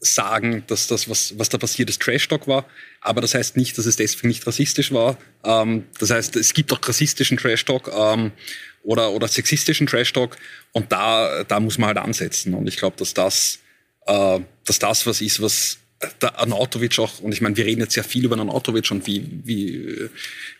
sagen, 0.00 0.64
dass 0.66 0.86
das, 0.86 1.08
was, 1.10 1.38
was 1.38 1.50
da 1.50 1.58
passiert 1.58 1.90
ist, 1.90 2.00
Trash-Talk 2.00 2.48
war. 2.48 2.66
Aber 3.02 3.20
das 3.20 3.34
heißt 3.34 3.56
nicht, 3.56 3.76
dass 3.76 3.86
es 3.86 3.96
deswegen 3.96 4.28
nicht 4.28 4.46
rassistisch 4.46 4.92
war. 4.92 5.18
Ähm, 5.44 5.84
das 5.98 6.10
heißt, 6.10 6.36
es 6.36 6.54
gibt 6.54 6.72
auch 6.72 6.80
rassistischen 6.82 7.36
Trash-Talk 7.36 7.90
ähm, 7.94 8.32
oder, 8.82 9.12
oder 9.12 9.28
sexistischen 9.28 9.86
Trash-Talk. 9.86 10.36
Und 10.72 10.92
da, 10.92 11.44
da 11.44 11.60
muss 11.60 11.78
man 11.78 11.88
halt 11.88 11.98
ansetzen. 11.98 12.54
Und 12.54 12.66
ich 12.66 12.76
glaube, 12.76 12.96
dass 12.96 13.14
das, 13.14 13.58
äh, 14.06 14.40
dass 14.64 14.78
das 14.78 15.06
was 15.06 15.20
ist, 15.20 15.40
was 15.40 15.78
der 16.22 16.38
Anatovic 16.38 16.98
auch, 16.98 17.20
und 17.20 17.32
ich 17.32 17.42
meine, 17.42 17.56
wir 17.56 17.66
reden 17.66 17.82
jetzt 17.82 17.92
sehr 17.92 18.04
viel 18.04 18.24
über 18.24 18.38
Anatovic 18.38 18.90
und 18.90 19.06
wie, 19.06 19.26
wie, 19.44 20.08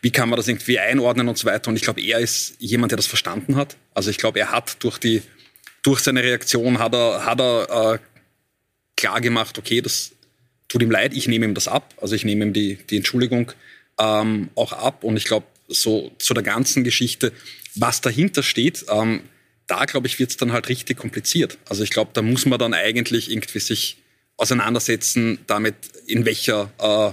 wie 0.02 0.10
kann 0.10 0.28
man 0.28 0.36
das 0.36 0.48
irgendwie 0.48 0.78
einordnen 0.78 1.28
und 1.28 1.38
so 1.38 1.46
weiter. 1.46 1.70
Und 1.70 1.76
ich 1.76 1.82
glaube, 1.82 2.02
er 2.02 2.18
ist 2.18 2.56
jemand, 2.58 2.92
der 2.92 2.96
das 2.96 3.06
verstanden 3.06 3.56
hat. 3.56 3.76
Also 3.94 4.10
ich 4.10 4.18
glaube, 4.18 4.38
er 4.38 4.50
hat 4.50 4.76
durch 4.84 4.98
die, 4.98 5.22
durch 5.82 6.00
seine 6.00 6.22
Reaktion 6.22 6.78
hat 6.78 6.94
er, 6.94 7.24
hat 7.24 7.40
er 7.40 7.94
äh, 7.94 7.98
klar 8.96 9.22
gemacht, 9.22 9.56
okay, 9.56 9.80
das 9.80 10.12
tut 10.68 10.82
ihm 10.82 10.90
leid, 10.90 11.14
ich 11.14 11.26
nehme 11.26 11.46
ihm 11.46 11.54
das 11.54 11.68
ab. 11.68 11.94
Also 12.00 12.14
ich 12.14 12.24
nehme 12.24 12.44
ihm 12.44 12.52
die, 12.52 12.76
die 12.76 12.98
Entschuldigung 12.98 13.52
ähm, 13.98 14.50
auch 14.56 14.74
ab. 14.74 15.04
Und 15.04 15.16
ich 15.16 15.24
glaube, 15.24 15.46
so 15.68 16.10
zu 16.18 16.34
der 16.34 16.42
ganzen 16.42 16.84
Geschichte, 16.84 17.32
was 17.74 18.00
dahinter 18.00 18.42
steht, 18.42 18.84
ähm, 18.88 19.22
da 19.66 19.84
glaube 19.84 20.08
ich, 20.08 20.18
wird 20.18 20.30
es 20.30 20.36
dann 20.36 20.52
halt 20.52 20.68
richtig 20.68 20.98
kompliziert. 20.98 21.58
Also 21.68 21.84
ich 21.84 21.90
glaube, 21.90 22.10
da 22.12 22.22
muss 22.22 22.44
man 22.46 22.58
dann 22.58 22.74
eigentlich 22.74 23.30
irgendwie 23.30 23.60
sich 23.60 23.98
auseinandersetzen 24.36 25.38
damit, 25.46 25.76
in 26.06 26.24
welcher, 26.24 26.72
äh, 26.80 27.12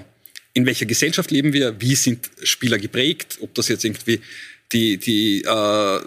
in 0.54 0.66
welcher 0.66 0.86
Gesellschaft 0.86 1.30
leben 1.30 1.54
wir, 1.54 1.80
wie 1.80 1.96
sind 1.96 2.32
Spieler 2.42 2.80
geprägt, 2.80 3.38
ob 3.42 3.54
das 3.54 3.68
jetzt 3.68 3.86
irgendwie 3.86 4.22
die, 4.72 4.98
die, 4.98 5.44
äh, 5.44 6.00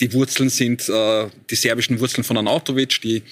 die 0.00 0.12
Wurzeln 0.12 0.50
sind, 0.50 0.88
äh, 0.88 1.28
die 1.48 1.54
serbischen 1.54 1.98
Wurzeln 2.00 2.24
von 2.24 2.36
Anautovic, 2.36 3.00
die 3.00 3.22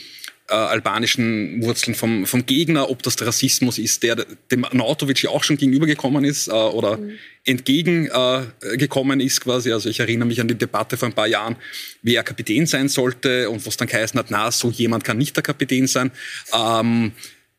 äh, 0.49 0.55
albanischen 0.55 1.63
Wurzeln 1.63 1.95
vom, 1.95 2.27
vom 2.27 2.47
Gegner, 2.47 2.91
ob 2.91 3.03
das 3.03 3.17
der 3.17 3.27
Rassismus 3.27 3.79
ist, 3.79 4.03
der 4.03 4.17
dem 4.51 4.67
Nautovic 4.73 5.23
ja 5.23 5.31
auch 5.31 5.45
schon 5.45 5.57
gegenübergekommen 5.57 6.25
ist 6.25 6.49
äh, 6.49 6.53
oder 6.53 6.97
mhm. 6.97 7.19
entgegengekommen 7.45 9.21
äh, 9.21 9.25
ist 9.25 9.41
quasi. 9.43 9.73
Also 9.73 9.89
ich 9.89 10.01
erinnere 10.01 10.27
mich 10.27 10.41
an 10.41 10.49
die 10.49 10.55
Debatte 10.55 10.97
vor 10.97 11.09
ein 11.09 11.15
paar 11.15 11.27
Jahren, 11.27 11.57
wie 12.03 12.15
er 12.15 12.23
Kapitän 12.23 12.67
sein 12.67 12.89
sollte 12.89 13.51
und 13.51 13.67
was 13.67 13.77
dann 13.77 13.89
geheißen 13.89 14.19
hat, 14.19 14.31
na, 14.31 14.51
so 14.51 14.71
jemand 14.71 15.05
kann 15.05 15.19
nicht 15.19 15.37
der 15.37 15.43
Kapitän 15.43 15.87
sein. 15.87 16.11
Ähm, 16.55 17.13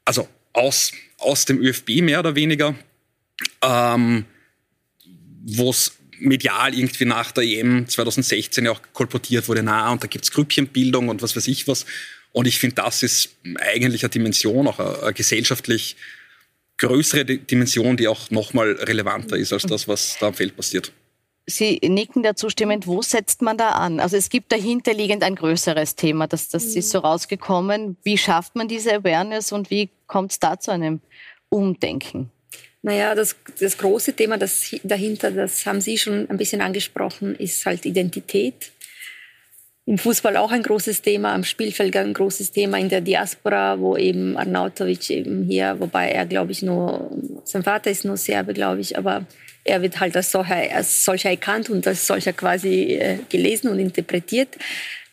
also 0.04 0.28
aus, 0.54 0.92
aus 1.20 1.46
dem 1.46 1.60
ÖFB 1.62 2.02
mehr 2.02 2.20
oder 2.20 2.36
weniger, 2.36 2.76
ähm, 3.62 4.26
wo 5.46 5.70
es 5.70 5.94
medial 6.20 6.74
irgendwie 6.74 7.06
nach 7.06 7.32
der 7.32 7.44
EM 7.44 7.88
2016 7.88 8.66
ja 8.66 8.72
auch 8.72 8.82
kolportiert 8.94 9.48
wurde, 9.48 9.64
na, 9.64 9.92
und 9.92 10.04
da 10.04 10.08
gibt's 10.08 10.32
Grüppchenbildung 10.32 11.10
und 11.10 11.22
was 11.22 11.36
weiß 11.36 11.48
ich 11.48 11.68
was. 11.68 11.86
Und 12.32 12.48
ich 12.48 12.60
finde, 12.60 12.76
das 12.76 13.04
ist 13.04 13.30
eigentlich 13.60 14.04
eine 14.04 14.10
Dimension, 14.10 14.68
auch 14.68 14.80
eine, 14.80 15.04
eine 15.04 15.14
gesellschaftlich 15.14 15.96
größere 16.78 17.26
Dimension, 17.26 17.98
die 17.98 18.08
auch 18.08 18.30
nochmal 18.32 18.72
relevanter 18.74 19.38
ist 19.38 19.54
als 19.54 19.64
das, 19.64 19.88
was 19.88 20.18
da 20.20 20.28
am 20.28 20.34
Feld 20.34 20.56
passiert. 20.56 20.92
Sie 21.46 21.80
nicken 21.84 22.22
dazu 22.24 22.50
stimmend. 22.50 22.86
Wo 22.86 23.02
setzt 23.02 23.42
man 23.42 23.58
da 23.58 23.70
an? 23.72 24.00
Also 24.00 24.18
es 24.18 24.30
gibt 24.30 24.52
dahinterliegend 24.52 25.24
ein 25.24 25.36
größeres 25.36 25.96
Thema, 25.96 26.28
das, 26.28 26.50
das 26.50 26.76
ist 26.76 26.92
so 26.92 27.00
rausgekommen. 27.00 27.98
Wie 28.04 28.18
schafft 28.18 28.56
man 28.56 28.68
diese 28.68 28.94
Awareness 28.94 29.52
und 29.52 29.72
wie 29.72 29.90
kommt 30.08 30.32
es 30.32 30.40
da 30.40 30.60
zu 30.60 30.72
einem 30.72 31.02
Umdenken? 31.50 32.32
Naja, 32.82 33.14
das, 33.14 33.36
das 33.60 33.78
große 33.78 34.14
Thema 34.14 34.38
das 34.38 34.74
dahinter, 34.84 35.32
das 35.32 35.66
haben 35.66 35.82
Sie 35.82 35.98
schon 35.98 36.30
ein 36.30 36.38
bisschen 36.38 36.62
angesprochen, 36.62 37.36
ist 37.36 37.66
halt 37.66 37.86
Identität 37.86 38.72
im 39.90 39.98
Fußball 39.98 40.38
auch 40.38 40.52
ein 40.52 40.62
großes 40.62 41.02
Thema, 41.02 41.34
am 41.34 41.44
Spielfeld 41.44 41.98
ein 41.98 42.14
großes 42.14 42.52
Thema, 42.52 42.78
in 42.78 42.90
der 42.90 43.02
Diaspora, 43.02 43.80
wo 43.80 43.98
eben 43.98 44.38
Arnautovic 44.38 45.10
eben 45.10 45.46
hier, 45.46 45.78
wobei 45.80 46.12
er, 46.12 46.28
glaube 46.28 46.52
ich, 46.52 46.62
nur, 46.62 47.10
sein 47.44 47.64
Vater 47.64 47.90
ist 47.90 48.06
nur 48.06 48.16
Serbe, 48.16 48.54
glaube 48.54 48.82
ich, 48.82 49.00
aber 49.00 49.26
er 49.70 49.82
wird 49.82 50.00
halt 50.00 50.16
als 50.16 50.32
solcher, 50.32 50.76
als 50.76 51.06
solcher 51.06 51.30
erkannt 51.30 51.70
und 51.70 51.88
als 51.88 52.06
solcher 52.06 52.34
quasi 52.34 52.96
äh, 52.96 53.18
gelesen 53.30 53.70
und 53.70 53.80
interpretiert. 53.80 54.58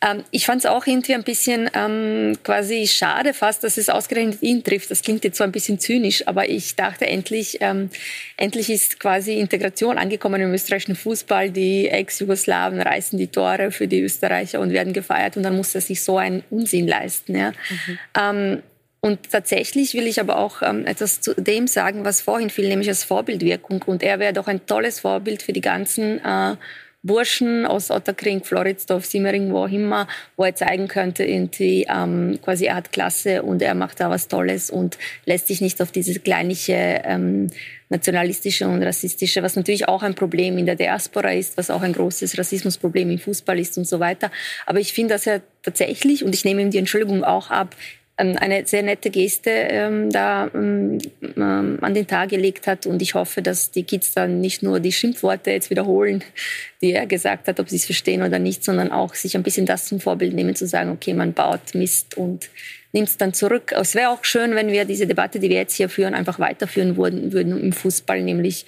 Ähm, 0.02 0.24
ich 0.30 0.44
fand 0.44 0.60
es 0.60 0.66
auch 0.66 0.86
irgendwie 0.86 1.14
ein 1.14 1.22
bisschen 1.22 1.70
ähm, 1.74 2.36
quasi 2.42 2.86
schade 2.86 3.32
fast, 3.32 3.64
dass 3.64 3.78
es 3.78 3.88
ausgerechnet 3.88 4.42
ihn 4.42 4.62
trifft. 4.62 4.90
Das 4.90 5.02
klingt 5.02 5.24
jetzt 5.24 5.38
so 5.38 5.44
ein 5.44 5.52
bisschen 5.52 5.78
zynisch, 5.78 6.26
aber 6.26 6.48
ich 6.48 6.76
dachte 6.76 7.06
endlich, 7.06 7.58
ähm, 7.60 7.90
endlich 8.36 8.68
ist 8.68 9.00
quasi 9.00 9.38
Integration 9.38 9.96
angekommen 9.96 10.40
im 10.40 10.52
österreichischen 10.52 10.96
Fußball. 10.96 11.50
Die 11.50 11.88
Ex-Jugoslawen 11.88 12.80
reißen 12.80 13.18
die 13.18 13.28
Tore 13.28 13.70
für 13.70 13.88
die 13.88 14.00
Österreicher 14.00 14.60
und 14.60 14.72
werden 14.72 14.92
gefeiert 14.92 15.36
und 15.36 15.42
dann 15.42 15.56
muss 15.56 15.74
er 15.74 15.80
sich 15.80 16.02
so 16.02 16.18
einen 16.18 16.44
Unsinn 16.50 16.86
leisten. 16.86 17.34
Ja. 17.34 17.52
Mhm. 17.52 18.62
Und 19.06 19.30
tatsächlich 19.30 19.94
will 19.94 20.08
ich 20.08 20.18
aber 20.18 20.36
auch 20.36 20.62
ähm, 20.62 20.84
etwas 20.84 21.20
zu 21.20 21.32
dem 21.34 21.68
sagen, 21.68 22.04
was 22.04 22.20
vorhin 22.20 22.50
fiel, 22.50 22.68
nämlich 22.68 22.88
als 22.88 23.04
Vorbildwirkung. 23.04 23.82
Und 23.86 24.02
er 24.02 24.18
wäre 24.18 24.32
doch 24.32 24.48
ein 24.48 24.66
tolles 24.66 24.98
Vorbild 24.98 25.44
für 25.44 25.52
die 25.52 25.60
ganzen 25.60 26.18
äh, 26.24 26.56
Burschen 27.04 27.66
aus 27.66 27.92
Otterkring, 27.92 28.42
Floridsdorf, 28.42 29.06
Simmering, 29.06 29.52
wo 29.52 29.58
auch 29.58 29.70
immer, 29.70 30.08
wo 30.36 30.42
er 30.42 30.56
zeigen 30.56 30.88
könnte, 30.88 31.22
irgendwie 31.22 31.86
ähm, 31.88 32.40
quasi 32.42 32.64
er 32.64 32.74
hat 32.74 32.90
Klasse 32.90 33.44
und 33.44 33.62
er 33.62 33.76
macht 33.76 34.00
da 34.00 34.10
was 34.10 34.26
Tolles 34.26 34.70
und 34.70 34.98
lässt 35.24 35.46
sich 35.46 35.60
nicht 35.60 35.80
auf 35.80 35.92
dieses 35.92 36.24
kleinliche 36.24 37.02
ähm, 37.04 37.48
nationalistische 37.90 38.66
und 38.66 38.82
rassistische, 38.82 39.44
was 39.44 39.54
natürlich 39.54 39.86
auch 39.86 40.02
ein 40.02 40.16
Problem 40.16 40.58
in 40.58 40.66
der 40.66 40.74
Diaspora 40.74 41.32
ist, 41.32 41.56
was 41.56 41.70
auch 41.70 41.82
ein 41.82 41.92
großes 41.92 42.36
Rassismusproblem 42.36 43.08
im 43.08 43.18
Fußball 43.20 43.56
ist 43.60 43.78
und 43.78 43.86
so 43.86 44.00
weiter. 44.00 44.32
Aber 44.66 44.80
ich 44.80 44.92
finde, 44.92 45.14
dass 45.14 45.28
er 45.28 45.42
tatsächlich, 45.62 46.24
und 46.24 46.34
ich 46.34 46.44
nehme 46.44 46.60
ihm 46.60 46.72
die 46.72 46.78
Entschuldigung 46.78 47.22
auch 47.22 47.52
ab, 47.52 47.76
eine 48.18 48.66
sehr 48.66 48.82
nette 48.82 49.10
Geste 49.10 49.50
ähm, 49.50 50.10
da 50.10 50.48
ähm, 50.54 50.98
ähm, 51.36 51.78
an 51.82 51.92
den 51.92 52.06
Tag 52.06 52.30
gelegt 52.30 52.66
hat. 52.66 52.86
Und 52.86 53.02
ich 53.02 53.14
hoffe, 53.14 53.42
dass 53.42 53.70
die 53.70 53.84
Kids 53.84 54.14
dann 54.14 54.40
nicht 54.40 54.62
nur 54.62 54.80
die 54.80 54.92
Schimpfworte 54.92 55.50
jetzt 55.50 55.68
wiederholen, 55.68 56.24
die 56.80 56.92
er 56.92 57.06
gesagt 57.06 57.46
hat, 57.48 57.60
ob 57.60 57.68
sie 57.68 57.76
es 57.76 57.84
verstehen 57.84 58.22
oder 58.22 58.38
nicht, 58.38 58.64
sondern 58.64 58.90
auch 58.90 59.14
sich 59.14 59.36
ein 59.36 59.42
bisschen 59.42 59.66
das 59.66 59.86
zum 59.86 60.00
Vorbild 60.00 60.34
nehmen, 60.34 60.56
zu 60.56 60.66
sagen, 60.66 60.90
okay, 60.90 61.12
man 61.12 61.34
baut 61.34 61.74
Mist 61.74 62.16
und 62.16 62.48
nimmt 62.92 63.08
es 63.08 63.18
dann 63.18 63.34
zurück. 63.34 63.72
Es 63.72 63.94
wäre 63.94 64.08
auch 64.08 64.24
schön, 64.24 64.54
wenn 64.54 64.68
wir 64.68 64.86
diese 64.86 65.06
Debatte, 65.06 65.38
die 65.38 65.50
wir 65.50 65.56
jetzt 65.56 65.74
hier 65.74 65.90
führen, 65.90 66.14
einfach 66.14 66.38
weiterführen 66.38 66.96
würden, 66.96 67.32
würden 67.32 67.60
im 67.60 67.72
Fußball, 67.72 68.22
nämlich 68.22 68.64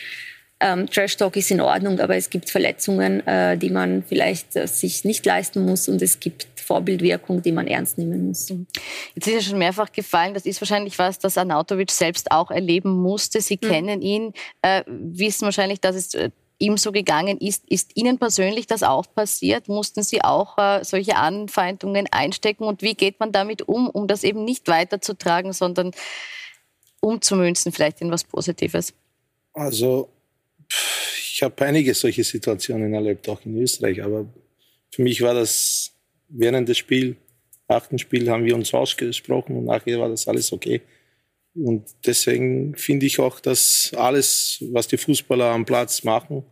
ähm, 0.60 0.90
Trash 0.90 1.16
Talk 1.16 1.36
ist 1.36 1.50
in 1.50 1.60
Ordnung, 1.60 2.00
aber 2.00 2.16
es 2.16 2.30
gibt 2.30 2.50
Verletzungen, 2.50 3.24
äh, 3.26 3.56
die 3.56 3.70
man 3.70 4.02
vielleicht 4.02 4.56
äh, 4.56 4.66
sich 4.66 5.04
nicht 5.04 5.24
leisten 5.24 5.64
muss 5.64 5.88
und 5.88 6.02
es 6.02 6.18
gibt 6.18 6.48
Vorbildwirkung, 6.68 7.42
die 7.42 7.52
man 7.52 7.66
ernst 7.66 7.96
nehmen 7.98 8.28
muss. 8.28 8.50
Mhm. 8.50 8.66
Jetzt 9.14 9.26
ist 9.26 9.34
ja 9.34 9.40
schon 9.40 9.58
mehrfach 9.58 9.90
gefallen, 9.90 10.34
das 10.34 10.44
ist 10.44 10.60
wahrscheinlich 10.60 10.98
was, 10.98 11.18
das 11.18 11.38
Arnautovic 11.38 11.90
selbst 11.90 12.30
auch 12.30 12.50
erleben 12.50 12.90
musste. 12.90 13.40
Sie 13.40 13.58
mhm. 13.60 13.68
kennen 13.68 14.02
ihn, 14.02 14.34
äh, 14.62 14.84
wissen 14.86 15.46
wahrscheinlich, 15.46 15.80
dass 15.80 15.96
es 15.96 16.14
äh, 16.14 16.30
ihm 16.58 16.76
so 16.76 16.92
gegangen 16.92 17.38
ist. 17.38 17.64
Ist 17.68 17.92
Ihnen 17.96 18.18
persönlich 18.18 18.66
das 18.66 18.82
auch 18.82 19.06
passiert? 19.14 19.68
Mussten 19.68 20.02
Sie 20.02 20.22
auch 20.22 20.58
äh, 20.58 20.84
solche 20.84 21.16
Anfeindungen 21.16 22.06
einstecken? 22.10 22.64
Und 22.64 22.82
wie 22.82 22.94
geht 22.94 23.18
man 23.18 23.32
damit 23.32 23.62
um, 23.62 23.88
um 23.88 24.06
das 24.06 24.22
eben 24.22 24.44
nicht 24.44 24.68
weiterzutragen, 24.68 25.52
sondern 25.52 25.92
umzumünzen 27.00 27.72
vielleicht 27.72 28.02
in 28.02 28.10
was 28.10 28.24
Positives? 28.24 28.92
Also 29.54 30.10
ich 31.32 31.42
habe 31.42 31.64
einige 31.64 31.94
solche 31.94 32.24
Situationen 32.24 32.92
erlebt, 32.92 33.26
auch 33.28 33.40
in 33.46 33.56
Österreich. 33.56 34.02
Aber 34.02 34.26
für 34.90 35.02
mich 35.02 35.22
war 35.22 35.34
das 35.34 35.92
während 36.28 36.68
des 36.68 36.78
Spiels, 36.78 37.16
achten 37.66 37.98
Spiel, 37.98 38.30
haben 38.30 38.44
wir 38.44 38.54
uns 38.54 38.72
ausgesprochen 38.72 39.56
und 39.56 39.64
nachher 39.64 39.98
war 39.98 40.08
das 40.08 40.26
alles 40.26 40.52
okay. 40.52 40.80
Und 41.54 41.84
deswegen 42.06 42.74
finde 42.76 43.06
ich 43.06 43.18
auch, 43.18 43.40
dass 43.40 43.92
alles, 43.96 44.64
was 44.70 44.86
die 44.86 44.96
Fußballer 44.96 45.46
am 45.46 45.64
Platz 45.64 46.04
machen, 46.04 46.44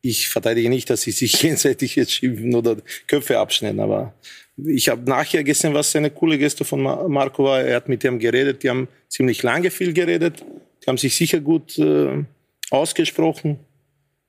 ich 0.00 0.28
verteidige 0.28 0.68
nicht, 0.68 0.88
dass 0.90 1.02
sie 1.02 1.10
sich 1.10 1.32
gegenseitig 1.40 1.96
jetzt 1.96 2.12
schimpfen 2.12 2.54
oder 2.54 2.76
Köpfe 3.06 3.38
abschneiden, 3.38 3.80
aber 3.80 4.14
ich 4.56 4.88
habe 4.88 5.08
nachher 5.08 5.42
gesehen, 5.42 5.74
was 5.74 5.96
eine 5.96 6.10
coole 6.10 6.38
Geste 6.38 6.64
von 6.64 6.82
Marco 6.82 7.44
war. 7.44 7.62
Er 7.62 7.76
hat 7.76 7.88
mit 7.88 8.04
dem 8.04 8.18
geredet, 8.18 8.62
die 8.62 8.70
haben 8.70 8.86
ziemlich 9.08 9.42
lange 9.42 9.70
viel 9.70 9.92
geredet, 9.92 10.44
die 10.82 10.86
haben 10.86 10.98
sich 10.98 11.16
sicher 11.16 11.40
gut 11.40 11.76
äh, 11.78 12.24
ausgesprochen. 12.70 13.58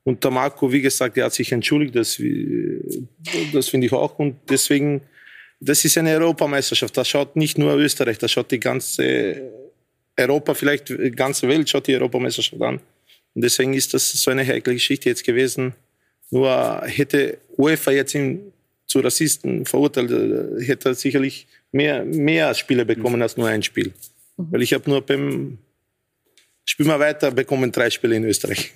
Und 0.06 0.24
der 0.24 0.30
Marco, 0.30 0.72
wie 0.72 0.82
gesagt, 0.82 1.18
der 1.18 1.26
hat 1.26 1.34
sich 1.34 1.52
entschuldigt, 1.52 1.96
das, 1.96 2.22
das 3.52 3.70
finde 3.70 3.88
ich 3.88 3.94
auch. 3.94 4.20
Und 4.20 4.38
deswegen, 4.48 5.02
das 5.60 5.84
ist 5.84 5.98
eine 5.98 6.12
Europameisterschaft. 6.12 6.96
Das 6.96 7.10
schaut 7.10 7.36
nicht 7.36 7.58
nur 7.58 7.74
Österreich, 7.76 8.20
das 8.20 8.32
schaut 8.32 8.52
die 8.52 8.60
ganze 8.60 9.42
Europa, 10.16 10.54
vielleicht 10.54 10.90
die 10.90 11.10
ganze 11.10 11.48
Welt 11.48 11.68
schaut 11.68 11.88
die 11.88 11.96
Europameisterschaft 11.96 12.62
an. 12.62 12.80
Und 13.34 13.44
deswegen 13.44 13.74
ist 13.74 13.96
das 13.96 14.12
so 14.12 14.30
eine 14.30 14.46
heikle 14.46 14.76
Geschichte 14.76 15.10
jetzt 15.10 15.24
gewesen. 15.24 15.74
Nur 16.30 16.84
hätte 16.86 17.40
UEFA 17.58 17.92
jetzt 17.92 18.14
ihn 18.14 18.54
zu 18.86 19.00
Rassisten 19.00 19.66
verurteilt, 19.66 20.12
hätte 20.68 20.90
er 20.90 20.96
sicherlich 20.96 21.48
mehr, 21.72 22.06
mehr 22.06 22.54
Spiele 22.54 22.86
bekommen 22.86 23.24
als 23.24 23.38
nur 23.38 23.48
ein 23.48 23.64
Spiel. 23.64 23.92
Mhm. 24.38 24.52
Weil 24.52 24.62
ich 24.62 24.72
habe 24.72 24.88
nur 24.88 25.02
beim 25.02 25.58
Spiel 26.64 26.86
mal 26.86 27.00
weiter 27.00 27.32
bekommen 27.32 27.72
drei 27.72 27.90
Spiele 27.90 28.16
in 28.16 28.24
Österreich. 28.24 28.72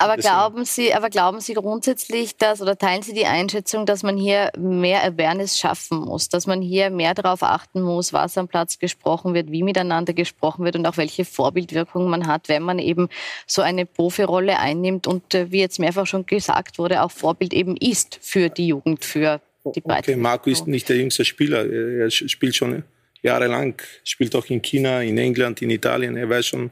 Aber 0.00 0.16
glauben 0.16 0.64
Sie, 0.64 0.94
aber 0.94 1.10
glauben 1.10 1.40
Sie 1.40 1.52
grundsätzlich, 1.52 2.34
dass 2.38 2.62
oder 2.62 2.78
teilen 2.78 3.02
Sie 3.02 3.12
die 3.12 3.26
Einschätzung, 3.26 3.84
dass 3.84 4.02
man 4.02 4.16
hier 4.16 4.50
mehr 4.58 5.04
Awareness 5.04 5.58
schaffen 5.58 5.98
muss, 5.98 6.30
dass 6.30 6.46
man 6.46 6.62
hier 6.62 6.88
mehr 6.88 7.12
darauf 7.12 7.42
achten 7.42 7.82
muss, 7.82 8.14
was 8.14 8.38
am 8.38 8.48
Platz 8.48 8.78
gesprochen 8.78 9.34
wird, 9.34 9.52
wie 9.52 9.62
miteinander 9.62 10.14
gesprochen 10.14 10.64
wird 10.64 10.76
und 10.76 10.86
auch 10.86 10.96
welche 10.96 11.26
Vorbildwirkung 11.26 12.08
man 12.08 12.26
hat, 12.26 12.48
wenn 12.48 12.62
man 12.62 12.78
eben 12.78 13.10
so 13.46 13.60
eine 13.60 13.84
Profirolle 13.84 14.58
einnimmt 14.58 15.06
und 15.06 15.34
äh, 15.34 15.52
wie 15.52 15.60
jetzt 15.60 15.78
mehrfach 15.78 16.06
schon 16.06 16.24
gesagt 16.24 16.78
wurde, 16.78 17.02
auch 17.02 17.10
Vorbild 17.10 17.52
eben 17.52 17.76
ist 17.76 18.18
für 18.22 18.48
die 18.48 18.68
Jugend, 18.68 19.04
für 19.04 19.42
die 19.74 19.82
Breite. 19.82 20.12
Okay, 20.12 20.16
Marco 20.16 20.48
ist 20.48 20.66
nicht 20.66 20.88
der 20.88 20.96
jüngste 20.96 21.26
Spieler. 21.26 21.70
Er 21.70 22.10
spielt 22.10 22.56
schon 22.56 22.84
jahrelang, 23.20 23.74
spielt 24.04 24.34
auch 24.34 24.46
in 24.46 24.62
China, 24.62 25.02
in 25.02 25.18
England, 25.18 25.60
in 25.60 25.68
Italien. 25.68 26.16
Er 26.16 26.30
weiß 26.30 26.46
schon, 26.46 26.70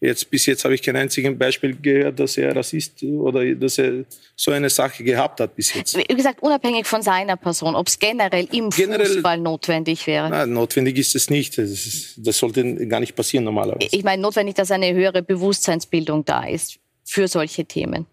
Jetzt, 0.00 0.30
bis 0.30 0.46
jetzt 0.46 0.64
habe 0.64 0.74
ich 0.74 0.82
kein 0.82 0.94
einziges 0.94 1.36
Beispiel 1.36 1.74
gehört, 1.74 2.20
dass 2.20 2.36
er 2.36 2.54
Rassist 2.54 3.02
oder 3.02 3.44
dass 3.56 3.78
er 3.78 4.04
so 4.36 4.52
eine 4.52 4.70
Sache 4.70 5.02
gehabt 5.02 5.40
hat 5.40 5.56
bis 5.56 5.74
jetzt. 5.74 5.96
Wie 5.96 6.14
gesagt, 6.14 6.40
unabhängig 6.40 6.86
von 6.86 7.02
seiner 7.02 7.36
Person, 7.36 7.74
ob 7.74 7.88
es 7.88 7.98
generell 7.98 8.46
im 8.52 8.70
generell, 8.70 9.06
Fußball 9.06 9.38
notwendig 9.38 10.06
wäre. 10.06 10.30
Nein, 10.30 10.52
notwendig 10.52 10.98
ist 10.98 11.16
es 11.16 11.30
nicht. 11.30 11.58
Das, 11.58 11.70
ist, 11.70 12.14
das 12.16 12.38
sollte 12.38 12.86
gar 12.86 13.00
nicht 13.00 13.16
passieren 13.16 13.44
normalerweise. 13.44 13.88
Ich 13.90 14.04
meine, 14.04 14.22
notwendig, 14.22 14.54
dass 14.54 14.70
eine 14.70 14.94
höhere 14.94 15.22
Bewusstseinsbildung 15.22 16.24
da 16.24 16.44
ist 16.44 16.78
für 17.04 17.26
solche 17.26 17.64
Themen. 17.64 18.06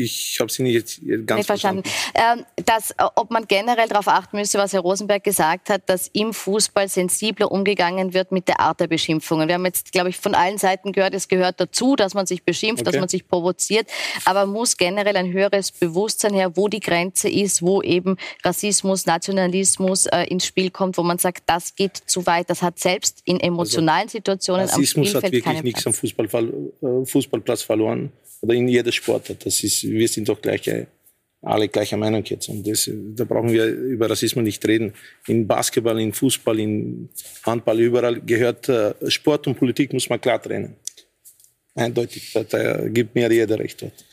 Ich 0.00 0.38
habe 0.38 0.50
Sie 0.50 0.62
nicht 0.62 0.74
jetzt 0.74 1.00
ganz 1.26 1.38
nicht 1.38 1.46
verstanden. 1.46 1.82
verstanden. 1.82 2.46
Ähm, 2.56 2.64
dass, 2.64 2.92
äh, 2.92 3.04
ob 3.16 3.32
man 3.32 3.48
generell 3.48 3.88
darauf 3.88 4.06
achten 4.06 4.36
müsste, 4.36 4.56
was 4.56 4.72
Herr 4.72 4.80
Rosenberg 4.80 5.24
gesagt 5.24 5.70
hat, 5.70 5.88
dass 5.90 6.06
im 6.12 6.32
Fußball 6.32 6.88
sensibler 6.88 7.50
umgegangen 7.50 8.14
wird 8.14 8.30
mit 8.30 8.46
der 8.46 8.60
Art 8.60 8.78
der 8.78 8.86
Beschimpfungen. 8.86 9.48
Wir 9.48 9.56
haben 9.56 9.64
jetzt, 9.64 9.90
glaube 9.90 10.10
ich, 10.10 10.16
von 10.16 10.36
allen 10.36 10.56
Seiten 10.56 10.92
gehört, 10.92 11.14
es 11.14 11.26
gehört 11.26 11.58
dazu, 11.58 11.96
dass 11.96 12.14
man 12.14 12.26
sich 12.26 12.44
beschimpft, 12.44 12.82
okay. 12.82 12.92
dass 12.92 13.00
man 13.00 13.08
sich 13.08 13.26
provoziert. 13.26 13.88
Aber 14.24 14.46
muss 14.46 14.76
generell 14.76 15.16
ein 15.16 15.32
höheres 15.32 15.72
Bewusstsein 15.72 16.32
her, 16.32 16.56
wo 16.56 16.68
die 16.68 16.78
Grenze 16.78 17.28
ist, 17.28 17.60
wo 17.60 17.82
eben 17.82 18.18
Rassismus, 18.44 19.04
Nationalismus 19.04 20.06
äh, 20.06 20.22
ins 20.26 20.46
Spiel 20.46 20.70
kommt, 20.70 20.96
wo 20.96 21.02
man 21.02 21.18
sagt, 21.18 21.42
das 21.46 21.74
geht 21.74 21.96
zu 21.96 22.24
weit. 22.24 22.50
Das 22.50 22.62
hat 22.62 22.78
selbst 22.78 23.22
in 23.24 23.40
emotionalen 23.40 24.02
also, 24.02 24.12
Situationen 24.12 24.68
Rassismus 24.68 25.08
am 25.16 25.22
Spielfeld 25.22 25.24
hat 25.24 25.54
wirklich 25.54 25.62
nichts 25.64 25.86
am 25.88 25.92
Fußball, 25.92 26.26
äh, 26.26 27.04
Fußballplatz 27.04 27.62
verloren 27.62 28.12
oder 28.40 28.54
in 28.54 28.68
jeder 28.68 28.92
Sportart. 28.92 29.44
Das 29.44 29.62
ist, 29.62 29.82
wir 29.90 30.08
sind 30.08 30.28
doch 30.28 30.40
gleiche, 30.40 30.86
alle 31.42 31.68
gleicher 31.68 31.96
Meinung 31.96 32.24
jetzt. 32.24 32.48
Und 32.48 32.66
das, 32.66 32.90
da 32.92 33.24
brauchen 33.24 33.52
wir 33.52 33.66
über 33.66 34.10
Rassismus 34.10 34.44
nicht 34.44 34.66
reden. 34.66 34.94
In 35.26 35.46
Basketball, 35.46 36.00
in 36.00 36.12
Fußball, 36.12 36.58
in 36.58 37.08
Handball, 37.44 37.80
überall 37.80 38.20
gehört 38.20 38.68
äh, 38.68 38.94
Sport 39.10 39.46
und 39.46 39.58
Politik 39.58 39.92
muss 39.92 40.08
man 40.08 40.20
klar 40.20 40.40
trennen. 40.40 40.76
Eindeutig, 41.74 42.32
da, 42.32 42.42
da 42.42 42.88
gibt 42.88 43.14
mir 43.14 43.30
jeder 43.30 43.58
recht 43.58 43.82
dort. 43.82 44.04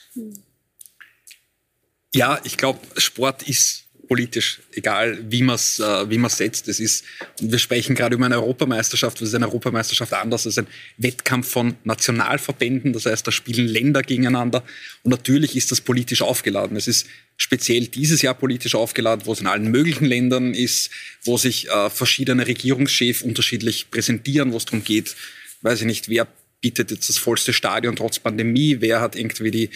Ja, 2.14 2.40
ich 2.44 2.58
glaube, 2.58 2.80
Sport 2.96 3.48
ist 3.50 3.85
politisch, 4.08 4.60
egal 4.74 5.20
wie 5.30 5.42
man 5.42 5.56
es 5.56 5.80
äh, 5.80 6.10
wie 6.10 6.18
man's 6.18 6.38
setzt. 6.38 6.68
Es 6.68 6.80
ist, 6.80 7.06
wir 7.40 7.60
sprechen 7.60 7.96
gerade 7.96 8.16
über 8.16 8.26
eine 8.26 8.36
Europameisterschaft. 8.36 9.22
Was 9.22 9.30
ist 9.30 9.36
eine 9.36 9.48
Europameisterschaft 9.48 10.14
anders 10.14 10.46
als 10.46 10.58
ein 10.58 10.68
Wettkampf 10.98 11.50
von 11.50 11.76
Nationalverbänden? 11.84 12.94
Das 12.94 13.06
heißt, 13.06 13.26
da 13.26 13.32
spielen 13.32 13.68
Länder 13.68 14.02
gegeneinander. 14.02 14.64
Und 15.04 15.12
natürlich 15.12 15.56
ist 15.56 15.72
das 15.72 15.82
politisch 15.82 16.22
aufgeladen. 16.22 16.78
Es 16.78 16.88
ist 16.88 17.08
speziell 17.38 17.88
dieses 17.88 18.22
Jahr 18.22 18.34
politisch 18.34 18.76
aufgeladen, 18.76 19.26
wo 19.26 19.34
es 19.34 19.42
in 19.42 19.48
allen 19.48 19.70
möglichen 19.70 20.06
Ländern 20.06 20.54
ist, 20.54 20.90
wo 21.24 21.38
sich 21.38 21.70
äh, 21.70 21.90
verschiedene 21.90 22.48
Regierungschefs 22.48 23.22
unterschiedlich 23.22 23.92
präsentieren, 23.92 24.52
wo 24.54 24.58
es 24.58 24.66
darum 24.66 24.84
geht, 24.84 25.16
weiß 25.62 25.82
ich 25.82 25.88
nicht, 25.88 26.10
wer 26.10 26.28
bietet 26.62 26.92
jetzt 26.92 27.10
das 27.10 27.18
vollste 27.18 27.54
Stadion 27.54 27.96
trotz 27.96 28.20
Pandemie, 28.20 28.78
wer 28.80 29.02
hat 29.02 29.16
irgendwie 29.16 29.52
die 29.52 29.70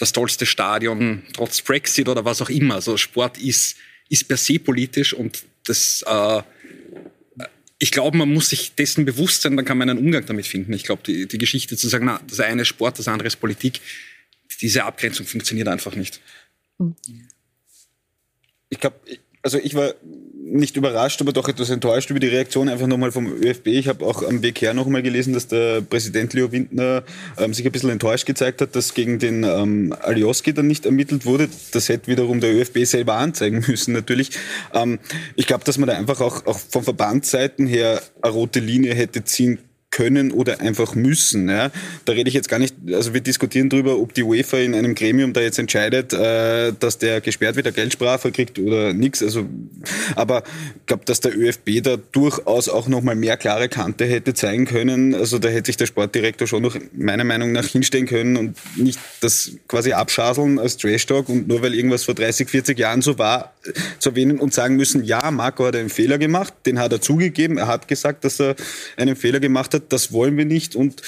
das 0.00 0.12
tollste 0.12 0.46
Stadion 0.46 1.22
trotz 1.34 1.60
Brexit 1.60 2.08
oder 2.08 2.24
was 2.24 2.40
auch 2.40 2.48
immer. 2.48 2.76
Also 2.76 2.96
Sport 2.96 3.38
ist, 3.38 3.76
ist 4.08 4.26
per 4.26 4.38
se 4.38 4.58
politisch 4.58 5.12
und 5.12 5.44
das, 5.64 6.02
äh, 6.06 6.42
ich 7.78 7.92
glaube, 7.92 8.16
man 8.16 8.32
muss 8.32 8.48
sich 8.48 8.74
dessen 8.74 9.04
bewusst 9.04 9.42
sein, 9.42 9.56
dann 9.56 9.66
kann 9.66 9.76
man 9.76 9.90
einen 9.90 9.98
Umgang 9.98 10.24
damit 10.24 10.46
finden. 10.46 10.72
Ich 10.72 10.84
glaube, 10.84 11.02
die, 11.06 11.26
die 11.28 11.38
Geschichte 11.38 11.76
zu 11.76 11.88
sagen, 11.88 12.06
na, 12.06 12.20
das 12.26 12.40
eine 12.40 12.62
ist 12.62 12.68
Sport, 12.68 12.98
das 12.98 13.08
andere 13.08 13.28
ist 13.28 13.36
Politik, 13.36 13.80
diese 14.62 14.84
Abgrenzung 14.84 15.26
funktioniert 15.26 15.68
einfach 15.68 15.94
nicht. 15.94 16.20
Ich 18.70 18.80
glaube, 18.80 18.96
also 19.42 19.58
ich 19.58 19.74
war 19.74 19.94
nicht 20.50 20.76
überrascht, 20.76 21.20
aber 21.20 21.32
doch 21.32 21.48
etwas 21.48 21.70
enttäuscht 21.70 22.10
über 22.10 22.20
die 22.20 22.28
Reaktion 22.28 22.68
einfach 22.68 22.86
nochmal 22.86 23.12
vom 23.12 23.26
ÖFB. 23.26 23.68
Ich 23.68 23.88
habe 23.88 24.04
auch 24.04 24.22
am 24.22 24.42
Weg 24.42 24.60
her 24.60 24.74
nochmal 24.74 25.02
gelesen, 25.02 25.32
dass 25.32 25.46
der 25.46 25.80
Präsident 25.80 26.34
Leo 26.34 26.52
Windner 26.52 27.02
ähm, 27.38 27.54
sich 27.54 27.64
ein 27.64 27.72
bisschen 27.72 27.90
enttäuscht 27.90 28.26
gezeigt 28.26 28.60
hat, 28.60 28.74
dass 28.74 28.94
gegen 28.94 29.18
den 29.18 29.44
ähm, 29.44 29.94
Alioski 30.00 30.52
dann 30.52 30.66
nicht 30.66 30.86
ermittelt 30.86 31.24
wurde. 31.24 31.48
Das 31.72 31.88
hätte 31.88 32.08
wiederum 32.08 32.40
der 32.40 32.54
ÖFB 32.54 32.84
selber 32.84 33.14
anzeigen 33.14 33.64
müssen 33.66 33.92
natürlich. 33.92 34.30
Ähm, 34.74 34.98
ich 35.36 35.46
glaube, 35.46 35.64
dass 35.64 35.78
man 35.78 35.88
da 35.88 35.96
einfach 35.96 36.20
auch, 36.20 36.46
auch 36.46 36.58
von 36.58 36.82
Verbandsseiten 36.82 37.66
her 37.66 38.02
eine 38.22 38.32
rote 38.32 38.60
Linie 38.60 38.94
hätte 38.94 39.24
ziehen 39.24 39.58
können 39.90 40.30
oder 40.30 40.60
einfach 40.60 40.94
müssen. 40.94 41.48
Ja. 41.48 41.70
Da 42.04 42.12
rede 42.12 42.28
ich 42.28 42.34
jetzt 42.34 42.48
gar 42.48 42.58
nicht, 42.58 42.74
also 42.92 43.12
wir 43.12 43.20
diskutieren 43.20 43.68
darüber, 43.68 43.98
ob 43.98 44.14
die 44.14 44.22
UEFA 44.22 44.58
in 44.58 44.74
einem 44.74 44.94
Gremium 44.94 45.32
da 45.32 45.40
jetzt 45.40 45.58
entscheidet, 45.58 46.12
äh, 46.12 46.72
dass 46.78 46.98
der 46.98 47.20
gesperrt 47.20 47.56
wird, 47.56 47.66
eine 47.66 47.74
Geldstrafe 47.74 48.30
kriegt 48.30 48.58
oder 48.58 48.92
nichts. 48.92 49.22
Also, 49.22 49.46
aber 50.14 50.44
ich 50.76 50.86
glaube, 50.86 51.04
dass 51.06 51.20
der 51.20 51.36
ÖFB 51.36 51.82
da 51.82 51.96
durchaus 51.96 52.68
auch 52.68 52.86
nochmal 52.86 53.16
mehr 53.16 53.36
klare 53.36 53.68
Kante 53.68 54.04
hätte 54.04 54.32
zeigen 54.32 54.64
können. 54.64 55.14
Also 55.14 55.38
da 55.38 55.48
hätte 55.48 55.66
sich 55.66 55.76
der 55.76 55.86
Sportdirektor 55.86 56.46
schon 56.46 56.62
noch 56.62 56.76
meiner 56.92 57.24
Meinung 57.24 57.50
nach 57.50 57.66
hinstellen 57.66 58.06
können 58.06 58.36
und 58.36 58.56
nicht 58.76 58.98
das 59.20 59.52
quasi 59.66 59.92
abschaseln 59.92 60.60
als 60.60 60.76
Trash-Talk 60.76 61.28
und 61.28 61.48
nur 61.48 61.62
weil 61.62 61.74
irgendwas 61.74 62.04
vor 62.04 62.14
30, 62.14 62.48
40 62.48 62.78
Jahren 62.78 63.02
so 63.02 63.18
war, 63.18 63.54
zu 63.98 64.10
erwähnen 64.10 64.38
und 64.38 64.54
sagen 64.54 64.76
müssen, 64.76 65.04
ja, 65.04 65.30
Marco 65.30 65.66
hat 65.66 65.76
einen 65.76 65.90
Fehler 65.90 66.18
gemacht, 66.18 66.54
den 66.64 66.78
hat 66.78 66.92
er 66.92 67.00
zugegeben, 67.00 67.58
er 67.58 67.66
hat 67.66 67.88
gesagt, 67.88 68.24
dass 68.24 68.40
er 68.40 68.54
einen 68.96 69.16
Fehler 69.16 69.40
gemacht 69.40 69.74
hat, 69.74 69.79
das 69.88 70.12
wollen 70.12 70.36
wir 70.36 70.44
nicht 70.44 70.76
und 70.76 71.02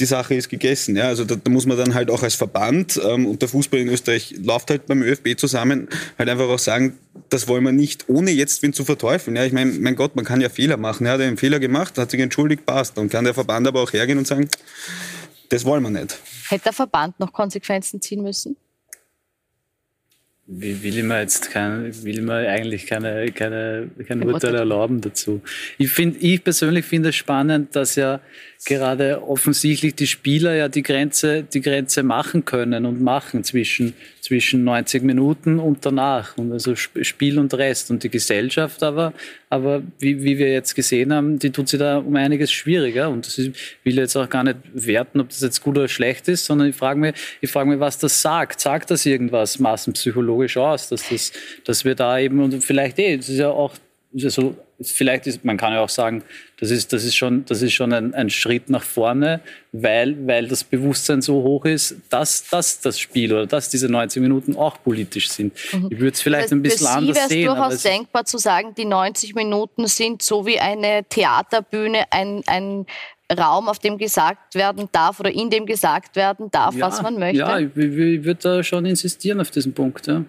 die 0.00 0.06
Sache 0.06 0.34
ist 0.34 0.48
gegessen. 0.48 0.96
Ja, 0.96 1.08
also 1.08 1.24
da, 1.24 1.36
da 1.36 1.50
muss 1.50 1.66
man 1.66 1.76
dann 1.76 1.94
halt 1.94 2.10
auch 2.10 2.22
als 2.22 2.34
Verband 2.34 3.00
ähm, 3.04 3.26
und 3.26 3.42
der 3.42 3.48
Fußball 3.48 3.80
in 3.80 3.88
Österreich 3.88 4.34
läuft 4.42 4.70
halt 4.70 4.86
beim 4.86 5.02
ÖFB 5.02 5.38
zusammen, 5.38 5.88
halt 6.18 6.28
einfach 6.28 6.48
auch 6.48 6.58
sagen, 6.58 6.98
das 7.28 7.46
wollen 7.48 7.64
wir 7.64 7.72
nicht, 7.72 8.08
ohne 8.08 8.30
jetzt 8.30 8.62
wen 8.62 8.72
zu 8.72 8.84
verteufeln. 8.84 9.36
Ja, 9.36 9.44
ich 9.44 9.52
meine, 9.52 9.72
mein 9.72 9.96
Gott, 9.96 10.16
man 10.16 10.24
kann 10.24 10.40
ja 10.40 10.48
Fehler 10.48 10.76
machen. 10.76 11.06
Er 11.06 11.12
hat 11.12 11.20
einen 11.20 11.36
Fehler 11.36 11.60
gemacht, 11.60 11.98
hat 11.98 12.10
sich 12.10 12.20
entschuldigt, 12.20 12.66
passt. 12.66 12.96
Dann 12.96 13.08
kann 13.08 13.24
der 13.24 13.34
Verband 13.34 13.68
aber 13.68 13.82
auch 13.82 13.92
hergehen 13.92 14.18
und 14.18 14.26
sagen, 14.26 14.48
das 15.50 15.64
wollen 15.64 15.82
wir 15.82 15.90
nicht. 15.90 16.18
Hätte 16.48 16.64
der 16.64 16.72
Verband 16.72 17.20
noch 17.20 17.32
Konsequenzen 17.32 18.00
ziehen 18.00 18.22
müssen? 18.22 18.56
Will 20.52 20.98
ich 20.98 21.04
mir 21.04 21.20
jetzt 21.20 21.52
kein, 21.52 21.92
will 22.04 22.22
mir 22.22 22.48
eigentlich 22.48 22.86
keine, 22.86 23.30
keine, 23.30 23.88
keine 24.06 24.26
Urteile 24.26 24.58
erlauben 24.58 25.00
dazu. 25.00 25.40
Ich, 25.78 25.90
find, 25.90 26.20
ich 26.20 26.42
persönlich 26.42 26.84
finde 26.84 27.10
es 27.10 27.16
spannend, 27.16 27.76
dass 27.76 27.94
ja 27.94 28.20
gerade 28.64 29.22
offensichtlich 29.22 29.94
die 29.94 30.08
Spieler 30.08 30.54
ja 30.54 30.68
die 30.68 30.82
Grenze, 30.82 31.44
die 31.44 31.60
Grenze 31.60 32.02
machen 32.02 32.44
können 32.44 32.84
und 32.84 33.00
machen 33.00 33.44
zwischen, 33.44 33.94
zwischen 34.30 34.62
90 34.62 35.02
Minuten 35.02 35.58
und 35.58 35.84
danach. 35.84 36.38
Und 36.38 36.52
also 36.52 36.76
Spiel 36.76 37.36
und 37.40 37.52
Rest. 37.52 37.90
Und 37.90 38.04
die 38.04 38.10
Gesellschaft 38.10 38.80
aber, 38.84 39.12
aber 39.48 39.82
wie, 39.98 40.22
wie 40.22 40.38
wir 40.38 40.52
jetzt 40.52 40.76
gesehen 40.76 41.12
haben, 41.12 41.40
die 41.40 41.50
tut 41.50 41.68
sich 41.68 41.80
da 41.80 41.98
um 41.98 42.14
einiges 42.14 42.52
schwieriger. 42.52 43.10
Und 43.10 43.26
ist, 43.26 43.50
will 43.82 43.96
jetzt 43.96 44.14
auch 44.14 44.28
gar 44.28 44.44
nicht 44.44 44.58
werten, 44.72 45.18
ob 45.18 45.30
das 45.30 45.40
jetzt 45.40 45.60
gut 45.62 45.76
oder 45.76 45.88
schlecht 45.88 46.28
ist, 46.28 46.44
sondern 46.44 46.68
ich 46.68 46.76
frage 46.76 47.00
mich, 47.00 47.14
ich 47.40 47.50
frage 47.50 47.68
mich, 47.68 47.80
was 47.80 47.98
das 47.98 48.22
sagt. 48.22 48.60
Sagt 48.60 48.92
das 48.92 49.04
irgendwas 49.04 49.58
massenpsychologisch 49.58 50.56
aus, 50.58 50.88
dass 50.88 51.08
das, 51.08 51.32
dass 51.64 51.84
wir 51.84 51.96
da 51.96 52.16
eben, 52.20 52.40
und 52.40 52.62
vielleicht 52.62 53.00
eh, 53.00 53.16
das 53.16 53.28
ist 53.28 53.38
ja 53.38 53.48
auch 53.48 53.74
also 54.14 54.54
vielleicht 54.82 55.26
ist, 55.26 55.44
man 55.44 55.56
kann 55.56 55.72
ja 55.72 55.80
auch 55.80 55.88
sagen, 55.88 56.22
das 56.58 56.70
ist, 56.70 56.92
das 56.92 57.04
ist 57.04 57.16
schon, 57.16 57.44
das 57.46 57.62
ist 57.62 57.72
schon 57.72 57.92
ein, 57.92 58.14
ein 58.14 58.30
Schritt 58.30 58.70
nach 58.70 58.82
vorne, 58.82 59.40
weil, 59.72 60.26
weil 60.26 60.48
das 60.48 60.64
Bewusstsein 60.64 61.22
so 61.22 61.42
hoch 61.42 61.64
ist, 61.64 61.96
dass, 62.08 62.48
dass 62.48 62.80
das 62.80 62.98
Spiel 62.98 63.32
oder 63.32 63.46
dass 63.46 63.68
diese 63.68 63.88
90 63.88 64.22
Minuten 64.22 64.56
auch 64.56 64.82
politisch 64.82 65.30
sind. 65.30 65.54
Mhm. 65.72 65.88
Ich 65.90 65.98
würde 65.98 66.14
es 66.14 66.22
vielleicht 66.22 66.46
das, 66.46 66.52
ein 66.52 66.62
bisschen 66.62 66.86
für 66.86 66.92
anders 66.92 67.16
Sie 67.28 67.34
sehen. 67.34 67.48
Es 67.48 67.54
durchaus 67.54 67.82
denkbar 67.82 68.24
zu 68.24 68.38
sagen, 68.38 68.74
die 68.76 68.84
90 68.84 69.34
Minuten 69.34 69.86
sind 69.86 70.22
so 70.22 70.46
wie 70.46 70.58
eine 70.58 71.04
Theaterbühne, 71.08 72.04
ein, 72.10 72.42
ein 72.46 72.86
Raum, 73.38 73.68
auf 73.68 73.78
dem 73.78 73.98
gesagt 73.98 74.54
werden 74.54 74.88
darf 74.92 75.20
oder 75.20 75.30
in 75.30 75.50
dem 75.50 75.66
gesagt 75.66 76.16
werden 76.16 76.50
darf, 76.50 76.74
ja, 76.74 76.86
was 76.86 77.02
man 77.02 77.18
möchte. 77.18 77.38
Ja, 77.38 77.58
ich, 77.58 77.76
ich 77.76 78.24
würde 78.24 78.40
da 78.42 78.62
schon 78.62 78.86
insistieren 78.86 79.40
auf 79.40 79.50
diesen 79.50 79.72
Punkt. 79.72 80.06
Ja. 80.06 80.24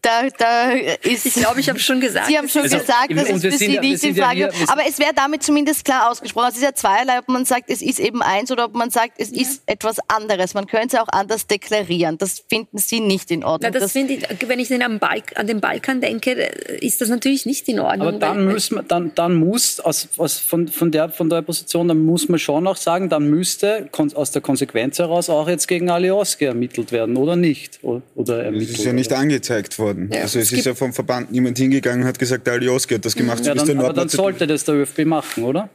Da, 0.00 0.28
da 0.38 0.70
ist, 1.02 1.26
ich 1.26 1.34
glaube, 1.34 1.60
ich 1.60 1.68
habe 1.68 1.78
schon 1.78 2.00
gesagt. 2.00 2.26
Sie 2.28 2.38
haben 2.38 2.48
schon 2.48 2.62
also, 2.62 2.78
gesagt, 2.78 3.10
das 3.10 3.28
ist 3.28 3.42
für 3.42 3.52
Sie 3.52 3.78
nicht 3.78 4.04
in 4.04 4.14
Frage. 4.14 4.40
Ja 4.40 4.48
aber 4.68 4.82
es 4.88 4.98
wäre 4.98 5.12
damit 5.14 5.42
zumindest 5.42 5.84
klar 5.84 6.10
ausgesprochen. 6.10 6.48
Es 6.50 6.56
ist 6.56 6.62
ja 6.62 6.74
zweierlei, 6.74 7.18
ob 7.18 7.28
man 7.28 7.44
sagt, 7.44 7.64
es 7.68 7.82
ist 7.82 7.98
eben 7.98 8.22
eins 8.22 8.50
oder 8.52 8.66
ob 8.66 8.74
man 8.74 8.90
sagt, 8.90 9.14
es 9.18 9.30
ja. 9.32 9.42
ist 9.42 9.62
etwas 9.66 9.98
anderes. 10.08 10.54
Man 10.54 10.66
könnte 10.66 10.96
es 10.96 11.02
auch 11.02 11.08
anders 11.08 11.46
deklarieren. 11.46 12.16
Das 12.18 12.44
finden 12.48 12.78
Sie 12.78 13.00
nicht 13.00 13.30
in 13.30 13.44
Ordnung. 13.44 13.72
Na, 13.72 13.80
das, 13.80 13.92
das 13.92 13.96
ich, 13.96 14.26
wenn 14.46 14.60
ich 14.60 14.72
an, 14.72 15.00
an, 15.00 15.46
den 15.46 15.60
Balkan 15.60 16.00
denke, 16.00 16.32
ist 16.80 17.00
das 17.00 17.08
natürlich 17.08 17.44
nicht 17.44 17.68
in 17.68 17.80
Ordnung. 17.80 18.08
Aber 18.08 18.18
dann, 18.18 18.46
müssen 18.46 18.76
wir, 18.76 18.82
dann, 18.82 19.12
dann 19.14 19.34
muss, 19.34 19.80
aus, 19.80 20.08
aus, 20.16 20.38
von, 20.38 20.68
von, 20.68 20.90
der, 20.90 21.08
von 21.10 21.28
der 21.28 21.42
Position, 21.42 21.88
dann 21.88 22.04
muss 22.04 22.28
man 22.28 22.38
schon 22.38 22.66
auch 22.66 22.76
sagen, 22.76 23.08
dann 23.08 23.28
müsste 23.28 23.88
aus 24.14 24.30
der 24.30 24.42
Konsequenz 24.42 24.98
heraus 24.98 25.28
auch 25.28 25.48
jetzt 25.48 25.66
gegen 25.66 25.90
Alioski 25.90 26.44
ermittelt 26.44 26.92
werden, 26.92 27.16
oder 27.16 27.36
nicht? 27.36 27.80
Oder 27.82 28.44
ermittelt, 28.44 28.70
das 28.70 28.78
ist 28.78 28.84
ja 28.84 28.92
nicht 28.92 29.12
angezeigt 29.12 29.47
worden 29.50 29.78
worden. 29.78 30.10
Ja, 30.12 30.22
also 30.22 30.38
es, 30.38 30.52
es 30.52 30.58
ist 30.58 30.66
ja 30.66 30.74
vom 30.74 30.92
Verband 30.92 31.32
niemand 31.32 31.58
hingegangen 31.58 32.02
und 32.02 32.08
hat 32.08 32.18
gesagt, 32.18 32.46
der 32.46 32.54
Alioski 32.54 32.94
hat 32.94 33.04
das 33.04 33.14
gemacht. 33.14 33.44
Ja, 33.44 33.54
dann, 33.54 33.78
aber 33.78 33.92
dann 33.92 34.08
sollte 34.08 34.46
das 34.46 34.64
der 34.64 34.76
ÖFB 34.76 35.04
machen, 35.04 35.44
oder? 35.44 35.68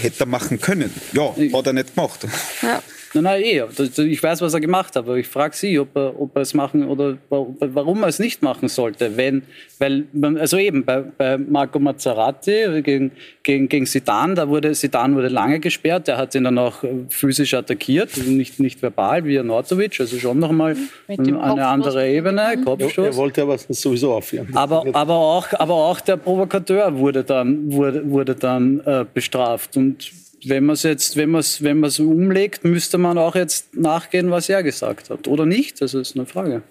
Hätte 0.00 0.24
er 0.24 0.26
machen 0.26 0.60
können. 0.60 0.92
Ja, 1.12 1.34
hat 1.52 1.66
er 1.66 1.72
nicht 1.72 1.94
gemacht. 1.94 2.26
Ja. 2.62 2.82
Nein, 3.14 3.24
nein, 3.24 3.42
eh. 3.42 3.62
Ich 4.04 4.22
weiß, 4.22 4.40
was 4.40 4.54
er 4.54 4.60
gemacht 4.60 4.96
hat, 4.96 5.04
aber 5.04 5.16
ich 5.16 5.28
frage 5.28 5.54
Sie, 5.54 5.78
ob 5.78 5.94
er, 5.96 6.18
ob 6.18 6.34
er 6.34 6.42
es 6.42 6.54
machen 6.54 6.88
oder 6.88 7.18
warum 7.30 8.02
er 8.02 8.08
es 8.08 8.18
nicht 8.18 8.42
machen 8.42 8.68
sollte. 8.68 9.16
Wenn, 9.16 9.42
weil, 9.78 10.04
also 10.38 10.56
eben 10.56 10.84
bei, 10.84 11.00
bei 11.00 11.36
Marco 11.36 11.78
Mazzarati 11.78 12.82
gegen, 12.82 13.12
gegen, 13.42 13.68
gegen 13.68 13.86
Sidan, 13.86 14.34
da 14.34 14.48
wurde, 14.48 14.74
Sidan 14.74 15.14
wurde 15.14 15.28
lange 15.28 15.60
gesperrt, 15.60 16.08
der 16.08 16.16
hat 16.16 16.34
ihn 16.34 16.44
dann 16.44 16.58
auch 16.58 16.84
physisch 17.10 17.54
attackiert, 17.54 18.16
nicht, 18.26 18.60
nicht 18.60 18.80
verbal 18.80 19.24
wie 19.24 19.38
Nortovic, 19.42 20.00
also 20.00 20.18
schon 20.18 20.38
nochmal 20.38 20.76
eine 21.08 21.66
andere 21.66 22.08
Ebene, 22.08 22.58
Kopfstoß. 22.64 23.06
Er 23.06 23.16
wollte 23.16 23.42
aber 23.42 23.58
sowieso 23.58 24.14
aufhören. 24.14 24.48
Aber, 24.54 24.86
aber, 24.92 25.14
auch, 25.14 25.46
aber 25.52 25.74
auch 25.74 26.00
der 26.00 26.16
Provokateur 26.16 26.96
wurde 26.96 27.24
dann, 27.24 27.72
wurde, 27.72 28.10
wurde 28.10 28.34
dann 28.34 28.80
äh, 28.80 29.04
bestraft 29.12 29.76
und 29.76 30.10
wenn 30.48 30.64
man 30.64 30.74
es 30.74 30.82
jetzt, 30.82 31.16
wenn 31.16 31.30
man 31.30 31.40
es 31.40 31.62
wenn 31.62 31.80
man's 31.80 31.98
umlegt, 31.98 32.64
müsste 32.64 32.98
man 32.98 33.18
auch 33.18 33.34
jetzt 33.34 33.76
nachgehen, 33.76 34.30
was 34.30 34.48
er 34.48 34.62
gesagt 34.62 35.10
hat. 35.10 35.28
Oder 35.28 35.46
nicht? 35.46 35.80
Das 35.80 35.94
ist 35.94 36.16
eine 36.16 36.26
Frage. 36.26 36.62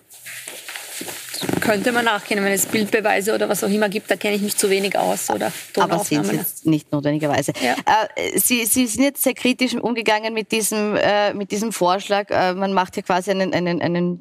Könnte 1.59 1.91
man 1.91 2.05
nachgehen, 2.05 2.43
wenn 2.43 2.51
es 2.51 2.65
Bildbeweise 2.65 3.33
oder 3.33 3.49
was 3.49 3.63
auch 3.63 3.69
immer 3.69 3.89
gibt, 3.89 4.09
da 4.09 4.15
kenne 4.15 4.35
ich 4.35 4.41
mich 4.41 4.57
zu 4.57 4.69
wenig 4.69 4.97
aus. 4.97 5.29
Oder 5.29 5.51
Aber 5.77 5.99
sind 5.99 6.25
Sie 6.25 6.35
jetzt 6.35 6.65
nicht 6.65 6.91
notwendigerweise. 6.91 7.53
Ja. 7.61 7.75
Äh, 8.15 8.37
Sie, 8.39 8.65
Sie 8.65 8.87
sind 8.87 9.03
jetzt 9.03 9.23
sehr 9.23 9.33
kritisch 9.33 9.75
umgegangen 9.75 10.33
mit 10.33 10.51
diesem, 10.51 10.95
äh, 10.95 11.33
mit 11.33 11.51
diesem 11.51 11.71
Vorschlag. 11.71 12.29
Äh, 12.29 12.53
man 12.53 12.73
macht 12.73 12.95
hier 12.95 13.03
quasi 13.03 13.31
einen, 13.31 13.53
einen, 13.53 13.81
einen 13.81 14.19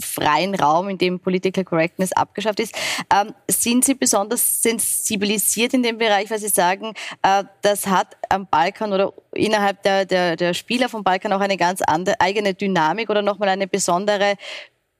freien 0.00 0.54
Raum, 0.54 0.88
in 0.88 0.98
dem 0.98 1.20
Political 1.20 1.64
Correctness 1.64 2.12
abgeschafft 2.12 2.60
ist. 2.60 2.74
Ähm, 3.12 3.34
sind 3.48 3.84
Sie 3.84 3.94
besonders 3.94 4.62
sensibilisiert 4.62 5.74
in 5.74 5.82
dem 5.82 5.98
Bereich, 5.98 6.30
weil 6.30 6.38
Sie 6.38 6.48
sagen, 6.48 6.94
äh, 7.22 7.44
das 7.62 7.86
hat 7.86 8.16
am 8.28 8.46
Balkan 8.46 8.92
oder 8.92 9.12
innerhalb 9.32 9.82
der, 9.82 10.04
der, 10.04 10.36
der 10.36 10.54
Spieler 10.54 10.88
vom 10.88 11.04
Balkan 11.04 11.32
auch 11.32 11.40
eine 11.40 11.56
ganz 11.56 11.82
andere 11.82 12.20
eigene 12.20 12.54
Dynamik 12.54 13.10
oder 13.10 13.22
nochmal 13.22 13.48
eine 13.48 13.66
besondere 13.66 14.34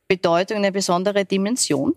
Bedeutung, 0.08 0.58
eine 0.58 0.72
besondere 0.72 1.24
Dimension? 1.24 1.94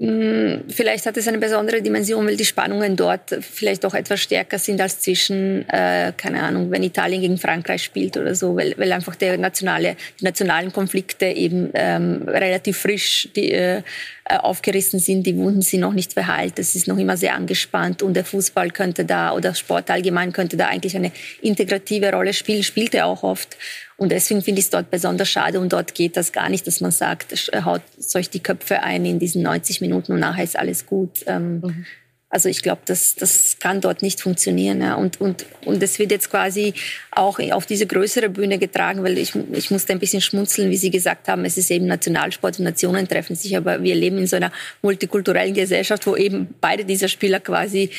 Hm, 0.00 0.62
vielleicht 0.68 1.06
hat 1.06 1.16
es 1.16 1.26
eine 1.26 1.38
besondere 1.38 1.82
Dimension, 1.82 2.24
weil 2.24 2.36
die 2.36 2.44
Spannungen 2.44 2.94
dort 2.94 3.36
vielleicht 3.40 3.84
auch 3.84 3.94
etwas 3.94 4.20
stärker 4.20 4.56
sind 4.56 4.80
als 4.80 5.00
zwischen, 5.00 5.68
äh, 5.68 6.12
keine 6.16 6.44
Ahnung, 6.44 6.70
wenn 6.70 6.84
Italien 6.84 7.20
gegen 7.20 7.36
Frankreich 7.36 7.82
spielt 7.82 8.16
oder 8.16 8.36
so, 8.36 8.54
weil, 8.54 8.78
weil 8.78 8.92
einfach 8.92 9.16
der 9.16 9.36
nationale, 9.38 9.96
die 10.20 10.24
nationalen 10.24 10.72
Konflikte 10.72 11.26
eben 11.26 11.70
ähm, 11.74 12.22
relativ 12.28 12.78
frisch 12.78 13.28
die, 13.34 13.50
äh, 13.50 13.82
aufgerissen 14.24 15.00
sind, 15.00 15.26
die 15.26 15.36
Wunden 15.36 15.62
sind 15.62 15.80
noch 15.80 15.94
nicht 15.94 16.12
verheilt, 16.12 16.60
es 16.60 16.76
ist 16.76 16.86
noch 16.86 16.98
immer 16.98 17.16
sehr 17.16 17.34
angespannt 17.34 18.00
und 18.00 18.14
der 18.14 18.24
Fußball 18.24 18.70
könnte 18.70 19.04
da 19.04 19.32
oder 19.32 19.52
Sport 19.56 19.90
allgemein 19.90 20.32
könnte 20.32 20.56
da 20.56 20.68
eigentlich 20.68 20.94
eine 20.94 21.10
integrative 21.40 22.12
Rolle 22.12 22.34
spielen, 22.34 22.62
spielt 22.62 22.94
er 22.94 23.06
auch 23.06 23.24
oft. 23.24 23.56
Und 23.98 24.12
deswegen 24.12 24.42
finde 24.42 24.60
ich 24.60 24.66
es 24.66 24.70
dort 24.70 24.92
besonders 24.92 25.28
schade 25.28 25.58
und 25.58 25.72
dort 25.72 25.92
geht 25.92 26.16
das 26.16 26.30
gar 26.30 26.48
nicht, 26.48 26.66
dass 26.68 26.80
man 26.80 26.92
sagt, 26.92 27.32
haut 27.64 27.82
euch 28.14 28.30
die 28.30 28.40
Köpfe 28.40 28.82
ein 28.84 29.04
in 29.04 29.18
diesen 29.18 29.42
90 29.42 29.80
Minuten 29.80 30.12
und 30.12 30.20
nachher 30.20 30.44
ist 30.44 30.56
alles 30.56 30.86
gut. 30.86 31.24
Ähm, 31.26 31.60
mhm. 31.60 31.86
Also 32.30 32.50
ich 32.50 32.62
glaube, 32.62 32.82
das, 32.84 33.14
das 33.14 33.58
kann 33.58 33.80
dort 33.80 34.02
nicht 34.02 34.20
funktionieren. 34.20 34.82
Ja. 34.82 34.94
Und, 34.94 35.20
und, 35.20 35.46
und 35.64 35.82
es 35.82 35.98
wird 35.98 36.10
jetzt 36.10 36.30
quasi 36.30 36.74
auch 37.10 37.40
auf 37.52 37.64
diese 37.64 37.86
größere 37.86 38.28
Bühne 38.28 38.58
getragen, 38.58 39.02
weil 39.02 39.16
ich, 39.16 39.34
ich 39.52 39.70
musste 39.70 39.94
ein 39.94 39.98
bisschen 39.98 40.20
schmunzeln, 40.20 40.70
wie 40.70 40.76
Sie 40.76 40.90
gesagt 40.90 41.26
haben, 41.26 41.44
es 41.46 41.56
ist 41.56 41.70
eben 41.70 41.86
Nationalsport 41.86 42.58
und 42.58 42.66
Nationen 42.66 43.08
treffen 43.08 43.34
sich, 43.34 43.56
aber 43.56 43.82
wir 43.82 43.94
leben 43.94 44.18
in 44.18 44.26
so 44.26 44.36
einer 44.36 44.52
multikulturellen 44.82 45.54
Gesellschaft, 45.54 46.06
wo 46.06 46.16
eben 46.16 46.54
beide 46.60 46.84
dieser 46.84 47.08
Spieler 47.08 47.40
quasi 47.40 47.90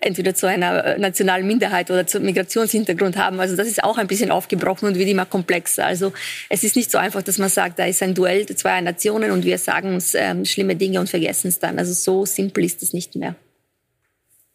entweder 0.00 0.34
zu 0.34 0.46
einer 0.46 0.84
äh, 0.84 0.98
nationalen 0.98 1.46
Minderheit 1.46 1.90
oder 1.90 2.06
zum 2.06 2.22
Migrationshintergrund 2.24 3.16
haben. 3.16 3.40
Also 3.40 3.56
das 3.56 3.68
ist 3.68 3.82
auch 3.82 3.98
ein 3.98 4.06
bisschen 4.06 4.30
aufgebrochen 4.30 4.88
und 4.88 4.98
wird 4.98 5.08
immer 5.08 5.26
komplexer. 5.26 5.86
Also 5.86 6.12
es 6.48 6.64
ist 6.64 6.76
nicht 6.76 6.90
so 6.90 6.98
einfach, 6.98 7.22
dass 7.22 7.38
man 7.38 7.48
sagt, 7.48 7.78
da 7.78 7.86
ist 7.86 8.02
ein 8.02 8.14
Duell 8.14 8.46
zweier 8.46 8.80
Nationen 8.80 9.30
und 9.30 9.44
wir 9.44 9.58
sagen 9.58 9.94
uns 9.94 10.14
ähm, 10.14 10.44
schlimme 10.44 10.76
Dinge 10.76 11.00
und 11.00 11.08
vergessen 11.08 11.48
es 11.48 11.58
dann. 11.58 11.78
Also 11.78 11.92
so 11.92 12.24
simpel 12.26 12.64
ist 12.64 12.82
es 12.82 12.92
nicht 12.92 13.16
mehr. 13.16 13.34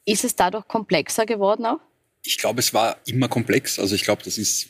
Ist 0.06 0.24
es 0.24 0.36
dadurch 0.36 0.68
komplexer 0.68 1.26
geworden 1.26 1.66
auch? 1.66 1.80
Ich 2.26 2.38
glaube, 2.38 2.60
es 2.60 2.74
war 2.74 2.98
immer 3.06 3.28
komplex. 3.28 3.80
Also 3.80 3.96
ich 3.96 4.04
glaube, 4.04 4.24
das 4.24 4.38
ist, 4.38 4.68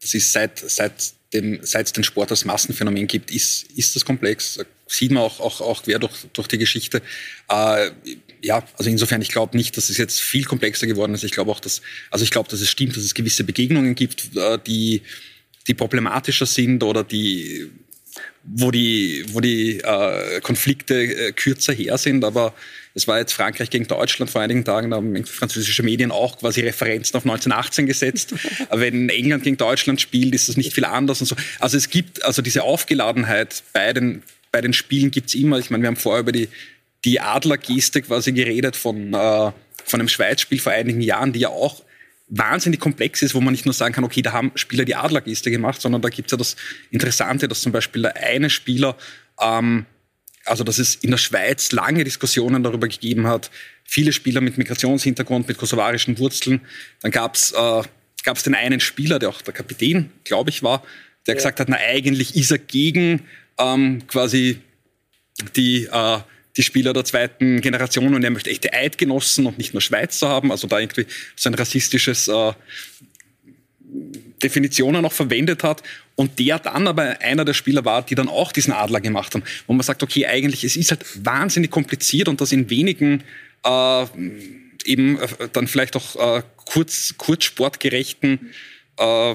das 0.00 0.14
ist 0.14 0.32
seit, 0.32 0.58
seit 0.58 0.92
dem, 1.32 1.60
seit 1.62 1.86
es 1.86 1.92
den 1.92 2.04
Sport 2.04 2.30
als 2.30 2.44
Massenphänomen 2.44 3.06
gibt, 3.06 3.30
ist, 3.30 3.64
ist 3.76 3.94
das 3.96 4.04
komplex. 4.04 4.58
Sieht 4.94 5.10
man 5.10 5.22
auch, 5.22 5.40
auch, 5.40 5.60
auch 5.60 5.82
quer 5.82 5.98
durch, 5.98 6.12
durch 6.32 6.46
die 6.46 6.58
Geschichte. 6.58 7.02
Äh, 7.48 7.90
ja, 8.42 8.62
also 8.78 8.90
insofern, 8.90 9.22
ich 9.22 9.30
glaube 9.30 9.56
nicht, 9.56 9.76
dass 9.76 9.90
es 9.90 9.98
jetzt 9.98 10.20
viel 10.20 10.44
komplexer 10.44 10.86
geworden 10.86 11.14
ist. 11.14 11.24
Ich 11.24 11.32
glaube 11.32 11.50
auch, 11.50 11.60
dass, 11.60 11.82
also 12.10 12.24
ich 12.24 12.30
glaube, 12.30 12.48
dass 12.48 12.60
es 12.60 12.70
stimmt, 12.70 12.96
dass 12.96 13.02
es 13.02 13.14
gewisse 13.14 13.42
Begegnungen 13.42 13.94
gibt, 13.94 14.36
äh, 14.36 14.58
die, 14.64 15.02
die 15.66 15.74
problematischer 15.74 16.46
sind 16.46 16.82
oder 16.82 17.02
die, 17.02 17.70
wo 18.44 18.70
die, 18.70 19.24
wo 19.28 19.40
die 19.40 19.80
äh, 19.80 20.40
Konflikte 20.42 20.94
äh, 20.94 21.32
kürzer 21.32 21.72
her 21.72 21.98
sind. 21.98 22.24
Aber 22.24 22.54
es 22.94 23.08
war 23.08 23.18
jetzt 23.18 23.32
Frankreich 23.32 23.70
gegen 23.70 23.88
Deutschland 23.88 24.30
vor 24.30 24.40
einigen 24.40 24.64
Tagen, 24.64 24.90
da 24.90 24.96
haben 24.96 25.24
französische 25.26 25.82
Medien 25.82 26.12
auch 26.12 26.38
quasi 26.38 26.60
Referenzen 26.60 27.16
auf 27.16 27.24
1918 27.24 27.86
gesetzt. 27.86 28.34
Wenn 28.70 29.08
England 29.08 29.42
gegen 29.42 29.56
Deutschland 29.56 30.00
spielt, 30.00 30.34
ist 30.34 30.48
das 30.48 30.56
nicht 30.56 30.72
viel 30.72 30.84
anders 30.84 31.20
und 31.20 31.26
so. 31.26 31.34
Also 31.58 31.76
es 31.76 31.90
gibt, 31.90 32.22
also 32.24 32.40
diese 32.40 32.62
Aufgeladenheit 32.62 33.64
bei 33.72 33.92
den, 33.92 34.22
bei 34.54 34.60
den 34.60 34.72
Spielen 34.72 35.10
gibt's 35.10 35.34
immer. 35.34 35.58
Ich 35.58 35.70
meine, 35.70 35.82
wir 35.82 35.88
haben 35.88 35.96
vorher 35.96 36.20
über 36.20 36.30
die 36.30 36.48
die 37.04 37.20
Adlergeste 37.20 38.02
quasi 38.02 38.30
geredet 38.30 38.76
von, 38.76 39.12
äh, 39.12 39.52
von 39.84 40.00
einem 40.00 40.08
Schweizspiel 40.08 40.60
vor 40.60 40.72
einigen 40.72 41.00
Jahren, 41.00 41.32
die 41.32 41.40
ja 41.40 41.48
auch 41.48 41.82
wahnsinnig 42.28 42.78
komplex 42.78 43.20
ist, 43.20 43.34
wo 43.34 43.40
man 43.40 43.50
nicht 43.50 43.66
nur 43.66 43.74
sagen 43.74 43.92
kann, 43.92 44.04
okay, 44.04 44.22
da 44.22 44.32
haben 44.32 44.52
Spieler 44.54 44.84
die 44.84 44.94
Adlergeste 44.94 45.50
gemacht, 45.50 45.80
sondern 45.80 46.02
da 46.02 46.08
gibt's 46.08 46.30
ja 46.30 46.38
das 46.38 46.54
Interessante, 46.92 47.48
dass 47.48 47.62
zum 47.62 47.72
Beispiel 47.72 48.02
der 48.02 48.16
eine 48.16 48.48
Spieler, 48.48 48.96
ähm, 49.42 49.86
also 50.44 50.62
dass 50.62 50.78
es 50.78 50.94
in 50.94 51.10
der 51.10 51.18
Schweiz 51.18 51.72
lange 51.72 52.04
Diskussionen 52.04 52.62
darüber 52.62 52.86
gegeben 52.86 53.26
hat, 53.26 53.50
viele 53.82 54.12
Spieler 54.12 54.40
mit 54.40 54.56
Migrationshintergrund, 54.56 55.48
mit 55.48 55.58
kosovarischen 55.58 56.16
Wurzeln. 56.20 56.60
Dann 57.00 57.10
gab's 57.10 57.50
äh, 57.50 57.82
gab's 58.22 58.44
den 58.44 58.54
einen 58.54 58.78
Spieler, 58.78 59.18
der 59.18 59.30
auch 59.30 59.42
der 59.42 59.52
Kapitän, 59.52 60.10
glaube 60.22 60.50
ich, 60.50 60.62
war, 60.62 60.84
der 61.26 61.34
ja. 61.34 61.38
gesagt 61.38 61.58
hat, 61.58 61.68
na 61.68 61.76
eigentlich 61.76 62.36
ist 62.36 62.52
er 62.52 62.58
gegen 62.58 63.26
ähm, 63.58 64.06
quasi 64.06 64.60
die, 65.56 65.88
äh, 65.90 66.18
die 66.56 66.62
Spieler 66.62 66.92
der 66.92 67.04
zweiten 67.04 67.60
Generation 67.60 68.14
und 68.14 68.22
er 68.22 68.30
möchte 68.30 68.50
echte 68.50 68.72
Eidgenossen 68.72 69.46
und 69.46 69.58
nicht 69.58 69.74
nur 69.74 69.80
Schweizer 69.80 70.28
haben, 70.28 70.50
also 70.50 70.66
da 70.66 70.78
irgendwie 70.78 71.06
so 71.36 71.48
ein 71.48 71.54
rassistisches 71.54 72.28
äh, 72.28 72.52
Definitionen 74.42 75.02
noch 75.02 75.12
verwendet 75.12 75.62
hat 75.62 75.82
und 76.16 76.38
der 76.38 76.58
dann 76.58 76.86
aber 76.86 77.20
einer 77.20 77.44
der 77.44 77.54
Spieler 77.54 77.84
war, 77.84 78.02
die 78.02 78.14
dann 78.14 78.28
auch 78.28 78.52
diesen 78.52 78.72
Adler 78.72 79.00
gemacht 79.00 79.34
haben, 79.34 79.42
wo 79.66 79.72
man 79.72 79.82
sagt, 79.82 80.02
okay, 80.02 80.26
eigentlich 80.26 80.64
es 80.64 80.76
ist 80.76 80.90
halt 80.90 81.04
wahnsinnig 81.24 81.70
kompliziert 81.70 82.28
und 82.28 82.40
das 82.40 82.52
in 82.52 82.70
wenigen 82.70 83.24
äh, 83.64 84.06
eben 84.84 85.18
äh, 85.18 85.48
dann 85.52 85.66
vielleicht 85.66 85.96
auch 85.96 86.38
äh, 86.38 86.42
kurz, 86.56 87.14
kurzsportgerechten 87.16 88.52
äh, 88.98 89.34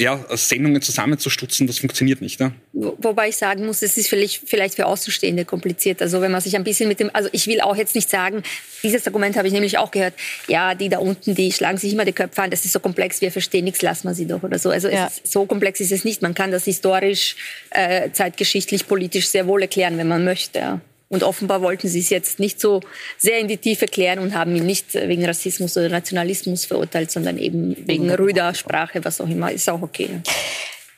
ja, 0.00 0.24
Sendungen 0.30 0.80
zusammenzustutzen, 0.80 1.66
das 1.66 1.78
funktioniert 1.78 2.22
nicht. 2.22 2.40
Ne? 2.40 2.52
Wobei 2.72 3.28
ich 3.28 3.36
sagen 3.36 3.66
muss, 3.66 3.82
es 3.82 3.98
ist 3.98 4.08
vielleicht, 4.08 4.48
vielleicht 4.48 4.76
für 4.76 4.86
Außenstehende 4.86 5.44
kompliziert. 5.44 6.00
Also 6.00 6.22
wenn 6.22 6.32
man 6.32 6.40
sich 6.40 6.56
ein 6.56 6.64
bisschen 6.64 6.88
mit 6.88 7.00
dem, 7.00 7.10
also 7.12 7.28
ich 7.32 7.46
will 7.46 7.60
auch 7.60 7.76
jetzt 7.76 7.94
nicht 7.94 8.08
sagen, 8.08 8.42
dieses 8.82 9.06
Argument 9.06 9.36
habe 9.36 9.46
ich 9.46 9.52
nämlich 9.52 9.76
auch 9.76 9.90
gehört, 9.90 10.14
ja, 10.48 10.74
die 10.74 10.88
da 10.88 10.98
unten, 10.98 11.34
die 11.34 11.52
schlagen 11.52 11.76
sich 11.76 11.92
immer 11.92 12.06
die 12.06 12.12
Köpfe 12.12 12.42
an, 12.42 12.50
das 12.50 12.64
ist 12.64 12.72
so 12.72 12.80
komplex, 12.80 13.20
wir 13.20 13.30
verstehen 13.30 13.64
nichts, 13.64 13.82
lassen 13.82 14.08
wir 14.08 14.14
sie 14.14 14.26
doch 14.26 14.42
oder 14.42 14.58
so. 14.58 14.70
Also 14.70 14.88
ja. 14.88 15.06
ist, 15.06 15.30
so 15.30 15.44
komplex 15.44 15.80
ist 15.80 15.92
es 15.92 16.04
nicht. 16.04 16.22
Man 16.22 16.34
kann 16.34 16.50
das 16.50 16.64
historisch, 16.64 17.36
äh, 17.70 18.10
zeitgeschichtlich, 18.12 18.88
politisch 18.88 19.28
sehr 19.28 19.46
wohl 19.46 19.60
erklären, 19.60 19.98
wenn 19.98 20.08
man 20.08 20.24
möchte. 20.24 20.58
Ja. 20.60 20.80
Und 21.12 21.24
offenbar 21.24 21.60
wollten 21.60 21.88
sie 21.88 21.98
es 21.98 22.08
jetzt 22.08 22.38
nicht 22.38 22.60
so 22.60 22.80
sehr 23.18 23.40
in 23.40 23.48
die 23.48 23.56
Tiefe 23.56 23.86
klären 23.86 24.20
und 24.20 24.32
haben 24.32 24.54
ihn 24.54 24.64
nicht 24.64 24.94
wegen 24.94 25.24
Rassismus 25.24 25.76
oder 25.76 25.88
Nationalismus 25.88 26.64
verurteilt, 26.66 27.10
sondern 27.10 27.36
eben 27.36 27.76
wegen 27.88 28.08
Rüder, 28.12 28.54
Sprache, 28.54 29.04
was 29.04 29.20
auch 29.20 29.28
immer. 29.28 29.50
Ist 29.50 29.68
auch 29.68 29.82
okay. 29.82 30.20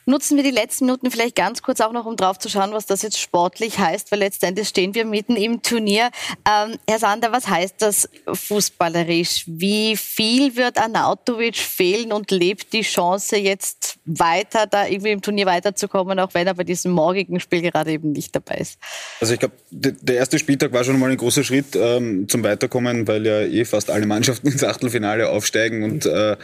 Nutzen 0.05 0.37
wir 0.37 0.45
die 0.45 0.51
letzten 0.51 0.87
Minuten 0.87 1.11
vielleicht 1.11 1.37
ganz 1.37 1.63
kurz 1.63 1.81
auch 1.81 1.93
noch, 1.93 2.07
um 2.07 2.17
drauf 2.17 2.39
zu 2.39 2.49
schauen, 2.49 2.73
was 2.73 2.87
das 2.87 3.03
jetzt 3.03 3.19
sportlich 3.19 3.79
heißt, 3.79 4.11
weil 4.11 4.19
letztendlich 4.19 4.69
stehen 4.69 4.95
wir 4.95 5.05
mitten 5.05 5.37
im 5.37 5.63
Turnier. 5.63 6.11
Ähm, 6.49 6.77
Herr 6.89 6.99
Sander, 6.99 7.31
was 7.33 7.49
heißt 7.49 7.77
das 7.79 8.09
fußballerisch? 8.33 9.45
Wie 9.47 9.97
viel 9.97 10.57
wird 10.57 10.79
Arnautovic 10.79 11.57
fehlen 11.57 12.13
und 12.13 12.31
lebt 12.31 12.73
die 12.73 12.83
Chance 12.83 13.37
jetzt 13.37 13.99
weiter, 14.05 14.67
da 14.67 14.87
irgendwie 14.87 15.13
im 15.13 15.23
Turnier 15.23 15.47
weiterzukommen, 15.47 16.19
auch 16.19 16.35
wenn 16.35 16.47
er 16.47 16.55
bei 16.55 16.65
diesem 16.65 16.93
morgigen 16.93 17.39
Spiel 17.39 17.63
gerade 17.63 17.93
eben 17.93 18.13
nicht 18.13 18.35
dabei 18.35 18.57
ist? 18.57 18.79
Also 19.21 19.35
ich 19.35 19.41
glaube, 19.41 19.55
der 19.71 20.17
erste 20.17 20.39
Spieltag 20.39 20.73
war 20.73 20.83
schon 20.85 20.99
mal 20.99 21.11
ein 21.11 21.17
großer 21.17 21.45
Schritt 21.45 21.77
ähm, 21.77 22.29
zum 22.29 22.43
Weiterkommen, 22.43 23.07
weil 23.07 23.25
ja 23.27 23.41
eh 23.41 23.65
fast 23.65 23.91
alle 23.91 24.07
Mannschaften 24.07 24.49
ins 24.49 24.65
Achtelfinale 24.65 25.29
aufsteigen 25.29 25.85
und 25.85 26.07
äh, 26.07 26.37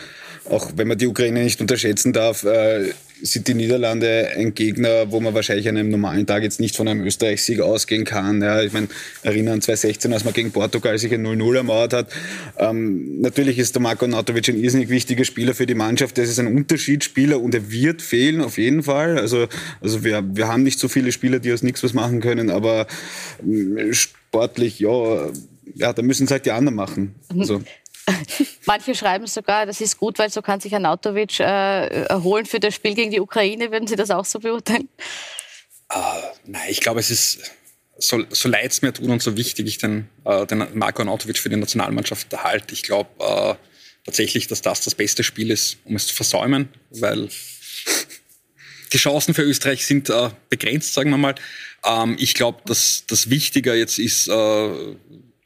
auch 0.50 0.72
wenn 0.76 0.88
man 0.88 0.98
die 0.98 1.06
Ukraine 1.06 1.42
nicht 1.42 1.60
unterschätzen 1.60 2.12
darf, 2.12 2.44
äh, 2.44 2.92
sind 3.20 3.48
die 3.48 3.54
Niederlande 3.54 4.28
ein 4.36 4.54
Gegner, 4.54 5.10
wo 5.10 5.20
man 5.20 5.34
wahrscheinlich 5.34 5.68
an 5.68 5.76
einem 5.76 5.90
normalen 5.90 6.26
Tag 6.26 6.42
jetzt 6.42 6.60
nicht 6.60 6.76
von 6.76 6.86
einem 6.86 7.04
Österreich-Sieg 7.04 7.60
ausgehen 7.60 8.04
kann. 8.04 8.42
Ja, 8.42 8.62
ich 8.62 8.72
meine, 8.72 8.88
erinnern 9.22 9.60
2016, 9.60 10.12
als 10.12 10.24
man 10.24 10.34
gegen 10.34 10.52
Portugal 10.52 10.96
sich 10.98 11.12
ein 11.12 11.26
0-0 11.26 11.56
ermauert 11.56 11.92
hat. 11.92 12.12
Ähm, 12.58 13.20
natürlich 13.20 13.58
ist 13.58 13.74
der 13.74 13.82
Marko 13.82 14.06
Nautovic 14.06 14.48
ein 14.48 14.62
irrsinnig 14.62 14.88
wichtiger 14.88 15.24
Spieler 15.24 15.54
für 15.54 15.66
die 15.66 15.74
Mannschaft. 15.74 16.16
Das 16.16 16.28
ist 16.28 16.38
ein 16.38 16.46
Unterschiedsspieler 16.46 17.40
und 17.40 17.54
er 17.54 17.70
wird 17.70 18.02
fehlen 18.02 18.40
auf 18.40 18.56
jeden 18.56 18.84
Fall. 18.84 19.18
Also, 19.18 19.48
also 19.80 20.04
wir, 20.04 20.24
wir 20.36 20.48
haben 20.48 20.62
nicht 20.62 20.78
so 20.78 20.88
viele 20.88 21.12
Spieler, 21.12 21.40
die 21.40 21.52
aus 21.52 21.62
nichts 21.62 21.82
was 21.82 21.94
machen 21.94 22.20
können, 22.20 22.50
aber 22.50 22.86
ähm, 23.42 23.92
sportlich, 23.92 24.78
ja, 24.78 25.30
ja, 25.74 25.92
da 25.92 26.02
müssen 26.02 26.24
es 26.24 26.30
halt 26.30 26.46
die 26.46 26.52
anderen 26.52 26.76
machen. 26.76 27.14
Also. 27.38 27.62
Manche 28.66 28.94
schreiben 28.94 29.26
sogar, 29.26 29.66
das 29.66 29.80
ist 29.80 29.98
gut, 29.98 30.18
weil 30.18 30.30
so 30.30 30.42
kann 30.42 30.60
sich 30.60 30.74
Anatovic 30.74 31.40
äh, 31.40 32.04
erholen 32.04 32.46
für 32.46 32.60
das 32.60 32.74
Spiel 32.74 32.94
gegen 32.94 33.10
die 33.10 33.20
Ukraine. 33.20 33.70
Würden 33.70 33.86
Sie 33.86 33.96
das 33.96 34.10
auch 34.10 34.24
so 34.24 34.38
beurteilen? 34.38 34.88
Uh, 35.92 35.98
nein, 36.44 36.68
ich 36.68 36.80
glaube, 36.80 37.00
es 37.00 37.10
ist, 37.10 37.40
so, 37.98 38.24
so 38.30 38.48
leid 38.48 38.70
es 38.70 38.82
mir 38.82 38.92
tut 38.92 39.08
und 39.08 39.22
so 39.22 39.36
wichtig 39.36 39.66
ich 39.66 39.78
den, 39.78 40.08
äh, 40.24 40.46
den 40.46 40.66
Marco 40.74 41.02
Anatovic 41.02 41.38
für 41.38 41.48
die 41.48 41.56
Nationalmannschaft 41.56 42.32
halte, 42.42 42.74
ich 42.74 42.82
glaube 42.82 43.10
äh, 43.18 43.54
tatsächlich, 44.04 44.46
dass 44.46 44.62
das 44.62 44.82
das 44.82 44.94
beste 44.94 45.24
Spiel 45.24 45.50
ist, 45.50 45.78
um 45.84 45.96
es 45.96 46.06
zu 46.06 46.14
versäumen, 46.14 46.68
weil 46.90 47.28
die 48.92 48.98
Chancen 48.98 49.34
für 49.34 49.42
Österreich 49.42 49.86
sind 49.86 50.10
äh, 50.10 50.30
begrenzt, 50.48 50.94
sagen 50.94 51.10
wir 51.10 51.18
mal. 51.18 51.34
Ähm, 51.84 52.16
ich 52.18 52.34
glaube, 52.34 52.60
dass 52.66 53.04
das 53.06 53.30
wichtiger 53.30 53.74
jetzt 53.74 53.98
ist, 53.98 54.28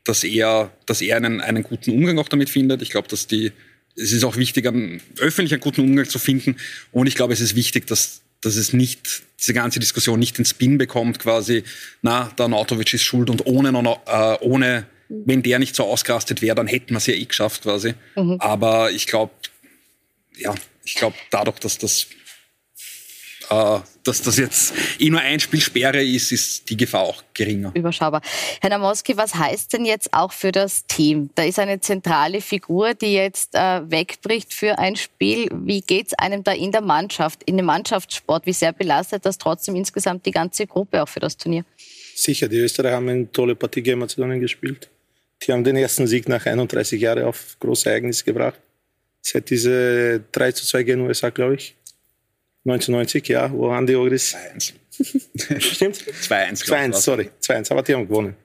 dass 0.05 0.25
er, 0.25 0.73
dass 0.87 1.01
er 1.01 1.17
einen, 1.17 1.41
einen 1.41 1.63
guten 1.63 1.91
Umgang 1.91 2.19
auch 2.19 2.29
damit 2.29 2.51
findet. 2.51 2.83
Ich 2.83 2.91
glaube, 2.91 3.09
dass 3.09 3.27
die, 3.27 3.53
es 3.97 4.13
ist 4.13 4.25
auch 4.25 4.37
wichtig, 4.37 4.67
einen, 4.67 5.01
öffentlich 5.19 5.53
einen 5.53 5.61
guten 5.61 5.83
Umgang 5.83 6.09
zu 6.09 6.19
finden. 6.19 6.57
Und 6.91 7.07
ich 7.07 7.15
glaube, 7.15 7.33
es 7.33 7.41
ist 7.41 7.55
wichtig, 7.55 7.87
dass, 7.87 8.23
dass 8.41 8.57
es 8.57 8.73
nicht, 8.73 9.23
diese 9.39 9.55
ganze 9.55 9.81
Diskussion 9.81 10.19
nicht 10.19 10.39
den 10.39 10.45
Spin 10.45 10.79
bekommt, 10.79 11.19
quasi, 11.19 11.63
na, 12.01 12.33
der 12.39 12.49
Nautovic 12.49 12.93
ist 12.95 13.03
schuld 13.03 13.31
und 13.31 13.47
ohne, 13.47 13.71
äh, 14.07 14.37
ohne, 14.41 14.87
wenn 15.09 15.43
der 15.43 15.59
nicht 15.59 15.77
so 15.77 15.85
ausgerastet 15.85 16.43
wäre, 16.43 16.57
dann 16.57 16.67
hätten 16.67 16.91
wir 16.91 16.99
es 16.99 17.07
ja 17.07 17.15
eh 17.15 17.25
geschafft, 17.25 17.63
quasi. 17.63 17.95
Mhm. 18.17 18.37
Aber 18.41 18.91
ich 18.91 19.07
glaube, 19.07 19.33
ja, 20.37 20.55
ich 20.85 20.95
glaube, 20.95 21.17
dadurch, 21.31 21.59
dass 21.61 21.79
das 21.79 22.07
äh, 23.53 23.81
dass 24.05 24.23
das 24.23 24.39
jetzt 24.39 24.73
eh 24.99 25.11
nur 25.11 25.21
ein 25.21 25.39
Spiel 25.39 25.61
Sperre 25.61 26.03
ist, 26.03 26.33
ist 26.33 26.69
die 26.71 26.77
Gefahr 26.77 27.03
auch 27.03 27.23
geringer. 27.35 27.71
Überschaubar. 27.75 28.23
Herr 28.61 28.71
Namoski, 28.71 29.17
was 29.17 29.35
heißt 29.35 29.73
denn 29.75 29.85
jetzt 29.85 30.13
auch 30.13 30.33
für 30.33 30.53
das 30.53 30.87
Team? 30.87 31.31
Da 31.35 31.45
ist 31.45 31.59
eine 31.59 31.79
zentrale 31.79 32.41
Figur, 32.41 32.95
die 32.95 33.13
jetzt 33.13 33.55
äh, 33.55 33.83
wegbricht 33.91 34.55
für 34.55 34.79
ein 34.79 34.97
Spiel. 34.97 35.49
Wie 35.53 35.83
geht 35.83 36.09
es 36.09 36.15
einem 36.15 36.43
da 36.43 36.53
in 36.53 36.73
der 36.73 36.81
Mannschaft, 36.81 37.43
in 37.45 37.57
dem 37.59 37.67
Mannschaftssport? 37.67 38.47
Wie 38.47 38.53
sehr 38.53 38.73
belastet 38.73 39.27
das 39.27 39.39
trotzdem 39.39 39.77
insgesamt 39.77 40.25
die 40.27 40.33
ganze 40.33 40.67
Gruppe 40.67 41.03
auch 41.03 41.09
für 41.09 41.21
das 41.21 41.37
Turnier? 41.37 41.65
Sicher, 42.15 42.49
die 42.49 42.59
Österreicher 42.59 42.97
haben 42.97 43.09
eine 43.09 43.31
tolle 43.31 43.55
Partie 43.55 43.83
gegen 43.83 44.01
Mazedonien 44.01 44.41
gespielt. 44.41 44.89
Die 45.43 45.53
haben 45.53 45.65
den 45.65 45.77
ersten 45.77 46.07
Sieg 46.07 46.29
nach 46.29 46.47
31 46.47 47.01
Jahren 47.01 47.25
auf 47.25 47.57
große 47.61 47.91
Ereignis 47.91 48.25
gebracht. 48.25 48.61
Seit 49.21 49.51
diese 49.51 50.25
3 50.33 50.53
zu 50.53 50.67
2 50.67 50.83
gegen 50.83 51.01
USA, 51.03 51.31
glaube 51.31 51.57
ich. 51.57 51.77
1990, 52.65 53.29
ja, 53.29 53.51
wo 53.53 53.71
Andi 53.71 53.97
Ogris. 53.97 54.35
2-1. 54.35 54.73
Stimmt? 55.61 55.97
2-1. 55.97 56.65
2-1, 56.65 56.93
sorry. 56.95 57.31
2-1, 57.41 57.73
aber 57.73 57.83
die 57.83 57.95
haben 57.95 58.07
gewonnen. 58.07 58.37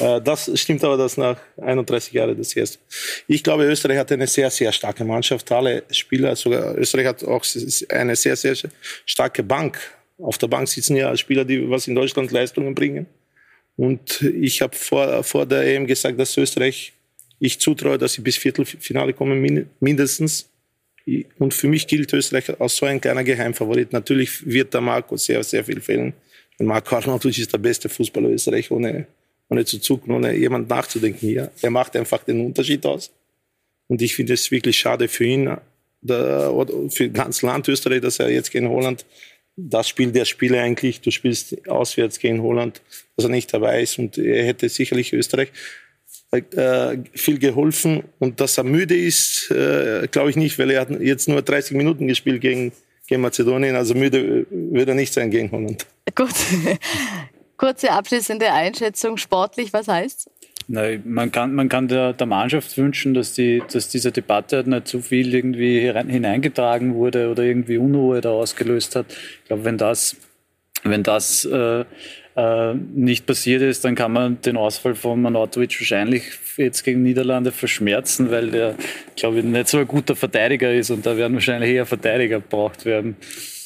Äh, 0.00 0.20
das 0.20 0.50
stimmt 0.58 0.82
aber, 0.82 0.96
dass 0.96 1.16
nach 1.16 1.38
31 1.58 2.12
Jahren 2.12 2.36
das 2.36 2.54
erste. 2.56 2.78
Ich 3.26 3.44
glaube, 3.44 3.64
Österreich 3.64 3.98
hat 3.98 4.10
eine 4.10 4.26
sehr, 4.26 4.50
sehr 4.50 4.72
starke 4.72 5.04
Mannschaft. 5.04 5.50
Alle 5.52 5.84
Spieler, 5.90 6.34
sogar 6.36 6.76
Österreich 6.76 7.06
hat 7.06 7.24
auch 7.24 7.44
eine 7.90 8.16
sehr, 8.16 8.36
sehr 8.36 8.56
starke 9.04 9.42
Bank. 9.42 9.78
Auf 10.18 10.38
der 10.38 10.48
Bank 10.48 10.68
sitzen 10.68 10.96
ja 10.96 11.16
Spieler, 11.16 11.44
die 11.44 11.68
was 11.70 11.86
in 11.86 11.94
Deutschland 11.94 12.30
Leistungen 12.30 12.74
bringen. 12.74 13.06
Und 13.76 14.20
ich 14.22 14.60
habe 14.60 14.76
vor, 14.76 15.22
vor 15.24 15.46
der 15.46 15.62
EM 15.62 15.86
gesagt, 15.86 16.18
dass 16.18 16.36
Österreich, 16.36 16.92
ich 17.38 17.58
zutraue, 17.60 17.96
dass 17.96 18.14
sie 18.14 18.20
bis 18.20 18.36
Viertelfinale 18.36 19.14
kommen, 19.14 19.70
mindestens. 19.80 20.49
Und 21.38 21.54
für 21.54 21.68
mich 21.68 21.86
gilt 21.86 22.12
Österreich 22.12 22.60
als 22.60 22.76
so 22.76 22.86
ein 22.86 23.00
kleiner 23.00 23.24
Geheimfavorit. 23.24 23.92
Natürlich 23.92 24.46
wird 24.46 24.74
der 24.74 24.80
Marco 24.80 25.16
sehr, 25.16 25.42
sehr 25.42 25.64
viel 25.64 25.80
fehlen. 25.80 26.12
Und 26.58 26.66
Marco 26.66 26.94
Arnautovic 26.94 27.38
ist 27.38 27.52
der 27.52 27.58
beste 27.58 27.88
Fußballer 27.88 28.28
Österreich, 28.28 28.70
ohne, 28.70 29.06
ohne 29.48 29.64
zu 29.64 29.78
zucken, 29.78 30.12
ohne 30.12 30.34
jemand 30.34 30.68
nachzudenken 30.68 31.20
hier. 31.20 31.50
Er 31.62 31.70
macht 31.70 31.96
einfach 31.96 32.22
den 32.24 32.44
Unterschied 32.44 32.84
aus. 32.86 33.10
Und 33.88 34.02
ich 34.02 34.14
finde 34.14 34.34
es 34.34 34.50
wirklich 34.50 34.78
schade 34.78 35.08
für 35.08 35.24
ihn, 35.24 35.56
der, 36.02 36.52
für 36.90 37.10
ganz 37.10 37.42
Land 37.42 37.68
Österreich, 37.68 38.00
dass 38.00 38.18
er 38.18 38.30
jetzt 38.30 38.50
gegen 38.50 38.68
Holland 38.68 39.04
das 39.56 39.88
Spiel 39.88 40.12
der 40.12 40.24
Spiele 40.24 40.60
eigentlich, 40.60 41.00
du 41.00 41.10
spielst 41.10 41.68
auswärts 41.68 42.18
gegen 42.18 42.42
Holland, 42.42 42.80
dass 43.16 43.26
er 43.26 43.30
nicht 43.30 43.52
dabei 43.52 43.82
ist. 43.82 43.98
Und 43.98 44.16
er 44.16 44.44
hätte 44.44 44.68
sicherlich 44.68 45.12
Österreich 45.12 45.50
äh, 46.32 46.98
viel 47.12 47.38
geholfen. 47.38 48.04
Und 48.18 48.40
dass 48.40 48.58
er 48.58 48.64
müde 48.64 48.96
ist, 48.96 49.50
äh, 49.50 50.06
glaube 50.10 50.30
ich 50.30 50.36
nicht, 50.36 50.58
weil 50.58 50.70
er 50.70 50.82
hat 50.82 50.90
jetzt 51.00 51.28
nur 51.28 51.42
30 51.42 51.76
Minuten 51.76 52.06
gespielt 52.06 52.40
gegen, 52.40 52.72
gegen 53.06 53.20
Mazedonien. 53.20 53.76
Also 53.76 53.94
müde 53.94 54.46
wird 54.50 54.88
er 54.88 54.94
nicht 54.94 55.12
sein 55.12 55.30
gegen 55.30 55.50
Holland. 55.50 55.86
Gut. 56.14 56.34
Kurze 57.56 57.92
abschließende 57.92 58.50
Einschätzung 58.50 59.18
sportlich, 59.18 59.72
was 59.74 59.86
heißt 59.86 60.30
Nein, 60.72 61.02
man 61.04 61.32
kann, 61.32 61.52
man 61.52 61.68
kann 61.68 61.88
der, 61.88 62.12
der 62.12 62.28
Mannschaft 62.28 62.78
wünschen, 62.78 63.12
dass, 63.12 63.32
die, 63.32 63.60
dass 63.72 63.88
diese 63.88 64.12
Debatte 64.12 64.58
halt 64.58 64.68
nicht 64.68 64.86
zu 64.86 65.00
viel 65.00 65.34
irgendwie 65.34 65.80
hineingetragen 65.80 66.94
wurde 66.94 67.28
oder 67.28 67.42
irgendwie 67.42 67.76
Unruhe 67.76 68.20
da 68.20 68.30
ausgelöst 68.30 68.94
hat. 68.94 69.06
Ich 69.08 69.48
glaube, 69.48 69.64
wenn 69.64 69.78
das, 69.78 70.14
wenn 70.84 71.02
das 71.02 71.44
äh, 71.44 71.84
äh, 72.40 72.74
nicht 72.94 73.26
passiert 73.26 73.62
ist, 73.62 73.84
dann 73.84 73.94
kann 73.94 74.12
man 74.12 74.40
den 74.42 74.56
Ausfall 74.56 74.94
von 74.94 75.20
Manatovic 75.20 75.78
wahrscheinlich 75.80 76.22
jetzt 76.56 76.84
gegen 76.84 77.02
Niederlande 77.02 77.52
verschmerzen, 77.52 78.30
weil 78.30 78.50
der, 78.50 78.74
glaube 79.16 79.38
ich, 79.38 79.44
nicht 79.44 79.68
so 79.68 79.78
ein 79.78 79.86
guter 79.88 80.16
Verteidiger 80.16 80.72
ist 80.72 80.90
und 80.90 81.04
da 81.06 81.16
werden 81.16 81.34
wahrscheinlich 81.34 81.70
eher 81.70 81.86
Verteidiger 81.86 82.40
gebraucht 82.40 82.84
werden. 82.84 83.16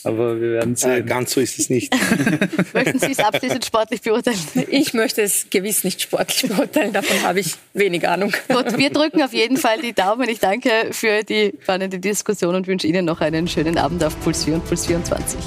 Aber 0.07 0.39
wir 0.39 0.51
werden 0.51 0.75
Äh, 0.75 0.77
sehen. 0.77 1.07
ganz 1.07 1.33
so 1.33 1.41
ist 1.41 1.59
es 1.59 1.71
nicht. 1.71 1.91
Möchten 2.75 2.99
Sie 2.99 3.13
es 3.13 3.19
abschließend 3.21 3.65
sportlich 3.65 4.03
beurteilen? 4.03 4.37
Ich 4.71 4.93
möchte 4.93 5.23
es 5.23 5.47
gewiss 5.49 5.83
nicht 5.83 6.03
sportlich 6.03 6.51
beurteilen, 6.51 6.93
davon 6.93 7.23
habe 7.23 7.41
ich 7.41 7.55
wenig 7.73 8.07
Ahnung. 8.07 8.31
Gut, 8.49 8.77
wir 8.77 8.91
drücken 8.91 9.23
auf 9.23 9.33
jeden 9.33 9.57
Fall 9.57 9.81
die 9.81 9.95
Daumen. 9.95 10.29
Ich 10.29 10.41
danke 10.41 10.69
für 10.91 11.23
die 11.23 11.55
spannende 11.63 11.99
Diskussion 12.01 12.55
und 12.55 12.67
wünsche 12.67 12.87
Ihnen 12.87 13.07
noch 13.07 13.23
einen 13.23 13.49
schönen 13.49 13.79
Abend 13.79 14.05
auf 14.05 14.19
Puls 14.21 14.45
4 14.45 14.57
und 14.57 14.67
Puls 14.67 14.87
24. 14.87 15.39